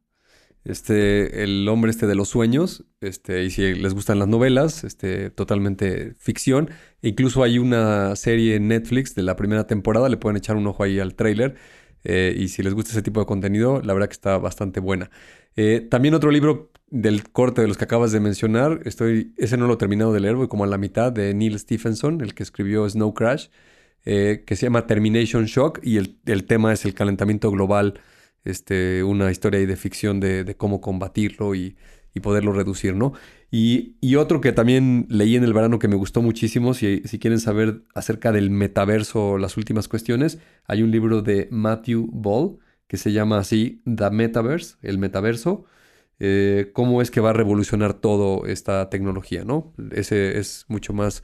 este, 0.65 1.43
el 1.43 1.67
hombre 1.69 1.93
este 1.93 2.07
de 2.07 2.15
los 2.15 2.29
sueños, 2.29 2.85
este, 3.01 3.43
y 3.43 3.51
si 3.51 3.75
les 3.75 3.95
gustan 3.95 4.19
las 4.19 4.29
novelas, 4.29 4.85
este, 4.85 5.31
totalmente 5.31 6.13
ficción. 6.19 6.69
E 7.01 7.09
incluso 7.09 7.43
hay 7.43 7.59
una 7.59 8.15
serie 8.17 8.57
en 8.57 8.69
Netflix 8.69 9.15
de 9.15 9.23
la 9.23 9.35
primera 9.35 9.67
temporada, 9.67 10.11
le 10.11 10.19
pueden 10.19 10.37
echar 10.37 10.57
un 10.57 10.67
ojo 10.67 10.83
ahí 10.83 11.01
al 11.01 11.15
trailer 11.15 11.57
eh, 12.05 12.35
y 12.37 12.49
si 12.49 12.63
les 12.63 12.75
gusta 12.75 12.91
ese 12.93 13.03
tipo 13.03 13.21
de 13.21 13.27
contenido, 13.27 13.81
la 13.83 13.93
verdad 13.95 14.09
que 14.09 14.15
está 14.15 14.39
bastante 14.39 14.81
buena. 14.81 15.11
Eh, 15.57 15.87
también 15.91 16.15
otro 16.15 16.31
libro 16.31 16.71
del 16.89 17.31
corte 17.31 17.63
de 17.63 17.69
los 17.69 17.79
que 17.79 17.85
acabas 17.85 18.13
de 18.13 18.21
mencionar, 18.21 18.81
estoy, 18.85 19.35
ese 19.39 19.57
no 19.57 19.67
lo 19.67 19.75
he 19.75 19.77
terminado 19.77 20.13
de 20.13 20.21
leer, 20.21 20.37
voy 20.37 20.49
como 20.49 20.65
a 20.65 20.67
la 20.67 20.79
mitad, 20.79 21.13
de 21.13 21.33
Neil 21.35 21.59
Stephenson, 21.59 22.21
el 22.21 22.35
que 22.35 22.43
escribió 22.43 22.89
Snow 22.89 23.15
Crash, 23.15 23.49
eh, 24.05 24.45
que 24.47 24.57
se 24.57 24.67
llama 24.67 24.87
Termination 24.87 25.45
Shock 25.47 25.81
y 25.83 25.97
el, 25.97 26.19
el, 26.27 26.45
tema 26.45 26.73
es 26.73 26.85
el 26.85 26.95
calentamiento 26.95 27.51
global, 27.51 28.01
este, 28.45 29.05
una 29.05 29.31
historia 29.31 29.65
de 29.65 29.77
ficción 29.77 30.21
de, 30.21 30.45
de 30.45 30.57
cómo 30.57 30.81
combatirlo 30.81 31.55
y, 31.55 31.77
y 32.15 32.21
poderlo 32.21 32.53
reducir, 32.53 32.95
¿no? 32.95 33.13
Y, 33.55 34.17
otro 34.17 34.41
que 34.41 34.53
también 34.53 35.07
leí 35.11 35.37
en 35.37 35.45
el 35.45 35.53
verano 35.53 35.79
que 35.79 35.87
me 35.87 35.95
gustó 35.97 36.23
muchísimo, 36.23 36.73
si, 36.73 37.03
quieren 37.21 37.39
saber 37.39 37.83
acerca 37.95 38.33
del 38.33 38.49
metaverso, 38.51 39.37
las 39.37 39.59
últimas 39.59 39.89
cuestiones, 39.89 40.39
hay 40.65 40.83
un 40.83 40.91
libro 40.91 41.21
de 41.21 41.49
Matthew 41.51 42.09
Ball 42.11 42.59
que 42.87 42.97
se 42.97 43.13
llama 43.13 43.39
así 43.39 43.83
The 43.85 44.11
Metaverse, 44.11 44.77
el 44.83 44.99
metaverso. 44.99 45.67
eh, 46.19 46.71
cómo 46.75 47.03
es 47.03 47.11
que 47.11 47.21
va 47.21 47.31
a 47.31 47.33
revolucionar 47.35 47.95
todo 47.95 48.47
esta 48.47 48.89
tecnología, 48.91 49.45
¿no? 49.45 49.75
Ese 49.93 50.39
es 50.39 50.65
mucho 50.69 50.93
más 50.95 51.23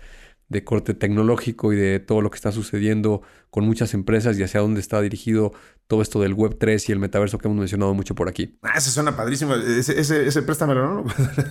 de 0.48 0.64
corte 0.64 0.94
tecnológico 0.94 1.72
y 1.72 1.76
de 1.76 2.00
todo 2.00 2.20
lo 2.22 2.30
que 2.30 2.36
está 2.36 2.52
sucediendo 2.52 3.22
con 3.50 3.64
muchas 3.64 3.94
empresas 3.94 4.38
y 4.38 4.42
hacia 4.42 4.60
dónde 4.60 4.80
está 4.80 5.00
dirigido 5.00 5.52
todo 5.88 6.02
esto 6.02 6.20
del 6.20 6.34
Web 6.34 6.58
3 6.60 6.90
y 6.90 6.92
el 6.92 6.98
metaverso 6.98 7.38
que 7.38 7.48
hemos 7.48 7.58
mencionado 7.58 7.94
mucho 7.94 8.14
por 8.14 8.28
aquí. 8.28 8.58
Ah, 8.62 8.74
eso 8.76 8.90
suena 8.90 9.16
padrísimo. 9.16 9.54
Ese, 9.54 9.98
ese, 9.98 10.42
préstamelo, 10.42 11.02
¿no? 11.02 11.04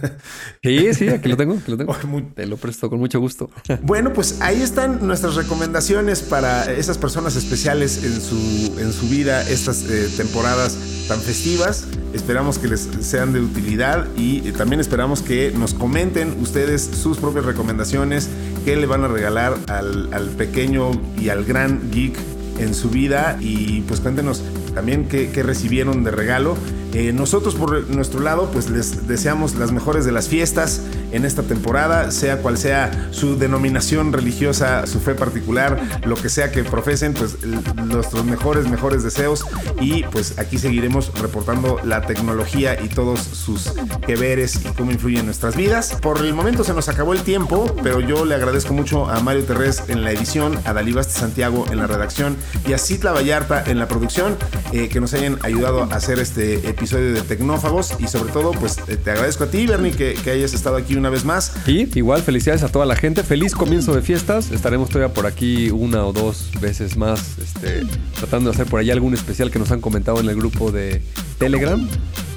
sí, 0.63 0.93
sí, 0.93 1.09
aquí 1.09 1.27
lo 1.27 1.35
tengo, 1.35 1.55
aquí 1.55 1.71
lo 1.71 1.77
tengo. 1.77 1.95
Te 2.35 2.45
lo 2.45 2.55
presto 2.57 2.87
con 2.87 2.99
mucho 2.99 3.19
gusto. 3.19 3.49
bueno, 3.81 4.13
pues 4.13 4.39
ahí 4.41 4.61
están 4.61 5.05
nuestras 5.05 5.33
recomendaciones 5.33 6.21
para 6.21 6.71
esas 6.71 6.99
personas 6.99 7.35
especiales 7.35 8.03
en 8.03 8.21
su, 8.21 8.79
en 8.79 8.93
su 8.93 9.09
vida, 9.09 9.41
estas 9.49 9.89
eh, 9.89 10.07
temporadas 10.15 10.77
tan 11.07 11.19
festivas. 11.19 11.87
Esperamos 12.13 12.59
que 12.59 12.67
les 12.67 12.87
sean 13.01 13.33
de 13.33 13.41
utilidad 13.41 14.07
y 14.15 14.51
también 14.51 14.79
esperamos 14.79 15.23
que 15.23 15.51
nos 15.51 15.73
comenten 15.73 16.39
ustedes 16.39 16.83
sus 16.83 17.17
propias 17.17 17.45
recomendaciones, 17.45 18.29
qué 18.65 18.75
le 18.75 18.85
van 18.85 19.03
a 19.03 19.07
regalar 19.07 19.57
al, 19.67 20.13
al 20.13 20.29
pequeño 20.29 20.91
y 21.17 21.29
al 21.29 21.43
gran 21.43 21.86
geek 21.91 22.17
en 22.59 22.73
su 22.73 22.89
vida 22.89 23.37
y 23.39 23.81
pues 23.81 23.99
cuéntenos 23.99 24.41
también 24.77 25.07
qué, 25.07 25.41
recibieron 25.41 26.03
de 26.03 26.11
regalo. 26.11 26.55
Eh, 26.93 27.11
nosotros 27.11 27.55
por 27.55 27.89
nuestro 27.89 28.19
lado 28.19 28.49
pues 28.51 28.69
les 28.69 29.07
deseamos 29.07 29.55
las 29.55 29.71
mejores 29.71 30.05
de 30.05 30.11
las 30.11 30.29
fiestas 30.29 30.81
en 31.11 31.25
esta 31.25 31.41
temporada, 31.41 32.11
sea 32.11 32.37
cual 32.43 32.59
sea 32.59 33.09
su 33.09 33.37
denominación 33.37 34.13
religiosa, 34.13 34.85
su 34.85 34.99
fe 34.99 35.15
particular, 35.15 35.81
lo 36.05 36.15
que 36.15 36.29
sea 36.29 36.51
que 36.51 36.63
profesen, 36.63 37.15
pues 37.15 37.37
nuestros 37.75 38.23
mejores, 38.25 38.69
mejores 38.69 39.01
deseos 39.03 39.45
y 39.81 40.03
pues 40.03 40.37
aquí 40.37 40.59
seguiremos 40.59 41.11
reportando 41.19 41.79
la 41.83 42.03
tecnología 42.03 42.79
y 42.79 42.87
todos 42.87 43.19
sus 43.19 43.73
que 44.05 44.15
veres 44.15 44.63
y 44.63 44.69
cómo 44.75 44.91
influye 44.91 45.19
en 45.19 45.25
nuestras 45.25 45.55
vidas. 45.55 45.97
Por 46.01 46.19
el 46.19 46.35
momento 46.35 46.63
se 46.63 46.73
nos 46.73 46.87
acabó 46.87 47.13
el 47.13 47.21
tiempo, 47.23 47.75
pero 47.81 47.99
yo 47.99 48.25
le 48.25 48.35
agradezco 48.35 48.73
mucho 48.73 49.09
a 49.09 49.19
Mario 49.21 49.43
Terrés 49.43 49.83
en 49.87 50.03
la 50.03 50.11
edición, 50.11 50.55
a 50.65 50.73
Dalibaste 50.73 51.19
Santiago 51.19 51.65
en 51.71 51.79
la 51.79 51.87
redacción 51.87 52.37
y 52.67 52.73
a 52.73 52.77
Citla 52.77 53.11
Vallarta 53.11 53.63
en 53.65 53.79
la 53.79 53.87
producción. 53.87 54.37
Eh, 54.73 54.89
que 54.89 54.99
nos 54.99 55.13
hayan 55.13 55.39
ayudado 55.43 55.83
a 55.83 55.95
hacer 55.95 56.19
este 56.19 56.67
episodio 56.67 57.13
de 57.13 57.21
Tecnófagos 57.21 57.95
y 57.99 58.07
sobre 58.07 58.33
todo 58.33 58.51
pues 58.51 58.77
eh, 58.87 58.97
te 58.97 59.11
agradezco 59.11 59.45
a 59.45 59.47
ti 59.47 59.65
Bernie 59.65 59.91
que, 59.91 60.13
que, 60.15 60.31
hayas 60.31 60.53
estado 60.53 60.75
aquí 60.75 60.95
una 60.95 61.09
vez 61.09 61.23
más. 61.23 61.53
Y 61.65 61.97
igual 61.97 62.21
felicidades 62.21 62.63
a 62.63 62.69
toda 62.69 62.85
la 62.85 62.97
gente, 62.97 63.23
feliz 63.23 63.55
comienzo 63.55 63.95
de 63.95 64.01
fiestas, 64.01 64.51
estaremos 64.51 64.89
todavía 64.89 65.13
por 65.13 65.25
aquí 65.25 65.69
una 65.69 66.05
o 66.05 66.11
dos 66.11 66.51
veces 66.59 66.97
más 66.97 67.37
este, 67.37 67.87
tratando 68.17 68.49
de 68.49 68.55
hacer 68.55 68.67
por 68.67 68.81
ahí 68.81 68.91
algún 68.91 69.13
especial 69.13 69.51
que 69.51 69.59
nos 69.59 69.71
han 69.71 69.79
comentado 69.79 70.19
en 70.19 70.27
el 70.27 70.35
grupo 70.35 70.71
de 70.71 71.01
Telegram. 71.37 71.87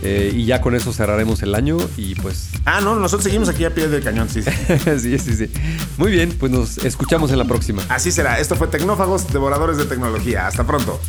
Eh, 0.03 0.33
y 0.35 0.47
ya 0.47 0.63
con 0.63 0.75
eso 0.75 0.95
cerraremos 0.95 1.43
el 1.43 1.55
año 1.55 1.77
y 1.99 2.15
pues... 2.15 2.49
Ah, 2.65 2.81
no, 2.81 2.95
nosotros 2.97 3.25
seguimos 3.25 3.51
aquí 3.51 3.65
a 3.65 3.75
pie 3.75 3.89
del 3.89 4.03
cañón, 4.03 4.31
sí. 4.31 4.41
sí, 4.43 5.19
sí, 5.19 5.35
sí. 5.37 5.51
Muy 5.99 6.11
bien, 6.11 6.35
pues 6.39 6.51
nos 6.51 6.79
escuchamos 6.79 7.33
en 7.33 7.39
la 7.39 7.45
próxima. 7.45 7.83
Así 7.89 8.11
será. 8.11 8.39
Esto 8.39 8.57
fue 8.57 8.69
Tecnófagos, 8.69 9.31
Devoradores 9.31 9.77
de 9.77 9.85
Tecnología. 9.85 10.47
Hasta 10.47 10.67
pronto. 10.67 11.01